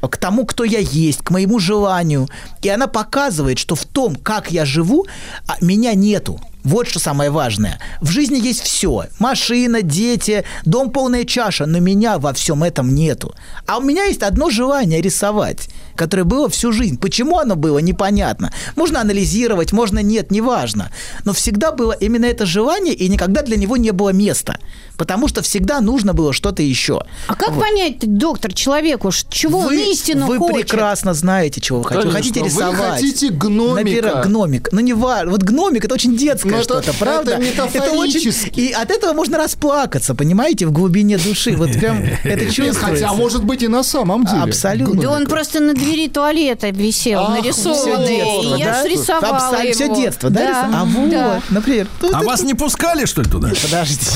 К 0.00 0.16
тому, 0.16 0.46
кто 0.46 0.64
я 0.64 0.78
есть, 0.78 1.22
к 1.22 1.30
моему 1.30 1.58
желанию. 1.58 2.28
И 2.62 2.68
она 2.68 2.86
показывает, 2.86 3.58
что 3.58 3.74
в 3.74 3.84
том, 3.84 4.16
как 4.16 4.50
я 4.50 4.64
живу, 4.64 5.06
а, 5.46 5.56
меня 5.60 5.94
нету. 5.94 6.40
Вот 6.62 6.88
что 6.88 6.98
самое 6.98 7.30
важное. 7.30 7.78
В 8.00 8.10
жизни 8.10 8.38
есть 8.38 8.60
все. 8.60 9.06
Машина, 9.18 9.82
дети, 9.82 10.44
дом 10.64 10.90
полная 10.90 11.24
чаша, 11.24 11.66
но 11.66 11.78
меня 11.78 12.18
во 12.18 12.32
всем 12.34 12.62
этом 12.62 12.94
нету. 12.94 13.34
А 13.66 13.78
у 13.78 13.82
меня 13.82 14.04
есть 14.04 14.22
одно 14.22 14.50
желание 14.50 15.00
рисовать, 15.00 15.70
которое 16.00 16.24
было 16.24 16.48
всю 16.48 16.72
жизнь. 16.72 16.96
Почему 16.98 17.38
оно 17.38 17.56
было, 17.56 17.78
непонятно. 17.78 18.52
Можно 18.74 19.00
анализировать, 19.02 19.72
можно 19.72 19.98
нет, 20.02 20.30
неважно. 20.30 20.90
Но 21.26 21.32
всегда 21.34 21.72
было 21.72 21.92
именно 21.92 22.24
это 22.24 22.46
желание, 22.46 22.94
и 22.94 23.08
никогда 23.08 23.42
для 23.42 23.56
него 23.56 23.76
не 23.76 23.90
было 23.92 24.08
места. 24.10 24.58
Потому 24.96 25.28
что 25.28 25.42
всегда 25.42 25.80
нужно 25.80 26.14
было 26.14 26.32
что-то 26.32 26.62
еще. 26.62 27.02
А 27.26 27.34
как 27.34 27.58
понять, 27.58 27.98
доктор, 28.00 28.52
человеку, 28.54 29.10
чего 29.28 29.58
он 29.60 29.74
истинно 29.74 30.26
вы 30.26 30.38
хочет? 30.38 30.56
прекрасно 30.68 31.12
знаете, 31.14 31.60
чего 31.60 31.78
вы 31.80 31.84
хотите. 31.84 32.06
Вы 32.08 32.12
Конечно. 32.14 32.32
хотите 32.34 32.40
Вы 32.40 32.46
рисовать. 32.46 32.94
хотите 33.00 33.28
гномика. 33.30 33.80
Набира- 33.80 34.22
гномик. 34.24 34.68
Ну, 34.72 34.80
не 34.80 34.92
важно. 34.94 35.30
Вот 35.32 35.42
гномик– 35.42 35.84
это 35.86 35.94
очень 35.94 36.16
детское 36.16 36.48
Ну, 36.50 36.54
это- 36.56 36.64
что-то, 36.64 36.92
правда? 36.98 37.32
это 37.32 37.42
метафорически. 37.42 38.60
И 38.60 38.72
от 38.72 38.90
этого 38.90 39.12
можно 39.12 39.38
расплакаться, 39.38 40.14
понимаете, 40.14 40.66
в 40.66 40.72
глубине 40.72 41.18
души. 41.18 41.56
Вот 41.56 41.72
прям 41.72 42.02
это 42.24 42.44
чувствуется. 42.46 42.80
хотя, 42.80 43.12
может 43.12 43.44
быть, 43.44 43.62
и 43.62 43.68
на 43.68 43.82
самом 43.82 44.24
деле. 44.24 44.42
Абсолютно. 44.42 45.00
Да 45.02 45.10
он 45.10 45.26
просто 45.26 45.60
на 45.60 45.74
двери 45.90 46.08
туалета 46.08 46.70
висел, 46.70 47.20
Ах, 47.20 47.30
нарисованный. 47.30 48.06
Всё 48.06 48.06
детство, 48.06 48.54
и 48.56 48.58
я 48.58 48.66
да? 48.66 48.82
срисовала 48.82 49.36
Абсолютно 49.36 49.62
его. 49.62 49.72
все 49.94 50.02
детство, 50.02 50.30
да? 50.30 50.48
рисовала? 50.48 50.76
А 50.80 50.84
вот, 50.84 51.10
да. 51.10 51.42
например. 51.50 51.88
ну, 52.02 52.08
А 52.12 52.18
это- 52.18 52.26
вас 52.26 52.42
не 52.42 52.54
пускали, 52.54 53.04
что 53.06 53.22
ли, 53.22 53.28
туда? 53.30 53.48
Подождите, 53.62 54.06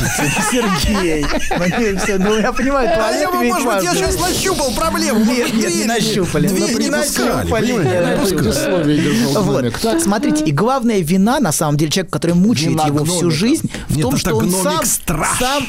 Сергей. 0.51 1.25
Ну, 1.25 2.25
Ну, 2.25 2.39
я 2.39 2.53
понимаю, 2.53 2.91
А 2.93 2.97
туалет 2.97 3.29
я, 3.33 3.41
ведь 3.43 3.53
может 3.53 3.75
быть, 3.75 3.85
я 3.85 3.95
сейчас 3.95 4.21
нащупал 4.21 4.71
проблему. 4.73 5.25
Нет, 5.25 5.53
нет, 5.53 5.55
не 5.55 5.63
дверь- 5.63 5.87
нащупали. 5.87 6.49
Дверь 6.49 6.61
Ну, 6.73 6.79
не 6.79 6.85
не 6.87 6.91
пускали. 6.91 7.29
нащупали. 7.29 7.67
Я 9.83 10.01
Смотрите, 10.01 10.45
и 10.45 10.53
главная 10.53 11.01
вина, 11.01 11.41
на 11.41 11.53
самом 11.53 11.77
деле, 11.77 11.91
человека, 11.91 12.13
который 12.13 12.35
мучает 12.37 12.73
его 12.85 13.05
всю 13.05 13.31
жизнь, 13.31 13.71
в 13.89 13.97
Нет, 13.97 14.03
том, 14.03 14.17
что 14.17 14.35
он 14.37 14.51
сам, 14.51 14.85
сам 15.39 15.67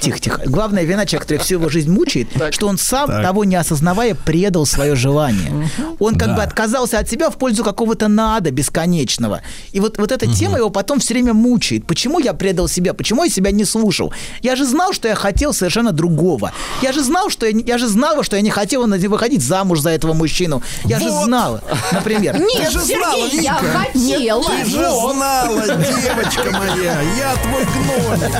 Тихо, 0.00 0.18
тихо. 0.18 0.42
Главная 0.46 0.84
вина 0.84 1.06
человека, 1.06 1.24
который 1.26 1.38
всю 1.38 1.54
его 1.56 1.68
жизнь 1.68 1.90
мучает, 1.90 2.28
что 2.50 2.68
он 2.68 2.78
сам, 2.78 3.08
того 3.08 3.44
не 3.44 3.56
осознавая, 3.56 4.14
предал 4.14 4.66
свое 4.66 4.93
желание. 4.96 5.68
Он 5.98 6.14
как 6.16 6.28
Да. 6.28 6.36
бы 6.36 6.42
отказался 6.42 6.98
от 6.98 7.08
себя 7.08 7.30
в 7.30 7.36
пользу 7.36 7.64
какого-то 7.64 8.08
надо 8.08 8.50
бесконечного. 8.50 9.42
И 9.72 9.80
вот, 9.80 9.98
вот 9.98 10.12
эта 10.12 10.26
тема 10.26 10.58
его 10.58 10.70
потом 10.70 10.98
все 11.00 11.14
время 11.14 11.32
мучает. 11.34 11.86
Почему 11.86 12.18
я 12.18 12.32
предал 12.34 12.68
себя? 12.68 12.94
Почему 12.94 13.24
я 13.24 13.30
себя 13.30 13.50
не 13.50 13.64
слушал? 13.64 14.12
Я 14.42 14.56
же 14.56 14.64
знал, 14.66 14.92
что 14.92 15.08
я 15.08 15.14
хотел 15.14 15.52
совершенно 15.52 15.92
другого. 15.92 16.52
Я 16.82 16.92
же 16.92 17.02
знал, 17.02 17.30
что 17.30 17.46
я, 17.46 17.58
я 17.58 17.78
же 17.78 17.86
знала, 17.88 18.22
что 18.24 18.36
я 18.36 18.42
не 18.42 18.50
хотела 18.50 18.86
выходить 18.86 19.42
замуж 19.42 19.80
за 19.80 19.90
этого 19.90 20.12
мужчину. 20.14 20.62
Я 20.84 20.98
же 20.98 21.08
Вот. 21.10 21.24
знала, 21.24 21.62
например. 21.92 22.38
Нет, 22.38 22.70
же 22.72 22.80
знала, 22.80 23.16
Сергей, 23.30 23.42
я 23.42 23.58
Вика. 23.60 23.78
хотела. 23.78 24.44
Ты 24.44 24.64
же 24.64 24.74
знала, 24.74 25.66
девочка 25.66 26.50
моя, 26.50 27.00
я 27.02 27.34
твой 27.42 27.64
гномик. 27.64 28.32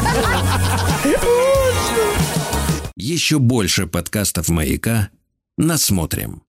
Еще 2.96 3.38
больше 3.38 3.86
подкастов 3.86 4.48
«Маяка» 4.48 5.08
насмотрим. 5.58 6.42